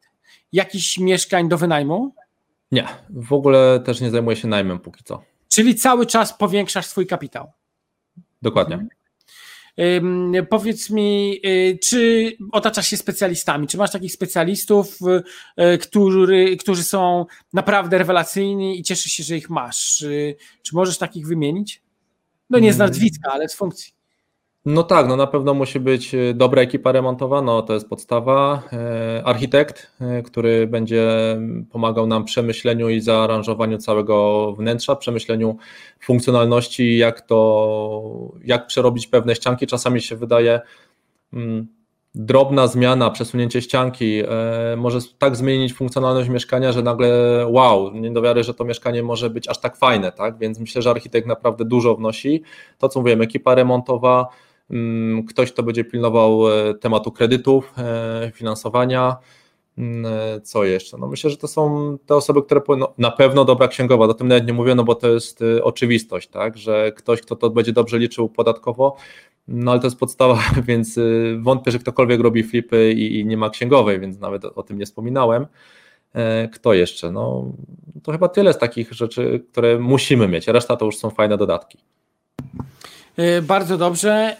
jakichś 0.53 0.97
mieszkań 0.97 1.49
do 1.49 1.57
wynajmu? 1.57 2.15
Nie, 2.71 2.87
w 3.09 3.33
ogóle 3.33 3.79
też 3.79 4.01
nie 4.01 4.09
zajmuję 4.11 4.35
się 4.35 4.47
najmem 4.47 4.79
póki 4.79 5.03
co. 5.03 5.23
Czyli 5.49 5.75
cały 5.75 6.05
czas 6.05 6.37
powiększasz 6.37 6.85
swój 6.85 7.07
kapitał. 7.07 7.51
Dokładnie. 8.41 8.75
Mhm. 8.75 8.89
Powiedz 10.49 10.89
mi, 10.89 11.39
y, 11.45 11.79
czy 11.83 12.31
otaczasz 12.51 12.87
się 12.87 12.97
specjalistami? 12.97 13.67
Czy 13.67 13.77
masz 13.77 13.91
takich 13.91 14.11
specjalistów, 14.11 14.97
y, 15.59 15.77
który, 15.77 16.57
którzy 16.57 16.83
są 16.83 17.25
naprawdę 17.53 17.97
rewelacyjni 17.97 18.79
i 18.79 18.83
cieszysz 18.83 19.11
się, 19.11 19.23
że 19.23 19.37
ich 19.37 19.49
masz? 19.49 20.01
Y, 20.01 20.35
czy 20.61 20.75
możesz 20.75 20.97
takich 20.97 21.27
wymienić? 21.27 21.81
No 22.49 22.59
nie 22.59 22.73
z 22.73 22.75
mm. 22.75 22.87
nazwiska, 22.87 23.31
ale 23.31 23.49
z 23.49 23.55
funkcji. 23.55 23.94
No 24.65 24.83
tak, 24.83 25.07
no 25.07 25.15
na 25.15 25.27
pewno 25.27 25.53
musi 25.53 25.79
być 25.79 26.13
y, 26.13 26.33
dobra 26.33 26.61
ekipa 26.61 26.91
remontowa, 26.91 27.41
no 27.41 27.61
to 27.61 27.73
jest 27.73 27.89
podstawa. 27.89 28.63
E, 28.73 29.21
architekt, 29.25 29.91
e, 30.01 30.21
który 30.21 30.67
będzie 30.67 31.07
pomagał 31.71 32.07
nam 32.07 32.25
przemyśleniu 32.25 32.89
i 32.89 33.01
zaaranżowaniu 33.01 33.77
całego 33.77 34.51
wnętrza, 34.53 34.95
przemyśleniu 34.95 35.57
funkcjonalności, 35.99 36.97
jak 36.97 37.21
to, 37.21 38.31
jak 38.43 38.67
przerobić 38.67 39.07
pewne 39.07 39.35
ścianki. 39.35 39.67
Czasami 39.67 40.01
się 40.01 40.15
wydaje 40.15 40.61
drobna 42.15 42.67
zmiana, 42.67 43.09
przesunięcie 43.09 43.61
ścianki 43.61 44.21
e, 44.27 44.75
może 44.77 44.99
tak 45.19 45.35
zmienić 45.35 45.73
funkcjonalność 45.73 46.29
mieszkania, 46.29 46.71
że 46.71 46.81
nagle 46.81 47.09
wow, 47.47 47.91
nie 47.93 48.11
do 48.11 48.21
wiary, 48.21 48.43
że 48.43 48.53
to 48.53 48.65
mieszkanie 48.65 49.03
może 49.03 49.29
być 49.29 49.47
aż 49.47 49.59
tak 49.59 49.77
fajne, 49.77 50.11
tak? 50.11 50.37
Więc 50.37 50.59
myślę, 50.59 50.81
że 50.81 50.89
architekt 50.89 51.27
naprawdę 51.27 51.65
dużo 51.65 51.95
wnosi. 51.95 52.43
To 52.77 52.89
co 52.89 52.99
mówiłem, 52.99 53.21
ekipa 53.21 53.55
remontowa, 53.55 54.27
ktoś, 55.29 55.51
kto 55.51 55.63
będzie 55.63 55.83
pilnował 55.83 56.51
e, 56.51 56.73
tematu 56.73 57.11
kredytów, 57.11 57.73
e, 57.77 58.31
finansowania. 58.35 59.15
Mm, 59.77 60.05
e, 60.05 60.41
co 60.41 60.63
jeszcze? 60.63 60.97
No 60.97 61.07
myślę, 61.07 61.29
że 61.29 61.37
to 61.37 61.47
są 61.47 61.97
te 62.05 62.15
osoby, 62.15 62.43
które 62.43 62.61
powinno, 62.61 62.93
na 62.97 63.11
pewno 63.11 63.45
dobra 63.45 63.67
księgowa, 63.67 64.05
o 64.05 64.13
tym 64.13 64.27
nawet 64.27 64.47
nie 64.47 64.53
mówię, 64.53 64.75
no 64.75 64.83
bo 64.83 64.95
to 64.95 65.09
jest 65.09 65.39
oczywistość, 65.63 66.27
tak, 66.29 66.57
że 66.57 66.91
ktoś, 66.91 67.21
kto 67.21 67.35
to 67.35 67.49
będzie 67.49 67.73
dobrze 67.73 67.99
liczył 67.99 68.29
podatkowo, 68.29 68.95
no 69.47 69.71
ale 69.71 69.79
to 69.79 69.87
jest 69.87 69.99
podstawa, 69.99 70.39
więc 70.67 70.99
wątpię, 71.39 71.71
że 71.71 71.79
ktokolwiek 71.79 72.21
robi 72.21 72.43
flipy 72.43 72.93
i, 72.93 73.19
i 73.19 73.25
nie 73.25 73.37
ma 73.37 73.49
księgowej, 73.49 73.99
więc 73.99 74.19
nawet 74.19 74.45
o 74.45 74.63
tym 74.63 74.77
nie 74.77 74.85
wspominałem. 74.85 75.47
Kto 76.53 76.73
jeszcze? 76.73 77.11
No 77.11 77.51
to 78.03 78.11
chyba 78.11 78.27
tyle 78.27 78.53
z 78.53 78.57
takich 78.57 78.93
rzeczy, 78.93 79.45
które 79.51 79.79
musimy 79.79 80.27
mieć, 80.27 80.47
reszta 80.47 80.77
to 80.77 80.85
już 80.85 80.97
są 80.97 81.09
fajne 81.09 81.37
dodatki. 81.37 81.77
E, 83.17 83.41
bardzo 83.41 83.77
dobrze. 83.77 84.37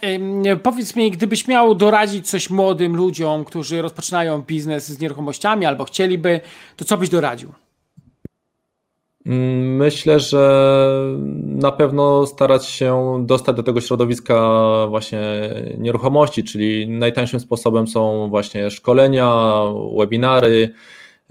Powiedz 0.62 0.96
mi, 0.96 1.10
gdybyś 1.10 1.48
miał 1.48 1.74
doradzić 1.74 2.30
coś 2.30 2.50
młodym 2.50 2.96
ludziom, 2.96 3.44
którzy 3.44 3.82
rozpoczynają 3.82 4.42
biznes 4.42 4.88
z 4.88 5.00
nieruchomościami 5.00 5.66
albo 5.66 5.84
chcieliby, 5.84 6.40
to 6.76 6.84
co 6.84 6.96
byś 6.96 7.08
doradził? 7.08 7.52
Mm, 9.26 9.76
myślę, 9.76 10.20
że 10.20 10.80
na 11.44 11.72
pewno 11.72 12.26
starać 12.26 12.66
się 12.66 13.24
dostać 13.26 13.56
do 13.56 13.62
tego 13.62 13.80
środowiska 13.80 14.36
właśnie 14.88 15.20
nieruchomości, 15.78 16.44
czyli 16.44 16.88
najtańszym 16.88 17.40
sposobem 17.40 17.88
są 17.88 18.28
właśnie 18.28 18.70
szkolenia, 18.70 19.32
webinary, 19.98 20.72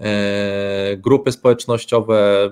e, 0.00 0.96
grupy 0.96 1.32
społecznościowe, 1.32 2.50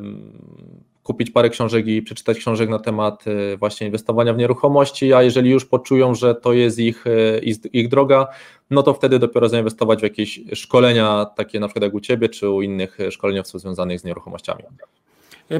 kupić 1.04 1.30
parę 1.30 1.50
książek 1.50 1.86
i 1.86 2.02
przeczytać 2.02 2.38
książek 2.38 2.70
na 2.70 2.78
temat 2.78 3.26
y, 3.26 3.56
właśnie 3.56 3.86
inwestowania 3.86 4.34
w 4.34 4.38
nieruchomości, 4.38 5.12
a 5.12 5.22
jeżeli 5.22 5.50
już 5.50 5.64
poczują, 5.64 6.14
że 6.14 6.34
to 6.34 6.52
jest 6.52 6.78
ich, 6.78 7.06
y, 7.06 7.40
ich 7.72 7.88
droga, 7.88 8.26
no 8.70 8.82
to 8.82 8.94
wtedy 8.94 9.18
dopiero 9.18 9.48
zainwestować 9.48 10.00
w 10.00 10.02
jakieś 10.02 10.40
szkolenia, 10.52 11.26
takie 11.36 11.60
na 11.60 11.68
przykład 11.68 11.82
jak 11.82 11.94
u 11.94 12.00
Ciebie, 12.00 12.28
czy 12.28 12.50
u 12.50 12.62
innych 12.62 12.98
szkoleniowców 13.10 13.60
związanych 13.60 14.00
z 14.00 14.04
nieruchomościami. 14.04 14.62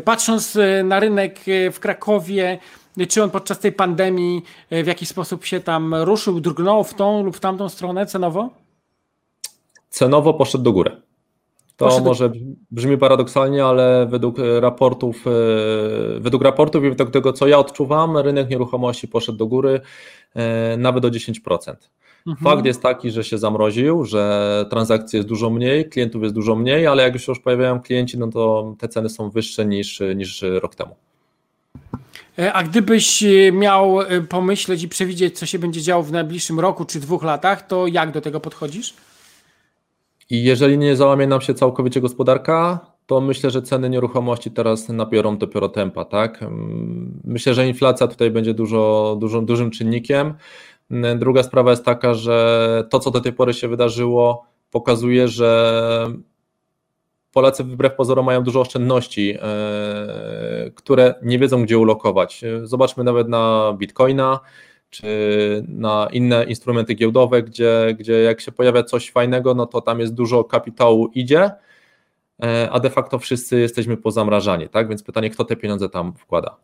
Patrząc 0.04 0.59
na 0.85 1.00
rynek 1.00 1.40
w 1.72 1.78
Krakowie, 1.80 2.59
czy 3.09 3.22
on 3.22 3.30
podczas 3.30 3.59
tej 3.59 3.72
pandemii 3.72 4.42
w 4.70 4.87
jakiś 4.87 5.09
sposób 5.09 5.44
się 5.44 5.61
tam 5.61 5.94
ruszył, 5.94 6.40
drgnął 6.40 6.85
w 6.85 6.94
tą 6.94 7.24
lub 7.24 7.37
w 7.37 7.40
tamtą 7.40 7.68
stronę 7.68 8.07
cenowo? 8.07 8.50
Cenowo 9.90 10.35
poszedł 10.35 10.64
do 10.64 10.72
góry. 10.72 11.02
To 11.76 11.84
Poszedł... 11.84 12.04
może 12.04 12.32
brzmi 12.70 12.98
paradoksalnie, 12.98 13.64
ale 13.64 14.06
według 14.10 14.37
raportów, 14.60 15.24
według 16.20 16.42
raportów 16.42 16.84
i 16.84 16.88
według 16.88 17.10
tego, 17.10 17.32
co 17.32 17.46
ja 17.46 17.58
odczuwam, 17.58 18.18
rynek 18.18 18.50
nieruchomości 18.50 19.08
poszedł 19.08 19.38
do 19.38 19.46
góry 19.46 19.80
nawet 20.78 21.04
o 21.04 21.08
10%. 21.08 21.74
Mhm. 22.26 22.44
Fakt 22.44 22.66
jest 22.66 22.82
taki, 22.82 23.10
że 23.10 23.24
się 23.24 23.38
zamroził, 23.38 24.04
że 24.04 24.66
transakcji 24.70 25.16
jest 25.16 25.28
dużo 25.28 25.50
mniej, 25.50 25.88
klientów 25.88 26.22
jest 26.22 26.34
dużo 26.34 26.56
mniej, 26.56 26.87
ale 26.87 27.02
jak 27.02 27.18
się 27.18 27.32
już 27.32 27.40
pojawiają 27.40 27.80
klienci, 27.80 28.18
no 28.18 28.26
to 28.26 28.74
te 28.78 28.88
ceny 28.88 29.08
są 29.08 29.31
wyższe 29.31 29.66
niż, 29.66 30.02
niż 30.14 30.44
rok 30.60 30.75
temu. 30.75 30.96
E, 32.38 32.52
a 32.52 32.62
gdybyś 32.62 33.22
e, 33.22 33.52
miał 33.52 34.00
e, 34.00 34.20
pomyśleć 34.20 34.83
i 34.83 34.88
przewidzieć, 34.88 35.38
co 35.38 35.46
się 35.46 35.58
będzie 35.58 35.83
działo 35.83 36.02
w 36.02 36.12
najbliższym 36.12 36.60
roku 36.60 36.85
czy 36.85 37.00
dwóch 37.00 37.22
latach, 37.22 37.66
to 37.66 37.87
jak 37.87 38.12
do 38.12 38.20
tego 38.20 38.40
podchodzisz? 38.40 38.94
I 40.31 40.44
jeżeli 40.44 40.79
nie 40.79 40.96
załamie 40.96 41.27
nam 41.27 41.40
się 41.40 41.54
całkowicie 41.54 42.00
gospodarka, 42.00 42.81
to 43.06 43.20
myślę, 43.20 43.50
że 43.50 43.62
ceny 43.62 43.90
nieruchomości 43.90 44.50
teraz 44.50 44.88
nabiorą 44.88 45.38
dopiero 45.38 45.68
tempa, 45.68 46.04
tak? 46.04 46.42
Mm, 46.42 47.20
myślę, 47.25 47.54
że 47.54 47.66
inflacja 47.66 48.08
tutaj 48.08 48.31
będzie 48.31 48.54
dużo, 48.54 49.16
dużo, 49.20 49.40
dużym 49.42 49.70
czynnikiem. 49.70 50.35
Druga 51.16 51.42
sprawa 51.42 51.70
jest 51.70 51.85
taka, 51.85 52.14
że 52.14 52.87
to, 52.90 53.00
co 53.00 53.10
do 53.10 53.20
tej 53.20 53.33
pory 53.33 53.54
się 53.54 53.68
wydarzyło, 53.68 54.46
pokazuje, 54.70 55.29
że 55.29 56.06
Polacy 57.33 57.64
wbrew 57.64 57.94
pozorom 57.94 58.27
mają 58.27 58.42
dużo 58.42 58.60
oszczędności, 58.60 59.37
e, 59.42 60.70
które 60.75 61.14
nie 61.22 61.38
wiedzą, 61.38 61.62
gdzie 61.64 61.79
ulokować. 61.79 62.44
Zobaczmy 62.62 63.04
nawet 63.04 63.29
na 63.29 63.75
Bitcoina 63.79 64.40
czy 64.95 65.65
na 65.69 66.09
inne 66.13 66.45
instrumenty 66.45 66.95
giełdowe, 66.95 67.42
gdzie, 67.42 67.97
gdzie 67.99 68.23
jak 68.23 68.40
się 68.40 68.53
pojawia 68.53 68.83
coś 68.83 69.11
fajnego, 69.11 69.55
no 69.55 69.67
to 69.67 69.81
tam 69.81 70.01
jest 70.01 70.15
dużo 70.15 70.45
kapitału 70.45 71.07
idzie, 71.15 71.51
e, 72.42 72.69
a 72.71 72.81
de 72.81 72.90
facto 72.90 73.19
wszyscy 73.19 73.61
jesteśmy 73.61 73.97
pozamrażani, 73.97 74.69
tak? 74.69 74.88
Więc 74.88 75.03
pytanie, 75.03 75.31
kto 75.31 75.45
te 75.45 75.57
pieniądze 75.57 75.88
tam 75.88 76.13
wkłada? 76.13 76.57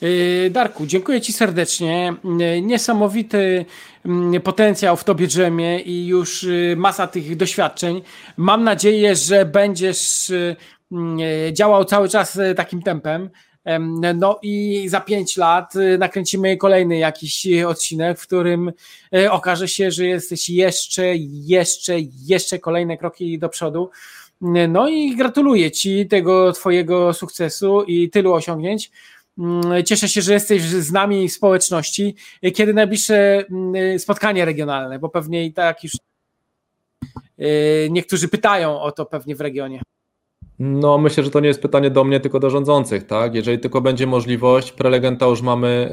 Yy, 0.00 0.50
Darku, 0.50 0.86
dziękuję 0.86 1.20
Ci 1.20 1.32
serdecznie. 1.32 2.14
Yy, 2.38 2.62
niesamowity 2.62 3.64
mm, 4.04 4.42
potencjał 4.42 4.96
w 4.96 5.04
Tobie 5.04 5.26
drzemie 5.26 5.80
i 5.80 6.06
już 6.06 6.46
masa 6.76 7.06
tych 7.06 7.36
doświadczeń. 7.36 8.02
Mam 8.36 8.64
nadzieję, 8.64 9.16
że 9.16 9.44
będziesz 9.44 10.32
mm, 10.92 11.18
działał 11.52 11.84
cały 11.84 12.08
czas 12.08 12.38
takim 12.56 12.82
tempem. 12.82 13.30
No 14.14 14.38
i 14.42 14.84
za 14.88 15.00
pięć 15.00 15.36
lat 15.36 15.74
nakręcimy 15.98 16.56
kolejny 16.56 16.98
jakiś 16.98 17.46
odcinek, 17.66 18.18
w 18.18 18.26
którym 18.26 18.72
okaże 19.30 19.68
się, 19.68 19.90
że 19.90 20.06
jesteś 20.06 20.50
jeszcze, 20.50 21.16
jeszcze, 21.30 21.94
jeszcze 22.26 22.58
kolejne 22.58 22.96
kroki 22.96 23.38
do 23.38 23.48
przodu. 23.48 23.90
No 24.68 24.88
i 24.88 25.16
gratuluję 25.16 25.70
Ci 25.70 26.06
tego 26.06 26.52
Twojego 26.52 27.12
sukcesu 27.12 27.82
i 27.82 28.10
tylu 28.10 28.32
osiągnięć. 28.32 28.90
Mm, 29.38 29.84
cieszę 29.84 30.08
się, 30.08 30.22
że 30.22 30.32
jesteś 30.32 30.62
z 30.62 30.92
nami 30.92 31.28
w 31.28 31.32
społeczności. 31.32 32.14
Kiedy 32.54 32.74
najbliższe 32.74 33.44
mm, 33.50 33.98
spotkanie 33.98 34.44
regionalne, 34.44 34.98
bo 34.98 35.08
pewnie 35.08 35.46
i 35.46 35.52
tak 35.52 35.84
już 35.84 35.92
y, 37.40 37.88
niektórzy 37.90 38.28
pytają 38.28 38.80
o 38.80 38.92
to 38.92 39.06
pewnie 39.06 39.36
w 39.36 39.40
regionie. 39.40 39.82
No, 40.58 40.98
myślę, 40.98 41.24
że 41.24 41.30
to 41.30 41.40
nie 41.40 41.48
jest 41.48 41.62
pytanie 41.62 41.90
do 41.90 42.04
mnie, 42.04 42.20
tylko 42.20 42.40
do 42.40 42.50
rządzących, 42.50 43.06
tak? 43.06 43.34
Jeżeli 43.34 43.58
tylko 43.58 43.80
będzie 43.80 44.06
możliwość, 44.06 44.72
prelegenta 44.72 45.26
już 45.26 45.42
mamy 45.42 45.90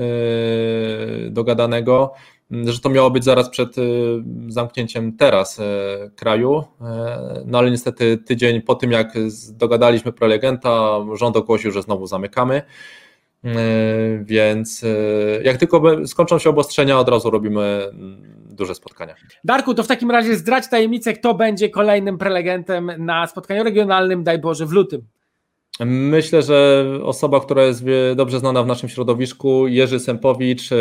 yy, 1.24 1.32
dogadanego, 1.32 2.14
że 2.52 2.80
to 2.80 2.90
miało 2.90 3.12
być 3.12 3.24
zaraz 3.24 3.50
przed 3.50 3.78
yy, 3.78 4.24
zamknięciem 4.48 5.18
teraz 5.18 5.58
yy, 5.58 6.12
kraju, 6.16 6.64
no 7.46 7.58
ale 7.58 7.72
niestety 7.72 8.18
tydzień 8.18 8.62
po 8.62 8.76
tym, 8.76 8.92
jak 8.92 9.14
dogadaliśmy 9.52 10.14
prelegenta, 10.14 11.00
rząd 11.14 11.38
ogłosił, 11.38 11.72
że 11.72 11.82
znowu 11.82 12.08
zamykamy. 12.08 12.62
Więc 14.22 14.86
jak 15.44 15.58
tylko 15.58 16.08
skończą 16.08 16.40
się 16.40 16.50
obostrzenia, 16.50 17.00
od 17.00 17.10
razu 17.10 17.30
robimy 17.30 17.62
mm, 17.62 18.41
duże 18.54 18.76
spotkania. 18.76 19.16
Darku, 19.44 19.74
to 19.74 19.84
w 19.84 19.88
takim 19.88 20.12
razie 20.12 20.36
zdrać 20.36 20.70
tajemnicę, 20.70 21.14
kto 21.14 21.34
będzie 21.34 21.70
kolejnym 21.70 22.18
prelegentem 22.18 22.92
na 22.98 23.28
spotkaniu 23.28 23.64
regionalnym, 23.64 24.24
daj 24.24 24.40
Boże, 24.40 24.66
w 24.66 24.72
lutym. 24.72 25.02
Myślę, 25.86 26.42
że 26.42 26.86
osoba, 27.04 27.40
która 27.40 27.64
jest 27.64 27.84
dobrze 28.16 28.40
znana 28.40 28.64
w 28.64 28.68
naszym 28.68 28.90
środowisku, 28.90 29.68
Jerzy 29.68 30.00
Sempowicz 30.00 30.72
e, 30.72 30.76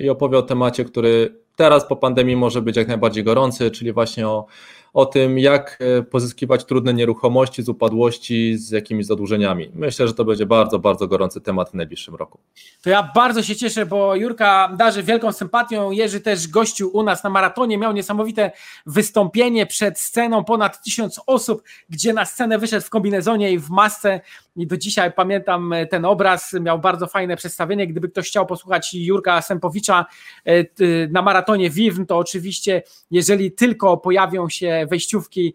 i 0.00 0.08
opowie 0.08 0.38
o 0.38 0.42
temacie, 0.42 0.84
który 0.84 1.40
teraz 1.56 1.88
po 1.88 1.96
pandemii 1.96 2.36
może 2.36 2.62
być 2.62 2.76
jak 2.76 2.88
najbardziej 2.88 3.24
gorący, 3.24 3.70
czyli 3.70 3.92
właśnie 3.92 4.28
o 4.28 4.46
o 4.94 5.06
tym, 5.06 5.38
jak 5.38 5.78
e, 5.80 6.02
pozyskiwać 6.02 6.64
trudne 6.64 6.94
nieruchomości 6.94 7.62
z 7.62 7.68
upadłości, 7.68 8.58
z 8.58 8.70
jakimiś 8.70 9.06
zadłużeniami. 9.06 9.70
Myślę, 9.74 10.08
że 10.08 10.14
to 10.14 10.24
będzie 10.24 10.46
bardzo, 10.46 10.78
bardzo 10.78 11.06
gorący 11.06 11.40
temat 11.40 11.70
w 11.70 11.74
najbliższym 11.74 12.14
roku. 12.14 12.38
To 12.82 12.90
ja 12.90 13.10
bardzo 13.14 13.42
się 13.42 13.56
cieszę, 13.56 13.86
bo 13.86 14.14
Jurka 14.14 14.76
darzy 14.78 15.02
wielką 15.02 15.32
sympatią. 15.32 15.90
Jerzy 15.90 16.20
też 16.20 16.48
gościł 16.48 16.96
u 16.96 17.02
nas 17.02 17.24
na 17.24 17.30
maratonie, 17.30 17.78
miał 17.78 17.92
niesamowite 17.92 18.50
wystąpienie 18.86 19.66
przed 19.66 20.00
sceną, 20.00 20.44
ponad 20.44 20.82
tysiąc 20.84 21.20
osób, 21.26 21.62
gdzie 21.88 22.12
na 22.12 22.24
scenę 22.24 22.58
wyszedł 22.58 22.86
w 22.86 22.90
kombinezonie 22.90 23.52
i 23.52 23.58
w 23.58 23.70
masce 23.70 24.20
i 24.56 24.66
do 24.66 24.76
dzisiaj 24.76 25.12
pamiętam 25.12 25.72
e, 25.72 25.86
ten 25.86 26.04
obraz, 26.04 26.52
miał 26.52 26.78
bardzo 26.78 27.06
fajne 27.06 27.36
przedstawienie. 27.36 27.86
Gdyby 27.86 28.08
ktoś 28.08 28.28
chciał 28.28 28.46
posłuchać 28.46 28.94
Jurka 28.94 29.42
Sempowicza 29.42 30.06
e, 30.44 30.64
na 31.08 31.22
maratonie 31.22 31.70
Wiwm, 31.70 32.06
to 32.06 32.18
oczywiście, 32.18 32.82
jeżeli 33.10 33.52
tylko 33.52 33.96
pojawią 33.96 34.48
się 34.48 34.83
wejściówki 34.86 35.54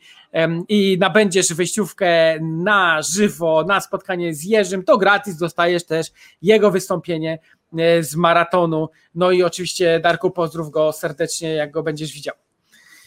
i 0.70 0.98
nabędziesz 1.00 1.54
wejściówkę 1.54 2.40
na 2.42 3.02
żywo, 3.02 3.64
na 3.68 3.82
spotkanie 3.82 4.34
z 4.34 4.44
Jerzym, 4.44 4.84
to 4.84 4.98
gratis 4.98 5.38
dostajesz 5.38 5.86
też 5.86 6.08
jego 6.42 6.72
wystąpienie 6.72 7.40
e, 7.78 8.04
z 8.04 8.16
maratonu. 8.16 8.90
No 9.16 9.32
i 9.32 9.44
oczywiście, 9.44 10.00
Darku, 10.00 10.32
pozdrów 10.32 10.70
go 10.70 10.92
serdecznie, 10.92 11.54
jak 11.54 11.72
go 11.72 11.84
będziesz 11.84 12.14
widział. 12.14 12.36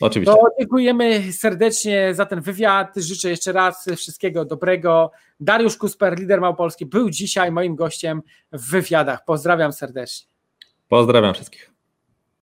Oczywiście. 0.01 0.35
To 0.35 0.49
dziękujemy 0.59 1.33
serdecznie 1.33 2.15
za 2.15 2.27
ten 2.27 2.41
wywiad. 2.41 2.93
Życzę 2.97 3.31
jeszcze 3.31 3.53
raz 3.53 3.87
wszystkiego 3.97 4.45
dobrego. 4.45 5.11
Dariusz 5.41 5.77
Kusper, 5.77 6.19
lider 6.19 6.41
Małopolski, 6.41 6.87
był 6.87 7.11
dzisiaj 7.11 7.53
moim 7.53 7.77
gościem 7.77 8.23
w 8.53 8.71
wywiadach. 8.71 9.25
Pozdrawiam 9.25 9.73
serdecznie. 9.73 10.29
Pozdrawiam 10.89 11.35
wszystkich. 11.35 11.72